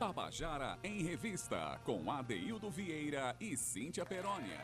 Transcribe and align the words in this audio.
Tabajara 0.00 0.78
em 0.82 1.02
Revista, 1.02 1.78
com 1.84 2.10
Adeildo 2.10 2.70
Vieira 2.70 3.36
e 3.38 3.54
Cíntia 3.54 4.06
Perónia. 4.06 4.58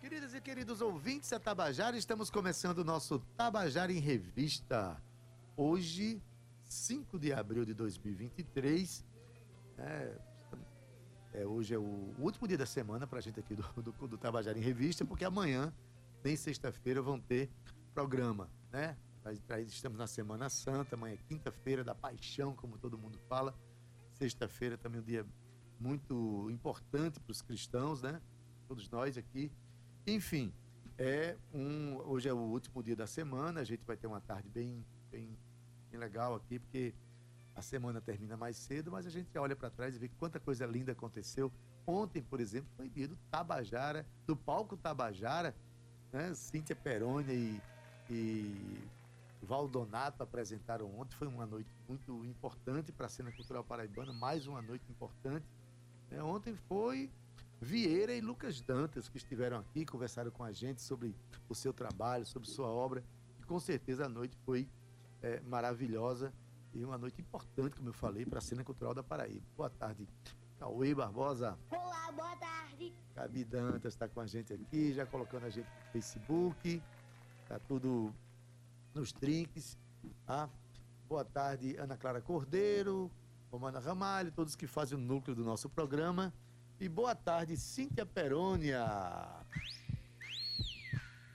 Queridas 0.00 0.32
e 0.32 0.40
queridos 0.40 0.80
ouvintes 0.80 1.30
da 1.30 1.40
Tabajara, 1.40 1.96
estamos 1.96 2.30
começando 2.30 2.78
o 2.78 2.84
nosso 2.84 3.18
Tabajara 3.36 3.92
em 3.92 3.98
Revista. 3.98 5.02
Hoje, 5.56 6.22
5 6.62 7.18
de 7.18 7.32
abril 7.32 7.64
de 7.64 7.74
2023. 7.74 9.04
É, 9.78 10.16
é, 11.32 11.44
hoje 11.44 11.74
é 11.74 11.78
o 11.78 12.14
último 12.16 12.46
dia 12.46 12.56
da 12.56 12.66
semana 12.66 13.08
para 13.08 13.18
a 13.18 13.20
gente 13.20 13.40
aqui 13.40 13.56
do, 13.56 13.64
do, 13.82 14.06
do 14.06 14.16
Tabajara 14.16 14.56
em 14.56 14.62
Revista, 14.62 15.04
porque 15.04 15.24
amanhã, 15.24 15.74
nem 16.22 16.36
sexta-feira, 16.36 17.02
vão 17.02 17.18
ter 17.18 17.50
programa, 17.92 18.48
né? 18.70 18.96
Estamos 19.66 19.98
na 19.98 20.06
Semana 20.06 20.48
Santa, 20.48 20.94
amanhã 20.94 21.14
é 21.14 21.18
quinta-feira 21.28 21.82
da 21.82 21.96
paixão, 21.96 22.54
como 22.54 22.78
todo 22.78 22.96
mundo 22.96 23.18
fala. 23.28 23.52
Sexta-feira 24.14 24.78
também 24.78 25.00
um 25.00 25.04
dia 25.04 25.26
muito 25.78 26.48
importante 26.50 27.20
para 27.20 27.32
os 27.32 27.42
cristãos, 27.42 28.02
né? 28.02 28.20
Todos 28.66 28.88
nós 28.88 29.18
aqui. 29.18 29.50
Enfim, 30.06 30.52
é 30.96 31.36
um, 31.52 31.96
hoje 32.06 32.28
é 32.28 32.32
o 32.32 32.38
último 32.38 32.82
dia 32.82 32.96
da 32.96 33.06
semana, 33.06 33.60
a 33.60 33.64
gente 33.64 33.84
vai 33.84 33.96
ter 33.96 34.06
uma 34.06 34.20
tarde 34.20 34.48
bem, 34.48 34.84
bem, 35.10 35.36
bem 35.90 35.98
legal 35.98 36.34
aqui, 36.34 36.58
porque 36.58 36.94
a 37.54 37.62
semana 37.62 38.00
termina 38.00 38.36
mais 38.36 38.56
cedo, 38.56 38.90
mas 38.90 39.06
a 39.06 39.10
gente 39.10 39.36
olha 39.38 39.56
para 39.56 39.70
trás 39.70 39.94
e 39.94 39.98
vê 39.98 40.08
quanta 40.08 40.40
coisa 40.40 40.66
linda 40.66 40.92
aconteceu. 40.92 41.52
Ontem, 41.86 42.22
por 42.22 42.40
exemplo, 42.40 42.70
foi 42.76 42.88
dia 42.88 43.08
do 43.08 43.16
Tabajara, 43.30 44.06
do 44.26 44.36
palco 44.36 44.76
Tabajara, 44.76 45.54
né? 46.12 46.34
Cíntia 46.34 46.74
Perônia 46.74 47.32
e, 47.32 47.60
e 48.10 48.78
Valdonato 49.44 50.22
apresentaram 50.22 50.86
ontem. 50.98 51.16
Foi 51.16 51.28
uma 51.28 51.46
noite 51.46 51.70
muito 51.88 52.24
importante 52.24 52.92
para 52.92 53.06
a 53.06 53.08
cena 53.08 53.30
cultural 53.30 53.62
paraibana, 53.62 54.12
mais 54.12 54.46
uma 54.46 54.62
noite 54.62 54.90
importante. 54.90 55.46
É, 56.10 56.22
ontem 56.22 56.54
foi 56.54 57.10
Vieira 57.60 58.14
e 58.14 58.20
Lucas 58.20 58.60
Dantas 58.60 59.08
que 59.08 59.16
estiveram 59.16 59.58
aqui, 59.58 59.86
conversaram 59.86 60.30
com 60.30 60.44
a 60.44 60.52
gente 60.52 60.82
sobre 60.82 61.14
o 61.48 61.54
seu 61.54 61.72
trabalho, 61.72 62.26
sobre 62.26 62.48
sua 62.48 62.68
obra. 62.68 63.04
E 63.40 63.44
com 63.44 63.58
certeza 63.58 64.06
a 64.06 64.08
noite 64.08 64.36
foi 64.44 64.68
é, 65.22 65.40
maravilhosa 65.40 66.32
e 66.74 66.84
uma 66.84 66.98
noite 66.98 67.20
importante, 67.20 67.76
como 67.76 67.88
eu 67.88 67.94
falei, 67.94 68.26
para 68.26 68.38
a 68.38 68.42
cena 68.42 68.64
cultural 68.64 68.94
da 68.94 69.02
Paraíba. 69.02 69.46
Boa 69.56 69.70
tarde, 69.70 70.08
Cauê 70.58 70.94
Barbosa. 70.94 71.56
Olá, 71.70 72.12
boa 72.12 72.36
tarde. 72.36 72.92
Gabi 73.14 73.44
Dantas 73.44 73.94
está 73.94 74.08
com 74.08 74.20
a 74.20 74.26
gente 74.26 74.52
aqui, 74.52 74.92
já 74.92 75.06
colocando 75.06 75.44
a 75.44 75.50
gente 75.50 75.66
no 75.66 75.92
Facebook. 75.92 76.82
Tá 77.48 77.58
tudo 77.58 78.12
nos 78.94 79.12
trinques. 79.12 79.76
Tá? 80.24 80.48
Boa 81.08 81.24
tarde, 81.24 81.76
Ana 81.76 81.96
Clara 81.96 82.20
Cordeiro, 82.20 83.10
Romana 83.50 83.80
Ramalho, 83.80 84.32
todos 84.32 84.56
que 84.56 84.66
fazem 84.66 84.96
o 84.96 85.00
núcleo 85.00 85.34
do 85.34 85.44
nosso 85.44 85.68
programa. 85.68 86.32
E 86.80 86.88
boa 86.88 87.14
tarde, 87.14 87.56
Cíntia 87.56 88.06
Perônia. 88.06 88.84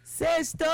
Sextou! 0.04 0.68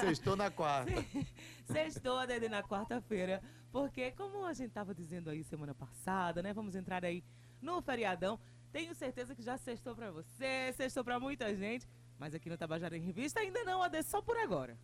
Sextou 0.00 0.36
na 0.36 0.50
quarta. 0.50 0.92
Sextou, 1.70 2.26
Dede, 2.26 2.48
na 2.48 2.62
quarta-feira. 2.62 3.42
Porque, 3.70 4.12
como 4.12 4.46
a 4.46 4.52
gente 4.52 4.68
estava 4.68 4.94
dizendo 4.94 5.28
aí 5.28 5.42
semana 5.42 5.74
passada, 5.74 6.42
né? 6.42 6.52
Vamos 6.52 6.74
entrar 6.74 7.04
aí 7.04 7.22
no 7.60 7.82
feriadão. 7.82 8.38
Tenho 8.72 8.94
certeza 8.94 9.34
que 9.34 9.42
já 9.42 9.56
sextou 9.56 9.94
para 9.94 10.10
você, 10.10 10.72
sextou 10.76 11.04
para 11.04 11.20
muita 11.20 11.54
gente. 11.54 11.86
Mas 12.18 12.34
aqui 12.34 12.48
no 12.48 12.56
Tabajara 12.56 12.96
em 12.96 13.00
Revista 13.00 13.40
ainda 13.40 13.64
não, 13.64 13.82
Ade, 13.82 14.02
só 14.02 14.22
por 14.22 14.36
agora. 14.36 14.78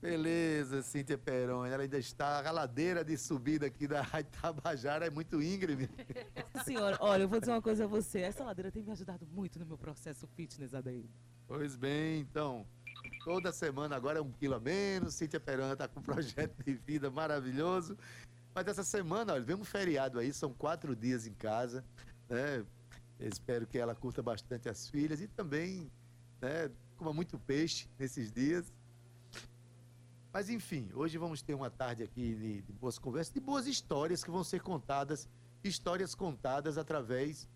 Beleza, 0.00 0.80
Cíntia 0.80 1.18
Peroni. 1.18 1.72
Ela 1.72 1.82
ainda 1.82 1.98
está. 1.98 2.46
A 2.46 2.50
ladeira 2.52 3.04
de 3.04 3.16
subida 3.18 3.66
aqui 3.66 3.88
da 3.88 4.00
Rádio 4.00 4.30
Tabajara 4.40 5.06
é 5.06 5.10
muito 5.10 5.42
íngreme. 5.42 5.88
Senhora, 6.64 6.96
olha, 7.00 7.22
eu 7.22 7.28
vou 7.28 7.40
dizer 7.40 7.52
uma 7.52 7.62
coisa 7.62 7.84
a 7.84 7.86
você. 7.86 8.20
Essa 8.20 8.44
ladeira 8.44 8.70
tem 8.70 8.82
me 8.82 8.92
ajudado 8.92 9.26
muito 9.26 9.58
no 9.58 9.66
meu 9.66 9.76
processo 9.76 10.26
fitness, 10.28 10.72
Adair. 10.72 11.04
Pois 11.48 11.74
bem, 11.74 12.20
então. 12.20 12.64
Toda 13.24 13.52
semana 13.52 13.96
agora 13.96 14.20
é 14.20 14.22
um 14.22 14.30
quilo 14.30 14.54
a 14.54 14.60
menos. 14.60 15.14
Cíntia 15.14 15.40
Peroni 15.40 15.72
está 15.72 15.88
com 15.88 15.98
um 15.98 16.02
projeto 16.04 16.62
de 16.62 16.74
vida 16.74 17.10
maravilhoso. 17.10 17.98
Mas 18.54 18.68
essa 18.68 18.84
semana, 18.84 19.32
olha, 19.32 19.42
vem 19.42 19.56
um 19.56 19.64
feriado 19.64 20.20
aí, 20.20 20.32
são 20.32 20.52
quatro 20.52 20.94
dias 20.94 21.26
em 21.26 21.34
casa. 21.34 21.84
Né? 22.28 22.64
espero 23.18 23.66
que 23.66 23.76
ela 23.76 23.96
curta 23.96 24.22
bastante 24.22 24.68
as 24.68 24.88
filhas 24.88 25.20
e 25.20 25.26
também 25.26 25.90
né, 26.40 26.70
coma 26.96 27.12
muito 27.12 27.36
peixe 27.36 27.88
nesses 27.98 28.30
dias 28.30 28.72
mas 30.32 30.50
enfim, 30.50 30.90
hoje 30.94 31.16
vamos 31.18 31.42
ter 31.42 31.54
uma 31.54 31.70
tarde 31.70 32.02
aqui 32.02 32.34
de, 32.34 32.62
de, 32.62 32.72
boas 32.72 32.98
conversas, 32.98 33.32
de 33.32 33.40
boas 33.40 33.66
histórias 33.66 34.22
que 34.22 34.30
vão 34.30 34.44
ser 34.44 34.60
contadas, 34.60 35.28
histórias 35.64 36.14
contadas 36.14 36.76
através 36.76 37.48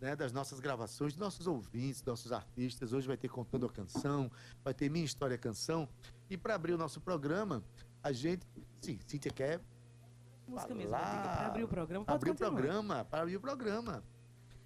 né, 0.00 0.16
das 0.16 0.32
nossas 0.32 0.60
gravações, 0.60 1.16
nossos 1.16 1.46
ouvintes, 1.46 2.02
nossos 2.04 2.32
artistas. 2.32 2.92
Hoje 2.92 3.06
vai 3.06 3.16
ter 3.16 3.28
Contando 3.28 3.66
a 3.66 3.70
Canção, 3.70 4.30
vai 4.64 4.74
ter 4.74 4.88
Minha 4.90 5.04
História 5.04 5.38
Canção. 5.38 5.88
E 6.28 6.36
para 6.36 6.54
abrir 6.54 6.72
o 6.72 6.78
nosso 6.78 7.00
programa, 7.00 7.62
a 8.02 8.12
gente. 8.12 8.46
Sim, 8.80 8.98
Cíntia 9.06 9.30
quer. 9.30 9.60
Música 10.46 10.74
mesmo, 10.74 10.90
para 10.90 11.46
abrir 11.46 11.64
o 11.64 11.68
programa. 11.68 12.04
Para 12.04 12.14
abrir 12.14 12.30
o 12.30 12.34
programa, 12.34 13.04
para 13.04 13.22
abrir 13.22 13.36
o 13.36 13.40
programa. 13.40 14.02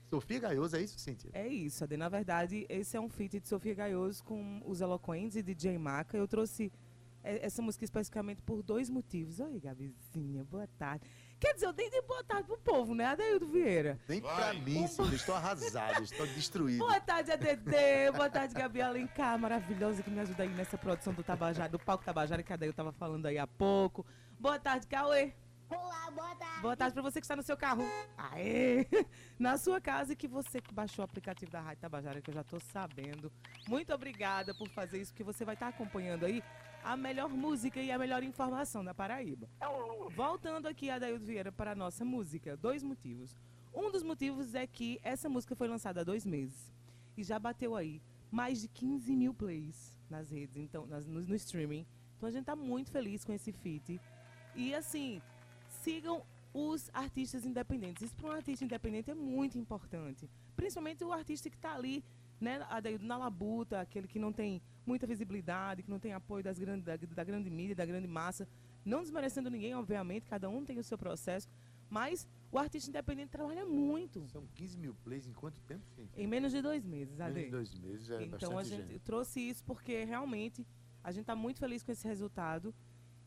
Sofia 0.08 0.38
Gaioso, 0.38 0.76
é 0.76 0.82
isso, 0.82 0.98
Cíntia? 0.98 1.30
É 1.32 1.46
isso, 1.46 1.82
Ade. 1.82 1.96
Na 1.96 2.08
verdade, 2.08 2.64
esse 2.68 2.96
é 2.96 3.00
um 3.00 3.08
feat 3.08 3.40
de 3.40 3.48
Sofia 3.48 3.74
Gaioso 3.74 4.22
com 4.24 4.62
os 4.64 4.80
Eloquentes 4.80 5.36
e 5.36 5.42
DJ 5.42 5.76
Maca. 5.78 6.16
Eu 6.16 6.28
trouxe 6.28 6.66
é, 6.66 6.85
essa 7.26 7.60
música 7.60 7.84
especificamente 7.84 8.40
por 8.42 8.62
dois 8.62 8.88
motivos. 8.88 9.40
Oi, 9.40 9.58
Gabizinha, 9.58 10.44
boa 10.44 10.68
tarde. 10.78 11.04
Quer 11.38 11.54
dizer, 11.54 11.66
eu 11.66 11.72
dei 11.72 11.90
de 11.90 12.00
boa 12.02 12.24
tarde 12.24 12.46
pro 12.46 12.56
povo, 12.56 12.94
né, 12.94 13.04
Adeildo 13.04 13.46
Vieira? 13.46 13.98
Nem 14.08 14.20
Vai. 14.20 14.34
pra 14.34 14.54
mim, 14.54 14.86
sim, 14.86 15.14
estou 15.14 15.34
arrasado, 15.34 16.02
estou 16.02 16.26
destruído. 16.28 16.78
Boa 16.78 17.00
tarde, 17.00 17.32
ADD, 17.32 18.12
boa 18.14 18.30
tarde, 18.30 18.54
Gabi 18.54 18.80
Alencar, 18.80 19.38
maravilhosa, 19.38 20.02
que 20.02 20.10
me 20.10 20.20
ajuda 20.20 20.44
aí 20.44 20.48
nessa 20.48 20.78
produção 20.78 21.12
do 21.12 21.22
Tabajara, 21.22 21.68
do 21.68 21.78
palco 21.78 22.04
Tabajara, 22.04 22.42
que 22.42 22.52
a 22.52 22.54
Adeildo 22.54 22.76
tava 22.76 22.92
falando 22.92 23.26
aí 23.26 23.36
há 23.36 23.46
pouco. 23.46 24.06
Boa 24.38 24.58
tarde, 24.58 24.86
Cauê. 24.86 25.34
Olá, 25.68 26.10
boa 26.12 26.34
tarde. 26.36 26.60
Boa 26.62 26.76
tarde 26.76 26.94
para 26.94 27.02
você 27.02 27.20
que 27.20 27.24
está 27.24 27.34
no 27.34 27.42
seu 27.42 27.56
carro. 27.56 27.82
Aê! 28.16 28.86
Na 29.36 29.58
sua 29.58 29.80
casa 29.80 30.12
e 30.12 30.16
que 30.16 30.28
você 30.28 30.60
que 30.60 30.72
baixou 30.72 31.02
o 31.02 31.04
aplicativo 31.04 31.50
da 31.50 31.60
Rádio 31.60 31.80
Tabajara, 31.80 32.22
que 32.22 32.30
eu 32.30 32.34
já 32.34 32.42
estou 32.42 32.60
sabendo. 32.60 33.32
Muito 33.68 33.92
obrigada 33.92 34.54
por 34.54 34.68
fazer 34.68 35.00
isso, 35.00 35.12
porque 35.12 35.24
você 35.24 35.44
vai 35.44 35.54
estar 35.54 35.72
tá 35.72 35.76
acompanhando 35.76 36.24
aí 36.24 36.42
a 36.86 36.96
melhor 36.96 37.28
música 37.28 37.80
e 37.82 37.90
a 37.90 37.98
melhor 37.98 38.22
informação 38.22 38.84
da 38.84 38.94
Paraíba. 38.94 39.48
Voltando 40.14 40.68
aqui, 40.68 40.88
Adaildo 40.88 41.26
Vieira, 41.26 41.50
para 41.50 41.72
a 41.72 41.74
nossa 41.74 42.04
música. 42.04 42.56
Dois 42.56 42.80
motivos. 42.80 43.34
Um 43.74 43.90
dos 43.90 44.04
motivos 44.04 44.54
é 44.54 44.68
que 44.68 45.00
essa 45.02 45.28
música 45.28 45.56
foi 45.56 45.66
lançada 45.66 46.02
há 46.02 46.04
dois 46.04 46.24
meses 46.24 46.72
e 47.16 47.24
já 47.24 47.40
bateu 47.40 47.74
aí 47.74 48.00
mais 48.30 48.60
de 48.60 48.68
15 48.68 49.16
mil 49.16 49.34
plays 49.34 49.98
nas 50.08 50.30
redes, 50.30 50.56
então, 50.56 50.86
nas, 50.86 51.04
no, 51.08 51.22
no 51.22 51.34
streaming. 51.34 51.84
Então 52.16 52.28
a 52.28 52.30
gente 52.30 52.42
está 52.42 52.54
muito 52.54 52.92
feliz 52.92 53.24
com 53.24 53.32
esse 53.32 53.50
feat. 53.50 54.00
E 54.54 54.72
assim, 54.72 55.20
sigam 55.82 56.22
os 56.54 56.88
artistas 56.94 57.44
independentes. 57.44 58.04
Isso 58.04 58.14
para 58.14 58.28
um 58.28 58.32
artista 58.32 58.64
independente 58.64 59.10
é 59.10 59.14
muito 59.14 59.58
importante. 59.58 60.30
Principalmente 60.54 61.02
o 61.02 61.12
artista 61.12 61.50
que 61.50 61.56
está 61.56 61.74
ali, 61.74 62.04
né, 62.40 62.60
na 63.00 63.16
labuta, 63.16 63.80
aquele 63.80 64.06
que 64.06 64.20
não 64.20 64.32
tem 64.32 64.62
muita 64.86 65.06
visibilidade, 65.06 65.82
que 65.82 65.90
não 65.90 65.98
tem 65.98 66.12
apoio 66.12 66.44
das 66.44 66.58
grande, 66.58 66.82
da, 66.82 66.96
da 66.96 67.24
grande 67.24 67.50
mídia, 67.50 67.74
da 67.74 67.84
grande 67.84 68.06
massa. 68.06 68.48
Não 68.84 69.02
desmerecendo 69.02 69.50
ninguém, 69.50 69.74
obviamente, 69.74 70.26
cada 70.26 70.48
um 70.48 70.64
tem 70.64 70.78
o 70.78 70.84
seu 70.84 70.96
processo. 70.96 71.48
Mas 71.88 72.26
o 72.50 72.58
artista 72.58 72.90
independente 72.90 73.30
trabalha 73.30 73.64
muito. 73.64 74.26
São 74.28 74.46
15 74.54 74.78
mil 74.78 74.94
plays 75.04 75.26
em 75.26 75.32
quanto 75.32 75.60
tempo, 75.62 75.84
gente? 75.96 76.10
Em 76.16 76.26
menos 76.26 76.52
de 76.52 76.60
dois 76.60 76.84
meses. 76.84 77.18
Menos 77.18 77.34
de 77.34 77.50
dois 77.50 77.74
meses, 77.74 78.10
é 78.10 78.22
Então 78.22 78.58
a 78.58 78.64
gente, 78.64 78.86
gente 78.86 78.98
trouxe 79.00 79.40
isso 79.40 79.64
porque 79.64 80.04
realmente 80.04 80.66
a 81.02 81.12
gente 81.12 81.22
está 81.22 81.36
muito 81.36 81.60
feliz 81.60 81.82
com 81.82 81.92
esse 81.92 82.06
resultado. 82.06 82.74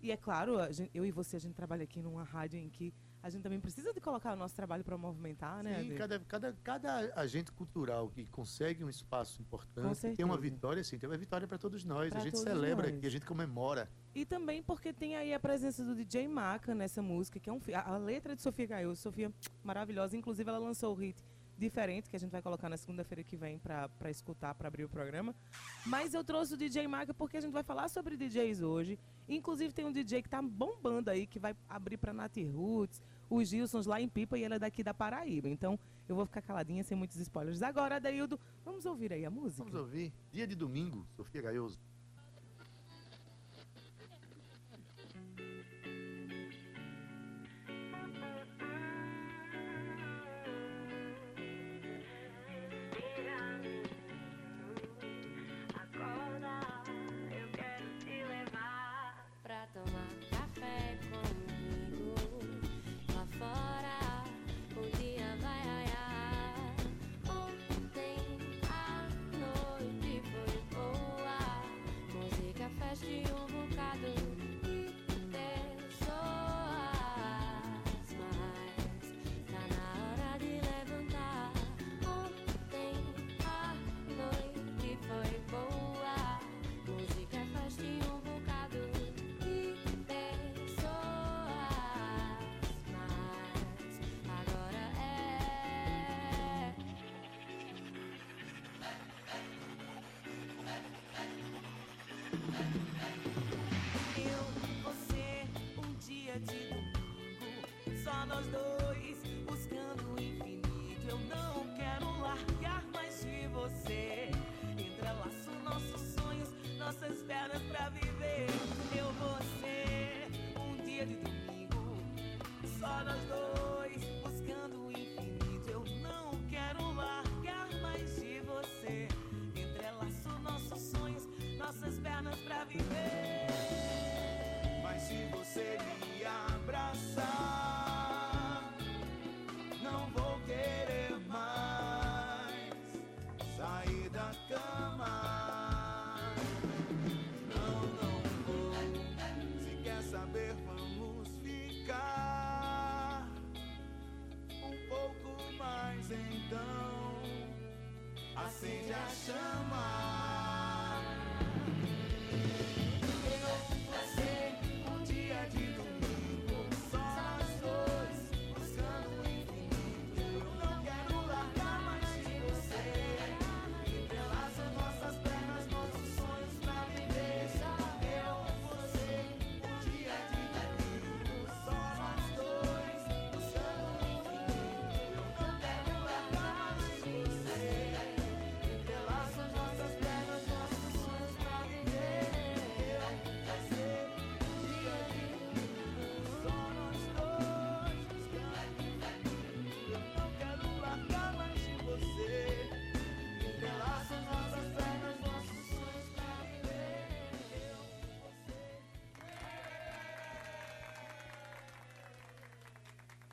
E 0.01 0.11
é 0.11 0.17
claro, 0.17 0.57
gente, 0.71 0.91
eu 0.93 1.05
e 1.05 1.11
você, 1.11 1.35
a 1.35 1.39
gente 1.39 1.53
trabalha 1.53 1.83
aqui 1.83 2.01
numa 2.01 2.23
rádio 2.23 2.59
em 2.59 2.69
que 2.69 2.93
a 3.21 3.29
gente 3.29 3.43
também 3.43 3.59
precisa 3.59 3.93
de 3.93 3.99
colocar 3.99 4.33
o 4.33 4.35
nosso 4.35 4.55
trabalho 4.55 4.83
para 4.83 4.97
movimentar, 4.97 5.63
né? 5.63 5.83
Sim, 5.83 5.95
cada, 5.95 6.19
cada, 6.19 6.53
cada 6.63 7.13
agente 7.15 7.51
cultural 7.51 8.09
que 8.09 8.25
consegue 8.25 8.83
um 8.83 8.89
espaço 8.89 9.41
importante, 9.41 10.15
tem 10.15 10.25
uma 10.25 10.37
vitória, 10.37 10.83
sim, 10.83 10.97
tem 10.97 11.09
uma 11.09 11.17
vitória 11.17 11.47
para 11.47 11.57
todos 11.57 11.83
nós. 11.83 12.09
Pra 12.09 12.19
a 12.19 12.23
gente 12.23 12.37
celebra 12.37 12.89
aqui, 12.89 13.05
a 13.05 13.11
gente 13.11 13.25
comemora. 13.25 13.89
E 14.15 14.25
também 14.25 14.63
porque 14.63 14.93
tem 14.93 15.15
aí 15.15 15.33
a 15.33 15.39
presença 15.39 15.83
do 15.83 15.93
DJ 15.95 16.27
Maca 16.27 16.73
nessa 16.73 17.01
música, 17.01 17.39
que 17.39 17.49
é 17.49 17.53
um 17.53 17.59
a, 17.73 17.93
a 17.93 17.97
letra 17.97 18.35
de 18.35 18.41
Sofia 18.41 18.65
Gaio, 18.65 18.95
Sofia 18.95 19.31
maravilhosa, 19.63 20.15
inclusive 20.15 20.49
ela 20.49 20.59
lançou 20.59 20.93
o 20.93 20.95
hit 20.95 21.21
diferente 21.59 22.09
que 22.09 22.15
a 22.15 22.19
gente 22.19 22.31
vai 22.31 22.41
colocar 22.41 22.69
na 22.69 22.77
segunda-feira 22.77 23.23
que 23.23 23.35
vem 23.35 23.59
para 23.59 24.09
escutar, 24.09 24.55
para 24.55 24.67
abrir 24.67 24.85
o 24.85 24.89
programa. 24.89 25.35
Mas 25.85 26.13
eu 26.13 26.23
trouxe 26.23 26.53
o 26.53 26.57
DJ 26.57 26.87
Maga 26.87 27.13
porque 27.13 27.37
a 27.37 27.41
gente 27.41 27.51
vai 27.51 27.63
falar 27.63 27.89
sobre 27.89 28.15
DJs 28.17 28.61
hoje. 28.61 28.97
Inclusive 29.27 29.73
tem 29.73 29.85
um 29.85 29.91
DJ 29.91 30.23
que 30.23 30.29
tá 30.29 30.41
bombando 30.41 31.11
aí, 31.11 31.27
que 31.27 31.37
vai 31.37 31.55
abrir 31.67 31.97
para 31.97 32.13
Nath 32.13 32.37
Roots, 32.37 33.01
os 33.29 33.47
Gilsons 33.49 33.85
lá 33.85 34.01
em 34.01 34.09
Pipa 34.09 34.37
e 34.37 34.43
ele 34.43 34.55
é 34.55 34.59
daqui 34.59 34.81
da 34.81 34.93
Paraíba. 34.93 35.47
Então 35.49 35.77
eu 36.07 36.15
vou 36.15 36.25
ficar 36.25 36.41
caladinha 36.41 36.83
sem 36.83 36.97
muitos 36.97 37.17
spoilers. 37.17 37.61
Agora, 37.61 37.97
Adaildo, 37.97 38.39
vamos 38.65 38.85
ouvir 38.85 39.13
aí 39.13 39.25
a 39.25 39.29
música? 39.29 39.63
Vamos 39.63 39.79
ouvir. 39.79 40.11
Dia 40.31 40.47
de 40.47 40.55
domingo, 40.55 41.05
Sofia 41.15 41.41
Gaioso. 41.41 41.79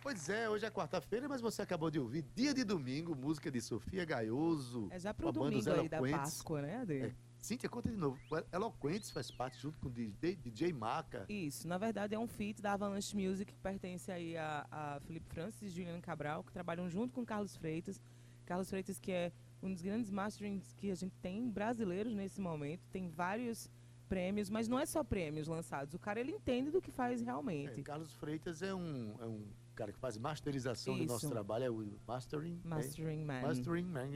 Pois 0.07 0.29
é, 0.29 0.49
hoje 0.49 0.65
é 0.65 0.71
quarta-feira, 0.71 1.29
mas 1.29 1.41
você 1.41 1.63
acabou 1.63 1.91
de 1.91 1.99
ouvir 1.99 2.23
Dia 2.33 2.55
de 2.55 2.63
Domingo, 2.63 3.13
música 3.13 3.51
de 3.51 3.61
Sofia 3.61 4.05
Gaioso. 4.05 4.87
É 4.93 5.01
já 5.01 5.13
pro 5.13 5.33
domingo 5.33 5.69
aí 5.69 5.89
da. 5.89 6.01
Páscoa, 6.01 6.63
né, 6.63 6.77
Ade? 6.77 7.03
É. 7.07 7.15
Cíntia, 7.39 7.69
conta 7.69 7.91
de 7.91 7.97
novo. 7.97 8.17
Eloquentes 8.53 9.11
faz 9.11 9.33
parte 9.33 9.61
junto 9.61 9.81
com 9.81 9.89
o 9.89 9.91
DJ, 9.91 10.37
DJ 10.37 10.73
Maca. 10.73 11.27
Isso, 11.29 11.67
na 11.67 11.77
verdade 11.77 12.15
é 12.15 12.19
um 12.21 12.29
feat 12.29 12.63
da 12.63 12.75
Avalanche 12.75 13.17
Music 13.17 13.53
que 13.53 13.59
pertence 13.59 14.09
aí 14.13 14.37
a, 14.37 14.65
a 14.71 15.01
Felipe 15.01 15.27
Francis 15.29 15.61
e 15.61 15.69
Juliano 15.75 16.01
Cabral, 16.01 16.45
que 16.45 16.53
trabalham 16.53 16.89
junto 16.89 17.13
com 17.13 17.27
Carlos 17.27 17.57
Freitas. 17.57 18.01
Carlos 18.45 18.71
Freitas 18.71 19.01
que 19.01 19.11
é 19.11 19.33
um 19.61 19.73
dos 19.73 19.83
grandes 19.83 20.13
masterings 20.13 20.73
que 20.75 20.89
a 20.89 20.95
gente 20.95 21.17
tem 21.17 21.51
brasileiros 21.51 22.15
nesse 22.15 22.41
momento, 22.41 22.87
tem 22.93 23.09
vários 23.09 23.69
prêmios, 24.09 24.51
mas 24.51 24.69
não 24.69 24.79
é 24.79 24.87
só 24.87 25.03
prêmios 25.03 25.49
lançados, 25.49 25.95
o 25.95 25.99
cara 25.99 26.21
ele 26.21 26.31
entende 26.31 26.71
do 26.71 26.81
que 26.81 26.93
faz 26.93 27.21
É, 27.21 27.25
realmente. 27.25 27.83
Carlos 27.83 28.15
Freitas 28.15 28.63
é 28.63 28.73
um, 28.73 29.17
é 29.21 29.27
um 29.27 29.45
cara 29.77 29.93
que 29.93 29.99
faz 29.99 30.17
masterização 30.17 30.97
do 30.99 31.05
nosso 31.05 31.27
Isso. 31.27 31.31
trabalho, 31.33 31.65
é 31.65 31.71
o 31.71 31.87
Mastering. 32.07 32.61
é, 32.65 32.69
Mastering 32.69 33.25
Man. 33.25 33.43
Mastering 33.43 33.85
Man. 33.85 34.09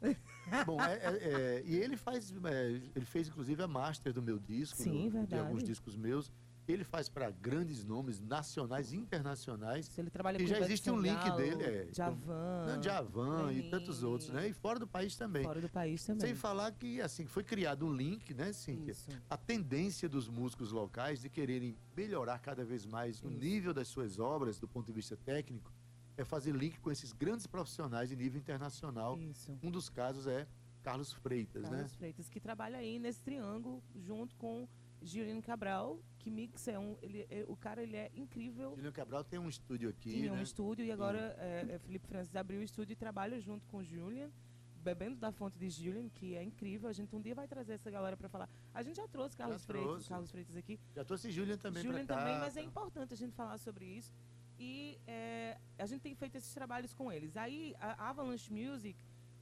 Bom, 0.64 0.80
é- 0.80 0.94
é- 0.94 1.56
é, 1.58 1.62
e 1.66 1.74
ele 1.74 1.96
faz, 1.96 2.32
é, 2.44 2.70
ele 2.94 3.04
fez 3.04 3.28
inclusive 3.28 3.60
a 3.62 3.68
master 3.68 4.12
do 4.12 4.22
meu 4.22 4.38
disco, 4.38 4.80
Sim, 4.80 4.90
no- 4.92 5.02
de 5.02 5.08
verdade. 5.10 5.42
alguns 5.42 5.64
discos 5.64 5.96
meus. 5.96 6.30
Ele 6.72 6.84
faz 6.84 7.08
para 7.08 7.30
grandes 7.30 7.84
nomes 7.84 8.20
nacionais 8.20 8.92
e 8.92 8.96
internacionais. 8.96 9.86
Se 9.86 10.00
ele 10.00 10.10
trabalha 10.10 10.40
E 10.40 10.46
já 10.46 10.58
existe 10.60 10.90
um 10.90 10.98
link 11.00 11.20
Sangalo, 11.20 11.36
dele, 11.36 11.62
é, 11.62 11.88
Javan, 11.92 12.66
Né, 12.66 12.76
Djavan 12.78 13.42
e 13.42 13.56
Lenine, 13.56 13.70
tantos 13.70 14.02
outros, 14.02 14.30
né? 14.30 14.48
E 14.48 14.52
fora 14.52 14.78
do 14.78 14.86
país 14.86 15.16
também. 15.16 15.42
fora 15.44 15.60
do 15.60 15.68
país 15.68 16.04
também. 16.04 16.20
Sem 16.26 16.34
falar 16.34 16.72
que 16.72 17.00
assim 17.00 17.26
foi 17.26 17.44
criado 17.44 17.86
um 17.86 17.92
link, 17.92 18.32
né, 18.34 18.52
Cíntia? 18.52 18.92
Isso. 18.92 19.10
A 19.28 19.36
tendência 19.36 20.08
dos 20.08 20.28
músicos 20.28 20.72
locais 20.72 21.20
de 21.20 21.28
quererem 21.28 21.76
melhorar 21.96 22.38
cada 22.38 22.64
vez 22.64 22.86
mais 22.86 23.22
o 23.22 23.28
Isso. 23.28 23.38
nível 23.38 23.74
das 23.74 23.88
suas 23.88 24.18
obras 24.18 24.58
do 24.58 24.66
ponto 24.66 24.86
de 24.86 24.92
vista 24.92 25.16
técnico 25.16 25.72
é 26.16 26.24
fazer 26.24 26.54
link 26.54 26.78
com 26.80 26.90
esses 26.90 27.12
grandes 27.12 27.46
profissionais 27.46 28.08
de 28.08 28.16
nível 28.16 28.38
internacional. 28.40 29.18
Isso. 29.18 29.56
Um 29.62 29.70
dos 29.70 29.88
casos 29.88 30.26
é 30.26 30.46
Carlos 30.82 31.12
Freitas, 31.12 31.62
né? 31.64 31.70
Carlos 31.70 31.94
Freitas, 31.96 32.28
que 32.28 32.40
trabalha 32.40 32.78
aí 32.78 32.98
nesse 32.98 33.22
triângulo 33.22 33.82
junto 33.94 34.34
com 34.36 34.68
Juliano 35.00 35.42
Cabral, 35.42 35.98
que 36.22 36.30
mixa 36.30 36.70
é 36.70 36.78
um. 36.78 36.96
Ele, 37.02 37.26
é- 37.28 37.44
o 37.48 37.56
cara 37.56 37.82
ele 37.82 37.96
é 37.96 38.10
incrível. 38.14 38.70
Juliano 38.70 38.92
Cabral 38.92 39.24
tem 39.24 39.38
um 39.40 39.48
estúdio 39.48 39.90
aqui, 39.90 40.10
Tinha 40.12 40.32
um 40.32 40.36
né? 40.36 40.42
estúdio 40.42 40.84
e 40.84 40.92
agora 40.92 41.18
é, 41.38 41.66
é, 41.74 41.78
Felipe 41.80 42.06
Francis 42.06 42.34
abriu 42.36 42.60
o 42.60 42.62
estúdio 42.62 42.92
e 42.92 42.96
trabalha 42.96 43.40
junto 43.40 43.66
com 43.66 43.78
o 43.78 43.84
Julian, 43.84 44.30
bebendo 44.76 45.16
da 45.16 45.32
fonte 45.32 45.58
de 45.58 45.68
Julian, 45.68 46.08
que 46.08 46.36
é 46.36 46.42
incrível. 46.42 46.88
A 46.88 46.92
gente 46.92 47.14
um 47.14 47.20
dia 47.20 47.34
vai 47.34 47.48
trazer 47.48 47.72
essa 47.74 47.90
galera 47.90 48.16
para 48.16 48.28
falar. 48.28 48.48
A 48.72 48.82
gente 48.84 48.96
já 48.96 49.08
trouxe 49.08 49.36
Carlos 49.36 49.64
Freitas, 49.64 49.88
trouxe. 49.90 50.08
Carlos 50.08 50.30
Freitas 50.30 50.56
aqui. 50.56 50.78
Já 50.94 51.04
trouxe 51.04 51.30
Julian 51.30 51.56
também 51.58 51.82
Julian 51.82 52.06
pra 52.06 52.14
cá. 52.16 52.22
também, 52.22 52.38
mas 52.38 52.56
é 52.56 52.62
importante 52.62 53.12
a 53.12 53.16
gente 53.16 53.34
falar 53.34 53.58
sobre 53.58 53.84
isso. 53.84 54.12
E 54.60 55.00
é, 55.08 55.58
a 55.76 55.86
gente 55.86 56.02
tem 56.02 56.14
feito 56.14 56.36
esses 56.36 56.54
trabalhos 56.54 56.92
com 56.94 57.10
eles. 57.10 57.36
Aí 57.36 57.74
a 57.80 58.10
Avalanche 58.10 58.52
Music 58.52 58.96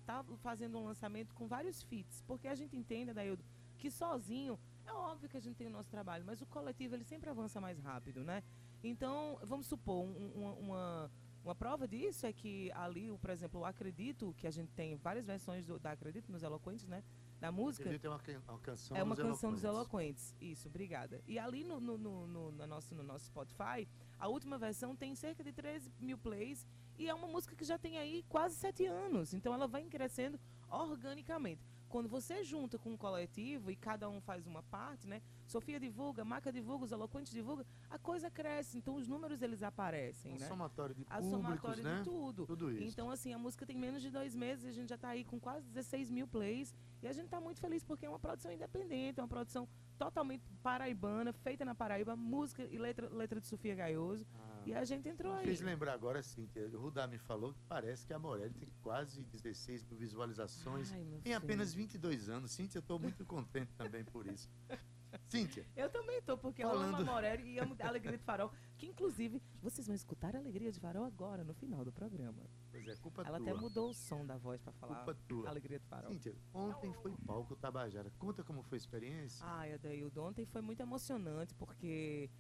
tá 0.07 0.25
fazendo 0.39 0.79
um 0.79 0.85
lançamento 0.85 1.35
com 1.35 1.47
vários 1.47 1.83
feats, 1.83 2.23
porque 2.27 2.49
a 2.49 2.55
gente 2.55 2.75
entende, 2.75 3.13
Daildo, 3.13 3.45
que 3.77 3.91
sozinho 3.91 4.59
é 4.87 4.93
óbvio 4.93 5.29
que 5.29 5.37
a 5.37 5.41
gente 5.41 5.57
tem 5.57 5.67
o 5.67 5.71
nosso 5.71 5.91
trabalho, 5.91 6.25
mas 6.25 6.41
o 6.41 6.47
coletivo 6.47 6.95
ele 6.95 7.05
sempre 7.05 7.29
avança 7.31 7.61
mais 7.61 7.79
rápido, 7.79 8.23
né? 8.25 8.43
Então, 8.83 9.39
vamos 9.43 9.67
supor, 9.67 10.05
um- 10.05 10.33
uma, 10.35 10.53
uma, 10.55 11.11
uma 11.45 11.55
prova 11.55 11.87
disso 11.87 12.27
é 12.27 12.33
que 12.33 12.71
ali, 12.73 13.11
por 13.19 13.31
exemplo, 13.31 13.61
o 13.61 13.65
Acredito, 13.65 14.35
que 14.37 14.47
a 14.47 14.51
gente 14.51 14.73
tem 14.73 14.97
várias 14.97 15.27
versões 15.27 15.65
do, 15.67 15.79
da 15.79 15.93
Acredito 15.93 16.31
nos 16.33 16.43
Eloquentes, 16.43 16.87
né? 16.87 17.03
Da 17.39 17.51
música. 17.53 17.85
Acredito, 17.85 18.05
é 18.07 18.09
uma, 18.09 18.19
uma 18.49 18.59
canção 18.59 18.97
É 18.97 19.03
uma 19.03 19.15
dos 19.15 19.25
canção 19.25 19.53
dos 19.53 19.65
Eloquentes. 19.65 20.33
Eloquentes. 20.33 20.53
Isso, 20.59 20.69
obrigada. 20.69 21.23
E 21.27 21.39
ali 21.39 21.65
no, 21.65 21.81
no, 21.81 21.97
no, 21.99 22.27
no- 22.27 22.53
na 22.53 22.67
nosso, 22.67 22.95
no 22.95 23.03
nosso 23.03 23.27
Spotify, 23.27 23.89
a 24.19 24.29
última 24.29 24.59
versão 24.59 24.95
tem 24.97 25.15
cerca 25.15 25.43
de 25.43 25.53
13 25.53 25.91
mil 25.99 26.19
plays 26.19 26.67
e 26.99 27.09
é 27.09 27.15
uma 27.15 27.27
música 27.29 27.55
que 27.57 27.65
já 27.65 27.79
tem 27.79 27.97
aí 27.99 28.23
quase 28.29 28.57
sete 28.57 28.85
anos. 28.87 29.33
Então 29.33 29.55
ela 29.55 29.67
vai 29.67 29.83
crescendo 29.85 30.39
organicamente. 30.69 31.65
Quando 31.91 32.09
você 32.09 32.45
junta 32.45 32.79
com 32.79 32.91
um 32.93 32.97
coletivo 32.97 33.69
e 33.69 33.75
cada 33.75 34.09
um 34.09 34.21
faz 34.21 34.47
uma 34.47 34.63
parte, 34.63 35.09
né? 35.09 35.21
Sofia 35.45 35.81
divulga, 35.81 36.25
Maca 36.25 36.53
divulga, 36.53 36.85
os 36.85 36.93
Eloquentes 36.93 37.33
divulga, 37.33 37.67
a 37.91 37.99
coisa 37.99 38.31
cresce. 38.31 38.79
Então 38.79 38.95
os 38.95 39.09
números 39.09 39.43
eles 39.43 39.61
aparecem, 39.61 40.33
Um 40.35 40.39
né? 40.39 40.47
somatório 40.47 40.95
de 40.95 41.03
A 41.11 41.17
públicos, 41.17 41.31
somatória 41.31 41.83
né? 41.83 41.99
de 41.99 42.05
tudo. 42.05 42.47
Tudo 42.47 42.71
isso. 42.71 42.85
Então, 42.85 43.11
assim, 43.11 43.33
a 43.33 43.39
música 43.39 43.67
tem 43.67 43.77
menos 43.77 44.01
de 44.03 44.09
dois 44.09 44.37
meses 44.37 44.65
e 44.65 44.69
a 44.69 44.73
gente 44.73 44.89
já 44.89 44.95
está 44.95 45.09
aí 45.09 45.25
com 45.25 45.41
quase 45.41 45.67
16 45.67 46.11
mil 46.13 46.29
plays. 46.29 46.73
E 47.03 47.09
a 47.09 47.13
gente 47.13 47.25
está 47.25 47.41
muito 47.41 47.61
feliz 47.61 47.83
porque 47.83 48.07
é 48.07 48.09
uma 48.09 48.21
produção 48.21 48.53
independente, 48.53 49.19
é 49.19 49.23
uma 49.23 49.29
produção 49.29 49.69
totalmente 49.99 50.45
paraibana, 50.63 51.33
feita 51.33 51.65
na 51.65 51.75
Paraíba, 51.75 52.15
música 52.15 52.63
e 52.63 52.79
letra, 52.79 53.09
letra 53.09 53.41
de 53.41 53.49
Sofia 53.49 53.75
Gaioso. 53.75 54.25
Ah. 54.39 54.50
E 54.67 54.75
a 54.75 54.85
gente 54.85 55.09
entrou 55.09 55.33
aí. 55.33 55.45
Fez 55.45 55.61
lembrar 55.61 55.93
agora, 55.95 56.23
Cíntia, 56.23 56.67
o 56.69 56.81
Rudá 56.81 57.07
me 57.07 57.19
falou 57.19 57.53
que 57.55 57.61
parece 57.69 58.07
que 58.07 58.13
a 58.13 58.19
Morelli 58.19 58.55
tem 58.55 58.69
quase 58.83 59.23
16 59.25 59.85
mil 59.85 59.97
visualizações 59.99 60.93
Ai, 60.93 61.03
meu 61.05 61.19
em 61.19 61.23
filho. 61.23 61.37
apenas 61.37 61.73
22 61.75 62.29
anos. 62.29 62.51
Cíntia, 62.53 62.79
eu 62.79 62.81
estou 62.81 62.99
muito 62.99 63.25
contente 63.25 63.73
também 63.75 64.05
por 64.05 64.27
isso. 64.27 64.49
Cíntia, 65.27 65.67
Eu 65.75 65.91
também 65.91 66.23
tô, 66.23 66.39
porque 66.39 66.63
eu 66.63 66.71
amo 66.71 66.83
a 66.83 66.91
Falando- 66.93 67.05
Morelli 67.07 67.55
e 67.55 67.59
amo 67.59 67.75
a 67.83 67.89
Alegria 67.89 68.17
de 68.17 68.23
Farol, 68.23 68.53
que 68.79 68.87
inclusive 68.87 69.43
vocês 69.61 69.85
vão 69.89 69.95
escutar 69.97 70.37
a 70.37 70.39
Alegria 70.39 70.71
de 70.71 70.79
Farol 70.79 71.05
agora, 71.05 71.43
no 71.43 71.53
final 71.53 71.85
do 71.85 71.91
programa. 71.91 72.41
pois 72.71 72.87
é, 72.87 72.95
culpa 72.95 73.23
Ela 73.23 73.39
tua. 73.39 73.51
até 73.51 73.61
mudou 73.61 73.91
o 73.91 73.95
som 73.95 74.25
da 74.25 74.37
voz 74.37 74.61
para 74.63 74.73
falar 74.75 74.97
Culpa 75.05 75.15
tua. 75.27 75.49
Alegria 75.49 75.81
de 75.81 75.87
Farol. 75.87 76.13
Cíntia, 76.13 76.33
ontem 76.55 76.93
foi 76.93 77.13
palco 77.27 77.57
Tabajara. 77.57 78.13
Conta 78.21 78.45
como 78.45 78.63
foi 78.63 78.77
a 78.77 78.81
experiência. 78.81 79.45
Ai, 79.45 79.73
Adaildo, 79.73 80.23
ontem 80.23 80.47
foi 80.47 80.61
muito 80.63 80.81
emocionante, 80.81 81.55
porque 81.57 82.31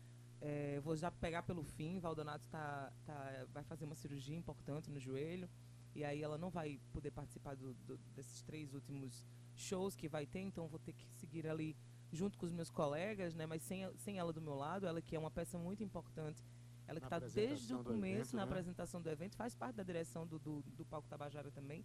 é, 0.41 0.77
eu 0.77 0.83
vou 0.83 0.97
já 0.97 1.11
pegar 1.11 1.43
pelo 1.43 1.63
fim, 1.63 1.99
Valdonato 1.99 2.49
tá, 2.49 2.93
tá, 3.05 3.47
vai 3.53 3.63
fazer 3.65 3.85
uma 3.85 3.95
cirurgia 3.95 4.37
importante 4.37 4.91
no 4.91 4.99
joelho, 4.99 5.49
e 5.95 6.05
aí 6.05 6.23
ela 6.23 6.39
não 6.39 6.51
vai 6.51 6.81
poder 6.93 7.11
participar 7.11 7.57
do- 7.57 7.75
do- 7.75 7.99
desses 8.15 8.43
três 8.43 8.73
últimos 8.75 9.25
shows 9.55 9.95
que 9.97 10.09
vai 10.09 10.27
ter, 10.27 10.41
então 10.41 10.67
vou 10.69 10.79
ter 10.79 10.93
que 10.93 11.07
seguir 11.15 11.47
ali 11.47 11.77
junto 12.13 12.39
com 12.39 12.47
os 12.47 12.53
meus 12.53 12.71
colegas, 12.71 13.35
né, 13.35 13.47
mas 13.47 13.63
sem, 13.63 13.85
a- 13.85 13.93
sem 13.99 14.19
ela 14.19 14.33
do 14.33 14.41
meu 14.41 14.55
lado, 14.55 14.87
ela 14.87 15.01
que 15.03 15.15
é 15.15 15.19
uma 15.19 15.31
peça 15.31 15.59
muito 15.59 15.83
importante, 15.83 16.43
Ela 16.87 16.99
que 16.99 17.07
está 17.07 17.19
desde 17.21 17.75
o 17.75 17.85
começo 17.85 18.15
evento, 18.21 18.37
na 18.37 18.47
né? 18.47 18.51
apresentação 18.51 19.01
do 19.01 19.09
evento, 19.11 19.37
faz 19.37 19.55
parte 19.55 19.77
da 19.77 19.83
direção 19.83 20.27
do, 20.27 20.39
do, 20.39 20.63
do 20.63 20.85
Palco 20.85 21.07
Tabajara 21.09 21.51
também. 21.51 21.85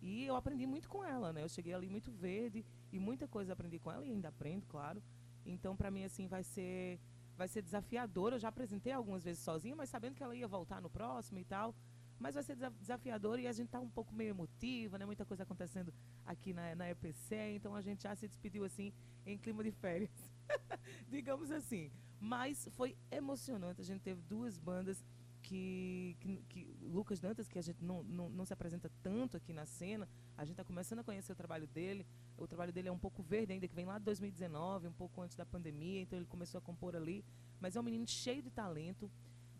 E 0.00 0.24
eu 0.24 0.36
aprendi 0.36 0.64
muito 0.66 0.88
com 0.88 1.02
ela, 1.02 1.32
né? 1.32 1.42
Eu 1.42 1.48
cheguei 1.48 1.72
ali 1.72 1.88
muito 1.88 2.12
verde 2.12 2.64
e 2.92 2.98
muita 3.00 3.26
coisa 3.26 3.52
aprendi 3.54 3.78
com 3.80 3.90
ela 3.90 4.04
e 4.06 4.10
ainda 4.10 4.28
aprendo, 4.28 4.64
claro. 4.66 5.02
Então, 5.46 5.74
para 5.74 5.90
mim, 5.90 6.04
assim, 6.04 6.28
vai 6.28 6.44
ser 6.44 7.00
vai 7.36 7.48
ser 7.48 7.62
desafiador. 7.62 8.32
Eu 8.32 8.38
já 8.38 8.48
apresentei 8.48 8.92
algumas 8.92 9.24
vezes 9.24 9.42
sozinha, 9.42 9.76
mas 9.76 9.90
sabendo 9.90 10.14
que 10.14 10.22
ela 10.22 10.34
ia 10.34 10.46
voltar 10.48 10.80
no 10.80 10.90
próximo 10.90 11.38
e 11.38 11.44
tal. 11.44 11.74
Mas 12.18 12.34
vai 12.34 12.42
ser 12.44 12.54
desa- 12.54 12.70
desafiador 12.80 13.38
e 13.38 13.46
a 13.46 13.52
gente 13.52 13.68
tá 13.68 13.80
um 13.80 13.88
pouco 13.88 14.14
meio 14.14 14.30
emotiva, 14.30 14.98
né? 14.98 15.04
Muita 15.04 15.24
coisa 15.24 15.42
acontecendo 15.42 15.92
aqui 16.24 16.52
na, 16.52 16.74
na 16.74 16.90
EPC, 16.90 17.54
então 17.56 17.74
a 17.74 17.80
gente 17.80 18.04
já 18.04 18.14
se 18.14 18.26
despediu 18.28 18.64
assim 18.64 18.92
em 19.26 19.36
clima 19.36 19.62
de 19.64 19.72
férias. 19.72 20.10
Digamos 21.08 21.50
assim. 21.50 21.90
Mas 22.20 22.68
foi 22.72 22.96
emocionante. 23.10 23.80
A 23.80 23.84
gente 23.84 24.00
teve 24.00 24.22
duas 24.22 24.56
bandas 24.58 25.04
que, 25.44 26.16
que, 26.20 26.42
que- 26.48 26.74
Lucas 26.82 27.20
Dantas, 27.20 27.46
que 27.48 27.58
a 27.58 27.62
gente 27.62 27.84
não, 27.84 28.02
não, 28.02 28.28
não 28.30 28.44
se 28.46 28.52
apresenta 28.52 28.90
tanto 29.02 29.36
aqui 29.36 29.52
na 29.52 29.66
cena, 29.66 30.08
a 30.36 30.44
gente 30.44 30.54
está 30.54 30.64
começando 30.64 31.00
a 31.00 31.04
conhecer 31.04 31.32
o 31.32 31.36
trabalho 31.36 31.66
dele. 31.66 32.06
O 32.36 32.46
trabalho 32.46 32.72
dele 32.72 32.88
é 32.88 32.92
um 32.92 32.98
pouco 32.98 33.22
verde 33.22 33.52
ainda, 33.52 33.68
que 33.68 33.74
vem 33.74 33.84
lá 33.84 33.98
de 33.98 34.04
2019, 34.06 34.88
um 34.88 34.92
pouco 34.92 35.20
antes 35.20 35.36
da 35.36 35.44
pandemia, 35.44 36.00
então 36.00 36.18
ele 36.18 36.26
começou 36.26 36.58
a 36.58 36.62
compor 36.62 36.96
ali. 36.96 37.22
Mas 37.60 37.76
é 37.76 37.80
um 37.80 37.82
menino 37.82 38.06
cheio 38.06 38.42
de 38.42 38.50
talento, 38.50 39.10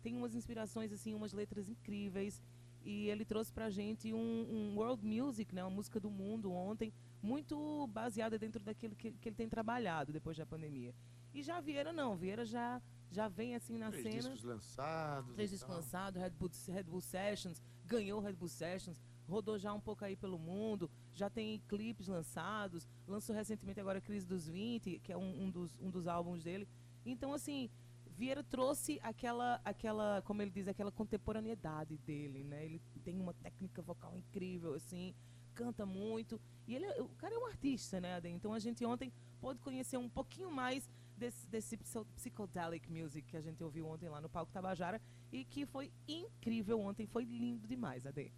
tem 0.01 0.15
umas 0.17 0.33
inspirações, 0.33 0.91
assim, 0.91 1.13
umas 1.13 1.33
letras 1.33 1.69
incríveis. 1.69 2.41
E 2.83 3.07
ele 3.09 3.25
trouxe 3.25 3.51
pra 3.51 3.69
gente 3.69 4.13
um, 4.13 4.17
um 4.17 4.75
world 4.77 5.03
music, 5.05 5.53
né, 5.55 5.63
uma 5.63 5.71
música 5.71 5.99
do 5.99 6.09
mundo 6.09 6.51
ontem, 6.51 6.91
muito 7.21 7.87
baseada 7.87 8.37
dentro 8.37 8.63
daquilo 8.63 8.95
que, 8.95 9.11
que 9.11 9.29
ele 9.29 9.35
tem 9.35 9.49
trabalhado 9.49 10.11
depois 10.11 10.37
da 10.37 10.45
pandemia. 10.45 10.93
E 11.33 11.41
já 11.43 11.59
Vieira 11.61 11.91
não, 11.91 12.15
Vieira 12.15 12.45
já, 12.45 12.81
já 13.15 13.27
vem 13.29 13.55
assim 13.55 13.77
na 13.77 13.89
Três 13.89 14.03
cena. 14.03 14.17
discos 14.17 14.43
lançados. 14.43 15.33
Três 15.35 15.49
discos 15.49 15.73
lançados, 15.75 16.21
Red 16.21 16.31
Bull, 16.31 16.49
Red 16.67 16.83
Bull 16.83 17.01
Sessions, 17.01 17.61
ganhou 17.85 18.19
Red 18.19 18.33
Bull 18.33 18.49
Sessions, 18.49 19.01
rodou 19.27 19.57
já 19.57 19.73
um 19.73 19.79
pouco 19.79 20.03
aí 20.03 20.15
pelo 20.15 20.37
mundo, 20.37 20.91
já 21.13 21.29
tem 21.29 21.61
clipes 21.67 22.07
lançados, 22.07 22.87
lançou 23.07 23.33
recentemente 23.33 23.79
agora 23.79 24.01
Crise 24.01 24.27
dos 24.27 24.47
20, 24.47 24.99
que 24.99 25.11
é 25.13 25.17
um, 25.17 25.45
um 25.45 25.49
dos, 25.49 25.79
um 25.79 25.89
dos 25.89 26.07
álbuns 26.07 26.43
dele. 26.43 26.67
Então, 27.05 27.33
assim, 27.33 27.69
Vieira 28.17 28.43
trouxe 28.43 28.99
aquela, 29.01 29.61
aquela, 29.63 30.21
como 30.23 30.41
ele 30.41 30.51
diz, 30.51 30.67
aquela 30.67 30.91
contemporaneidade 30.91 31.97
dele, 31.97 32.43
né? 32.43 32.65
Ele 32.65 32.81
tem 33.03 33.19
uma 33.19 33.33
técnica 33.33 33.81
vocal 33.81 34.15
incrível, 34.17 34.73
assim, 34.73 35.13
canta 35.53 35.85
muito. 35.85 36.39
E 36.67 36.75
ele, 36.75 36.85
é- 36.85 37.01
o 37.01 37.09
cara 37.09 37.33
é 37.33 37.37
um 37.37 37.45
artista, 37.45 37.99
né, 38.01 38.15
Ade? 38.15 38.27
Então 38.29 38.53
a 38.53 38.59
gente 38.59 38.85
ontem 38.85 39.11
pôde 39.39 39.59
conhecer 39.61 39.97
um 39.97 40.09
pouquinho 40.09 40.51
mais 40.51 40.89
desse, 41.17 41.47
desse 41.47 41.77
psy- 41.77 42.05
psychedelic 42.15 42.91
music 42.91 43.27
que 43.27 43.37
a 43.37 43.41
gente 43.41 43.63
ouviu 43.63 43.87
ontem 43.87 44.09
lá 44.09 44.19
no 44.21 44.29
Palco 44.29 44.51
Tabajara 44.51 45.01
e 45.31 45.43
que 45.45 45.65
foi 45.65 45.91
incrível 46.07 46.79
ontem, 46.79 47.05
foi 47.05 47.23
lindo 47.23 47.67
demais, 47.67 48.05
Ade. 48.05 48.33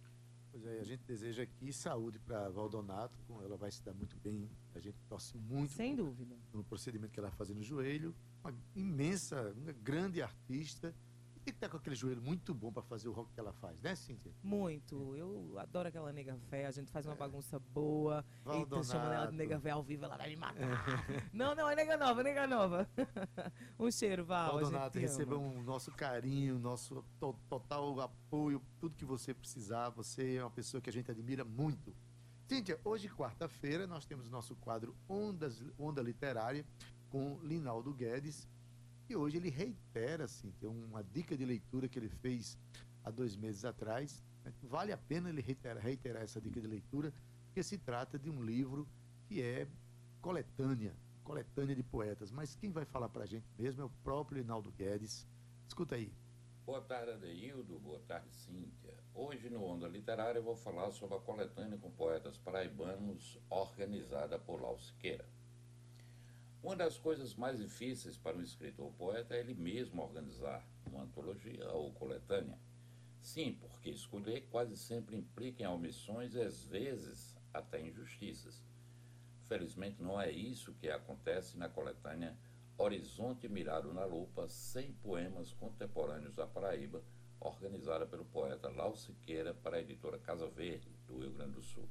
Pois 0.50 0.64
é, 0.64 0.80
a 0.80 0.84
gente 0.84 1.04
deseja 1.04 1.42
aqui 1.42 1.72
saúde 1.72 2.18
para 2.18 2.48
Valdonato, 2.48 3.14
ela 3.42 3.56
vai 3.56 3.70
se 3.70 3.82
dar 3.82 3.92
muito 3.92 4.16
bem. 4.18 4.48
A 4.74 4.80
gente 4.80 4.98
torce 5.08 5.36
muito 5.36 5.72
Sem 5.72 5.94
dúvida. 5.94 6.36
no 6.52 6.64
procedimento 6.64 7.12
que 7.12 7.20
ela 7.20 7.28
vai 7.28 7.36
fazer 7.36 7.54
no 7.54 7.62
joelho. 7.62 8.14
Uma 8.42 8.54
imensa, 8.74 9.52
uma 9.56 9.72
grande 9.72 10.22
artista. 10.22 10.94
E 11.48 11.50
tem 11.50 11.52
que 11.52 11.56
estar 11.64 11.68
com 11.70 11.78
aquele 11.78 11.96
joelho 11.96 12.20
muito 12.20 12.52
bom 12.54 12.70
para 12.70 12.82
fazer 12.82 13.08
o 13.08 13.12
rock 13.12 13.32
que 13.32 13.40
ela 13.40 13.54
faz, 13.54 13.80
né, 13.80 13.94
Cíntia? 13.94 14.30
Muito. 14.42 15.16
Eu 15.16 15.58
adoro 15.58 15.88
aquela 15.88 16.12
nega 16.12 16.36
véia, 16.36 16.68
a 16.68 16.70
gente 16.70 16.90
faz 16.92 17.06
uma 17.06 17.14
bagunça 17.14 17.58
boa. 17.58 18.22
Eita, 18.46 18.82
chamando 18.82 19.12
ela 19.12 19.26
de 19.28 19.32
nega 19.36 19.58
Valdonato. 19.58 19.62
véia 19.62 19.74
ao 19.74 19.82
vivo, 19.82 20.04
ela 20.04 20.16
vai 20.18 20.28
me 20.28 20.36
matar. 20.36 20.58
não, 21.32 21.54
não, 21.54 21.70
é 21.70 21.74
nega 21.74 21.96
nova, 21.96 22.20
é 22.20 22.24
nega 22.24 22.46
nova. 22.46 22.86
um 23.80 23.90
cheiro, 23.90 24.26
Val. 24.26 24.60
Valdonato, 24.60 24.98
receba 24.98 25.38
um 25.38 25.62
nosso 25.62 25.90
carinho, 25.92 26.58
nosso 26.58 27.02
to- 27.18 27.34
total 27.48 27.98
apoio, 28.02 28.60
tudo 28.78 28.94
que 28.94 29.06
você 29.06 29.32
precisar. 29.32 29.88
Você 29.90 30.34
é 30.34 30.44
uma 30.44 30.50
pessoa 30.50 30.82
que 30.82 30.90
a 30.90 30.92
gente 30.92 31.10
admira 31.10 31.46
muito. 31.46 31.96
Cíntia, 32.46 32.78
hoje, 32.84 33.08
quarta-feira, 33.08 33.86
nós 33.86 34.04
temos 34.04 34.26
o 34.26 34.30
nosso 34.30 34.54
quadro 34.56 34.94
Ondas, 35.08 35.64
Onda 35.78 36.02
Literária 36.02 36.62
com 37.08 37.38
Linaldo 37.42 37.94
Guedes. 37.94 38.46
E 39.08 39.16
hoje 39.16 39.38
ele 39.38 39.48
reitera, 39.48 40.28
Cíntia, 40.28 40.68
uma 40.68 41.02
dica 41.02 41.34
de 41.34 41.42
leitura 41.42 41.88
que 41.88 41.98
ele 41.98 42.10
fez 42.10 42.58
há 43.02 43.10
dois 43.10 43.34
meses 43.34 43.64
atrás. 43.64 44.22
Vale 44.62 44.92
a 44.92 44.98
pena 44.98 45.30
ele 45.30 45.40
reiterar, 45.40 45.82
reiterar 45.82 46.22
essa 46.22 46.38
dica 46.38 46.60
de 46.60 46.66
leitura, 46.66 47.12
porque 47.46 47.62
se 47.62 47.78
trata 47.78 48.18
de 48.18 48.28
um 48.28 48.42
livro 48.42 48.86
que 49.26 49.40
é 49.40 49.66
coletânea, 50.20 50.94
coletânea 51.24 51.74
de 51.74 51.82
poetas. 51.82 52.30
Mas 52.30 52.54
quem 52.54 52.70
vai 52.70 52.84
falar 52.84 53.08
para 53.08 53.24
a 53.24 53.26
gente 53.26 53.46
mesmo 53.58 53.80
é 53.80 53.84
o 53.86 53.90
próprio 54.04 54.42
Linaldo 54.42 54.70
Guedes. 54.72 55.26
Escuta 55.66 55.94
aí. 55.94 56.12
Boa 56.66 56.82
tarde, 56.82 57.12
Adeildo. 57.12 57.78
Boa 57.78 58.00
tarde, 58.00 58.30
Cíntia. 58.34 58.94
Hoje, 59.14 59.48
no 59.48 59.64
Onda 59.64 59.88
Literária, 59.88 60.38
eu 60.38 60.44
vou 60.44 60.54
falar 60.54 60.90
sobre 60.90 61.16
a 61.16 61.20
coletânea 61.20 61.78
com 61.78 61.90
poetas 61.90 62.36
paraibanos 62.36 63.38
organizada 63.48 64.38
por 64.38 64.60
Lau 64.60 64.78
Siqueira. 64.78 65.26
Uma 66.62 66.74
das 66.74 66.98
coisas 66.98 67.34
mais 67.36 67.58
difíceis 67.58 68.18
para 68.18 68.36
um 68.36 68.42
escritor 68.42 68.86
ou 68.86 68.92
poeta 68.92 69.34
é 69.34 69.40
ele 69.40 69.54
mesmo 69.54 70.02
organizar 70.02 70.66
uma 70.86 71.02
antologia 71.02 71.70
ou 71.70 71.92
coletânea. 71.92 72.58
Sim, 73.20 73.56
porque 73.60 73.90
escolher 73.90 74.48
quase 74.50 74.76
sempre 74.76 75.16
implica 75.16 75.62
em 75.62 75.66
omissões 75.66 76.34
e 76.34 76.40
às 76.40 76.64
vezes 76.64 77.36
até 77.54 77.80
injustiças. 77.80 78.62
Felizmente 79.44 80.02
não 80.02 80.20
é 80.20 80.30
isso 80.30 80.74
que 80.74 80.90
acontece 80.90 81.56
na 81.56 81.68
coletânea 81.68 82.36
Horizonte 82.76 83.48
Mirado 83.48 83.92
na 83.92 84.04
Lupa, 84.04 84.48
100 84.48 84.92
poemas 84.94 85.52
contemporâneos 85.52 86.34
da 86.34 86.46
Paraíba, 86.46 87.02
organizada 87.40 88.06
pelo 88.06 88.24
poeta 88.24 88.68
Lau 88.68 88.96
Siqueira 88.96 89.54
para 89.54 89.76
a 89.76 89.80
editora 89.80 90.18
Casa 90.18 90.48
Verde, 90.48 90.88
do 91.06 91.18
Rio 91.18 91.32
Grande 91.32 91.52
do 91.52 91.62
Sul. 91.62 91.88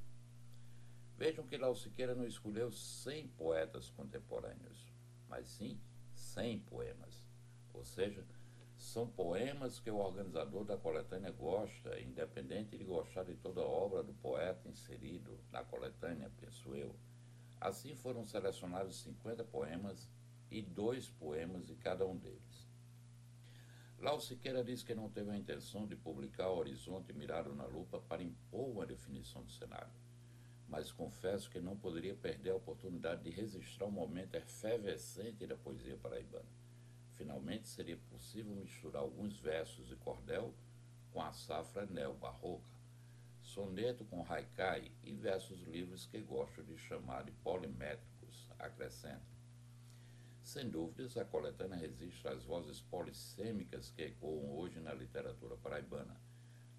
Vejam 1.18 1.48
que 1.48 1.58
Lau 1.58 1.76
Siqueira 1.76 2.14
não 2.14 2.28
escolheu 2.28 2.72
100 2.72 3.30
poetas 3.30 3.90
contemporâneos, 3.90 4.88
mas 5.28 5.48
sim 5.48 5.82
100 6.14 6.60
poemas. 6.60 7.26
Ou 7.74 7.84
seja, 7.84 8.24
são 8.78 9.08
poemas 9.08 9.80
que 9.80 9.90
o 9.90 9.98
organizador 9.98 10.64
da 10.64 10.78
coletânea 10.78 11.32
gosta, 11.32 12.00
independente 12.00 12.78
de 12.78 12.84
gostar 12.84 13.24
de 13.24 13.36
toda 13.36 13.62
a 13.62 13.68
obra 13.68 14.04
do 14.04 14.14
poeta 14.14 14.70
inserido 14.70 15.40
na 15.52 15.64
coletânea, 15.64 16.32
penso 16.40 16.76
eu. 16.76 16.96
Assim 17.60 17.96
foram 17.96 18.24
selecionados 18.24 19.02
50 19.02 19.44
poemas 19.46 20.08
e 20.52 20.62
dois 20.62 21.10
poemas 21.10 21.66
de 21.66 21.76
cada 21.76 22.06
um 22.06 22.16
deles. 22.16 22.68
Lau 23.98 24.20
Siqueira 24.22 24.64
diz 24.64 24.84
que 24.84 24.94
não 24.94 25.10
teve 25.10 25.32
a 25.32 25.38
intenção 25.38 25.88
de 25.88 25.96
publicar 25.96 26.52
Horizonte 26.52 27.12
Mirado 27.12 27.56
na 27.56 27.66
Lupa 27.66 28.00
para 28.00 28.22
impor 28.22 28.70
uma 28.70 28.86
definição 28.86 29.44
do 29.44 29.52
cenário, 29.52 29.92
mas 30.68 30.92
confesso 30.92 31.50
que 31.50 31.60
não 31.60 31.78
poderia 31.78 32.16
perder 32.16 32.52
a 32.52 32.56
oportunidade 32.56 33.24
de 33.24 33.30
registrar 33.30 33.86
um 33.86 33.92
momento 33.92 34.36
efervescente 34.36 35.48
da 35.48 35.56
poesia 35.56 35.98
paraibana. 35.98 36.46
Finalmente 37.14 37.68
seria 37.68 37.98
possível 38.10 38.54
misturar 38.54 39.02
alguns 39.02 39.40
versos 39.40 39.88
de 39.88 39.96
cordel 39.96 40.54
com 41.12 41.22
a 41.22 41.32
safra 41.32 41.86
neo-barroca, 41.86 42.70
soneto 43.42 44.06
com 44.06 44.26
haikai 44.30 44.92
e 45.04 45.14
versos 45.14 45.62
livres 45.64 46.06
que 46.06 46.20
gosto 46.22 46.62
de 46.64 46.78
chamar 46.78 47.24
de 47.24 47.32
polimétricos, 47.32 48.48
acrescenta. 48.60 49.38
Sem 50.44 50.70
dúvidas, 50.70 51.18
a 51.18 51.26
coletânea 51.26 51.78
registra 51.78 52.34
as 52.34 52.44
vozes 52.44 52.82
polissêmicas 52.82 53.90
que 53.90 54.04
ecoam 54.04 54.56
hoje 54.58 54.80
na 54.80 54.94
literatura 54.94 55.58
paraibana, 55.58 56.16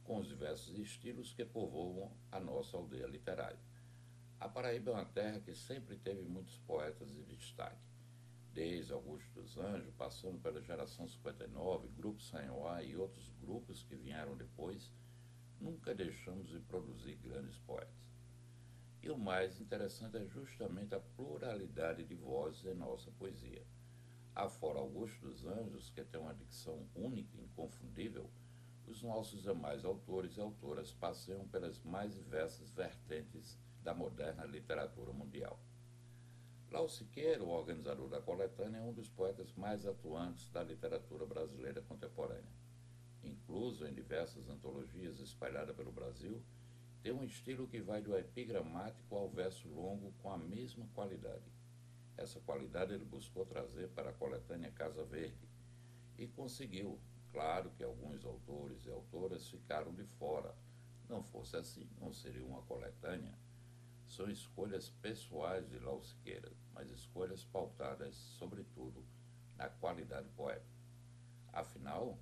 com 0.05 0.19
os 0.19 0.29
diversos 0.29 0.79
estilos 0.79 1.35
que 1.35 1.45
povoam 1.45 2.11
a 2.31 2.39
nossa 2.39 2.77
aldeia 2.77 3.07
literária. 3.07 3.68
A 4.41 4.49
Paraíba 4.49 4.93
é 4.93 4.95
uma 4.95 5.05
terra 5.05 5.41
que 5.41 5.53
sempre 5.53 5.97
teve 5.97 6.23
muitos 6.23 6.57
poetas 6.59 7.13
de 7.13 7.25
destaque, 7.25 7.83
desde 8.55 8.93
Augusto 8.93 9.29
dos 9.35 9.59
Anjos, 9.59 9.93
passando 9.95 10.41
pela 10.41 10.63
geração 10.63 11.09
59, 11.09 11.89
Grupo 11.89 12.23
Sanhoá 12.23 12.81
e 12.85 12.97
outros 12.97 13.29
grupos 13.41 13.83
que 13.83 13.97
vieram 13.97 14.37
depois, 14.37 14.95
nunca 15.61 15.93
deixamos 15.93 16.49
de 16.49 16.61
produzir 16.61 17.17
grandes 17.17 17.59
poetas. 17.59 18.09
E 19.03 19.11
o 19.11 19.19
mais 19.19 19.61
interessante 19.61 20.17
é 20.17 20.25
justamente 20.27 20.95
a 20.95 21.01
pluralidade 21.01 22.05
de 22.05 22.15
vozes 22.15 22.65
em 22.65 22.75
nossa 22.75 23.11
poesia. 23.11 23.67
Afora 24.37 24.79
Augusto 24.79 25.21
dos 25.21 25.45
Anjos, 25.47 25.91
que 25.91 26.05
tem 26.05 26.21
uma 26.21 26.33
dicção 26.33 26.89
única 26.95 27.37
e 27.37 27.43
inconfundível, 27.43 28.31
os 28.87 29.03
nossos 29.03 29.43
demais 29.43 29.85
autores 29.85 30.37
e 30.37 30.41
autoras 30.41 30.93
passeiam 30.93 31.47
pelas 31.49 31.83
mais 31.83 32.15
diversas 32.15 32.71
vertentes 32.71 33.59
da 33.89 33.95
moderna 33.95 34.45
literatura 34.45 35.15
mundial. 35.15 35.59
Lau 36.71 36.87
Siqueira, 36.91 37.43
o 37.43 37.49
organizador 37.49 38.07
da 38.07 38.21
coletânea, 38.21 38.81
é 38.81 38.83
um 38.83 38.93
dos 38.93 39.09
poetas 39.09 39.55
mais 39.55 39.87
atuantes 39.87 40.51
da 40.51 40.63
literatura 40.63 41.25
brasileira 41.25 41.81
contemporânea. 41.81 42.53
Incluso 43.25 43.87
em 43.87 43.95
diversas 43.95 44.47
antologias 44.51 45.21
espalhadas 45.21 45.75
pelo 45.75 45.91
Brasil, 45.91 46.43
tem 47.01 47.13
um 47.13 47.25
estilo 47.25 47.67
que 47.67 47.81
vai 47.81 48.03
do 48.03 48.15
epigramático 48.15 49.17
ao 49.17 49.31
verso 49.31 49.67
longo 49.71 50.13
com 50.19 50.31
a 50.31 50.37
mesma 50.37 50.87
qualidade. 50.89 51.51
Essa 52.15 52.41
qualidade 52.41 52.93
ele 52.93 53.07
buscou 53.07 53.47
trazer 53.47 53.89
para 53.89 54.11
a 54.11 54.13
coletânea 54.13 54.71
Casa 54.71 55.03
Verde 55.03 55.49
e 56.19 56.27
conseguiu, 56.27 57.01
Claro 57.33 57.71
que 57.71 57.85
alguns 57.85 58.25
autores 58.25 58.85
e 58.85 58.91
autoras 58.91 59.49
ficaram 59.49 59.95
de 59.95 60.05
fora. 60.19 60.55
Não 61.09 61.23
fosse 61.23 61.57
assim, 61.57 61.89
não 61.99 62.13
seria 62.13 62.45
uma 62.45 62.63
coletânea. 62.63 63.48
São 64.09 64.29
escolhas 64.31 64.89
pessoais 64.89 65.69
de 65.69 65.79
Lau 65.79 66.03
Siqueira, 66.03 66.51
mas 66.73 66.91
escolhas 66.91 67.45
pautadas, 67.45 68.15
sobretudo, 68.39 69.07
na 69.57 69.69
qualidade 69.69 70.29
poética. 70.31 70.79
Afinal, 71.53 72.19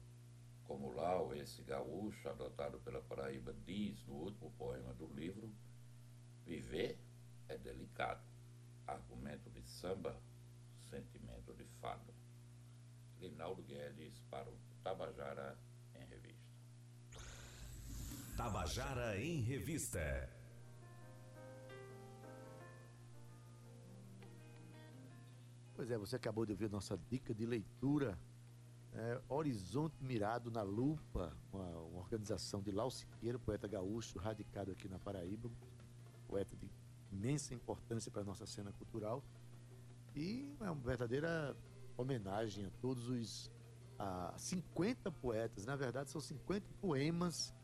como 0.64 0.92
Lau, 0.92 1.34
esse 1.34 1.62
gaúcho 1.62 2.28
adotado 2.28 2.80
pela 2.80 3.00
Paraíba, 3.00 3.54
diz 3.64 4.04
no 4.04 4.14
último 4.14 4.50
poema 4.52 4.92
do 4.94 5.06
livro, 5.14 5.54
viver 6.44 6.98
é 7.48 7.56
delicado. 7.56 8.24
Argumento 8.86 9.50
de 9.50 9.62
samba, 9.62 10.20
sentimento 10.90 11.54
de 11.54 11.64
fado. 11.80 12.14
Linaldo 13.18 13.62
Guedes 13.62 14.20
para 14.30 14.48
o 14.48 14.58
Tabajara 14.82 15.58
em 15.94 16.04
Revista. 16.04 16.46
Tabajara 18.36 19.18
em 19.20 19.40
Revista. 19.40 20.35
Pois 25.76 25.90
é, 25.90 25.98
você 25.98 26.16
acabou 26.16 26.46
de 26.46 26.52
ouvir 26.52 26.70
nossa 26.70 26.96
dica 27.10 27.34
de 27.34 27.44
leitura. 27.44 28.18
É, 28.94 29.20
Horizonte 29.28 30.02
Mirado 30.02 30.50
na 30.50 30.62
Lupa, 30.62 31.36
uma, 31.52 31.68
uma 31.80 32.00
organização 32.00 32.62
de 32.62 32.70
Lau 32.70 32.90
Siqueira, 32.90 33.38
poeta 33.38 33.68
gaúcho, 33.68 34.18
radicado 34.18 34.72
aqui 34.72 34.88
na 34.88 34.98
Paraíba, 34.98 35.50
poeta 36.26 36.56
de 36.56 36.70
imensa 37.12 37.52
importância 37.52 38.10
para 38.10 38.22
a 38.22 38.24
nossa 38.24 38.46
cena 38.46 38.72
cultural. 38.72 39.22
E 40.14 40.56
é 40.62 40.70
uma 40.70 40.80
verdadeira 40.80 41.54
homenagem 41.94 42.64
a 42.64 42.70
todos 42.80 43.10
os 43.10 43.50
a 43.98 44.32
50 44.38 45.10
poetas, 45.10 45.66
na 45.66 45.76
verdade 45.76 46.10
são 46.10 46.22
50 46.22 46.66
poemas, 46.80 47.54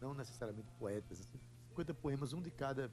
não 0.00 0.14
necessariamente 0.14 0.70
poetas, 0.78 1.30
50 1.68 1.92
poemas, 1.92 2.32
um 2.32 2.40
de 2.40 2.50
cada, 2.50 2.90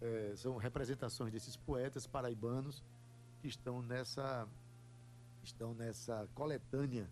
eh, 0.00 0.32
são 0.36 0.56
representações 0.56 1.32
desses 1.32 1.56
poetas 1.56 2.06
paraibanos 2.08 2.84
que 3.40 3.48
estão 3.48 3.82
nessa, 3.82 4.46
estão 5.42 5.74
nessa 5.74 6.28
coletânea. 6.34 7.10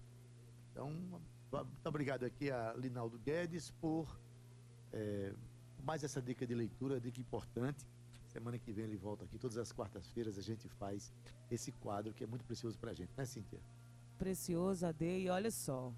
Então, 0.70 0.90
muito 0.90 1.86
obrigado 1.86 2.24
aqui 2.24 2.50
a 2.50 2.74
Linaldo 2.74 3.18
Guedes 3.18 3.70
por 3.80 4.06
eh, 4.92 5.32
mais 5.82 6.04
essa 6.04 6.20
dica 6.20 6.46
de 6.46 6.54
leitura, 6.54 7.00
dica 7.00 7.20
importante. 7.20 7.86
Semana 8.26 8.58
que 8.58 8.70
vem 8.72 8.84
ele 8.84 8.96
volta 8.96 9.24
aqui, 9.24 9.38
todas 9.38 9.56
as 9.56 9.72
quartas-feiras 9.72 10.36
a 10.36 10.42
gente 10.42 10.68
faz 10.68 11.12
esse 11.50 11.72
quadro 11.72 12.12
que 12.12 12.22
é 12.22 12.26
muito 12.26 12.44
precioso 12.44 12.78
pra 12.78 12.92
gente, 12.92 13.10
né, 13.16 13.24
Cíntia? 13.24 13.58
Precioso, 14.18 14.84
Ade, 14.86 15.06
e 15.06 15.30
olha 15.30 15.50
só. 15.50 15.92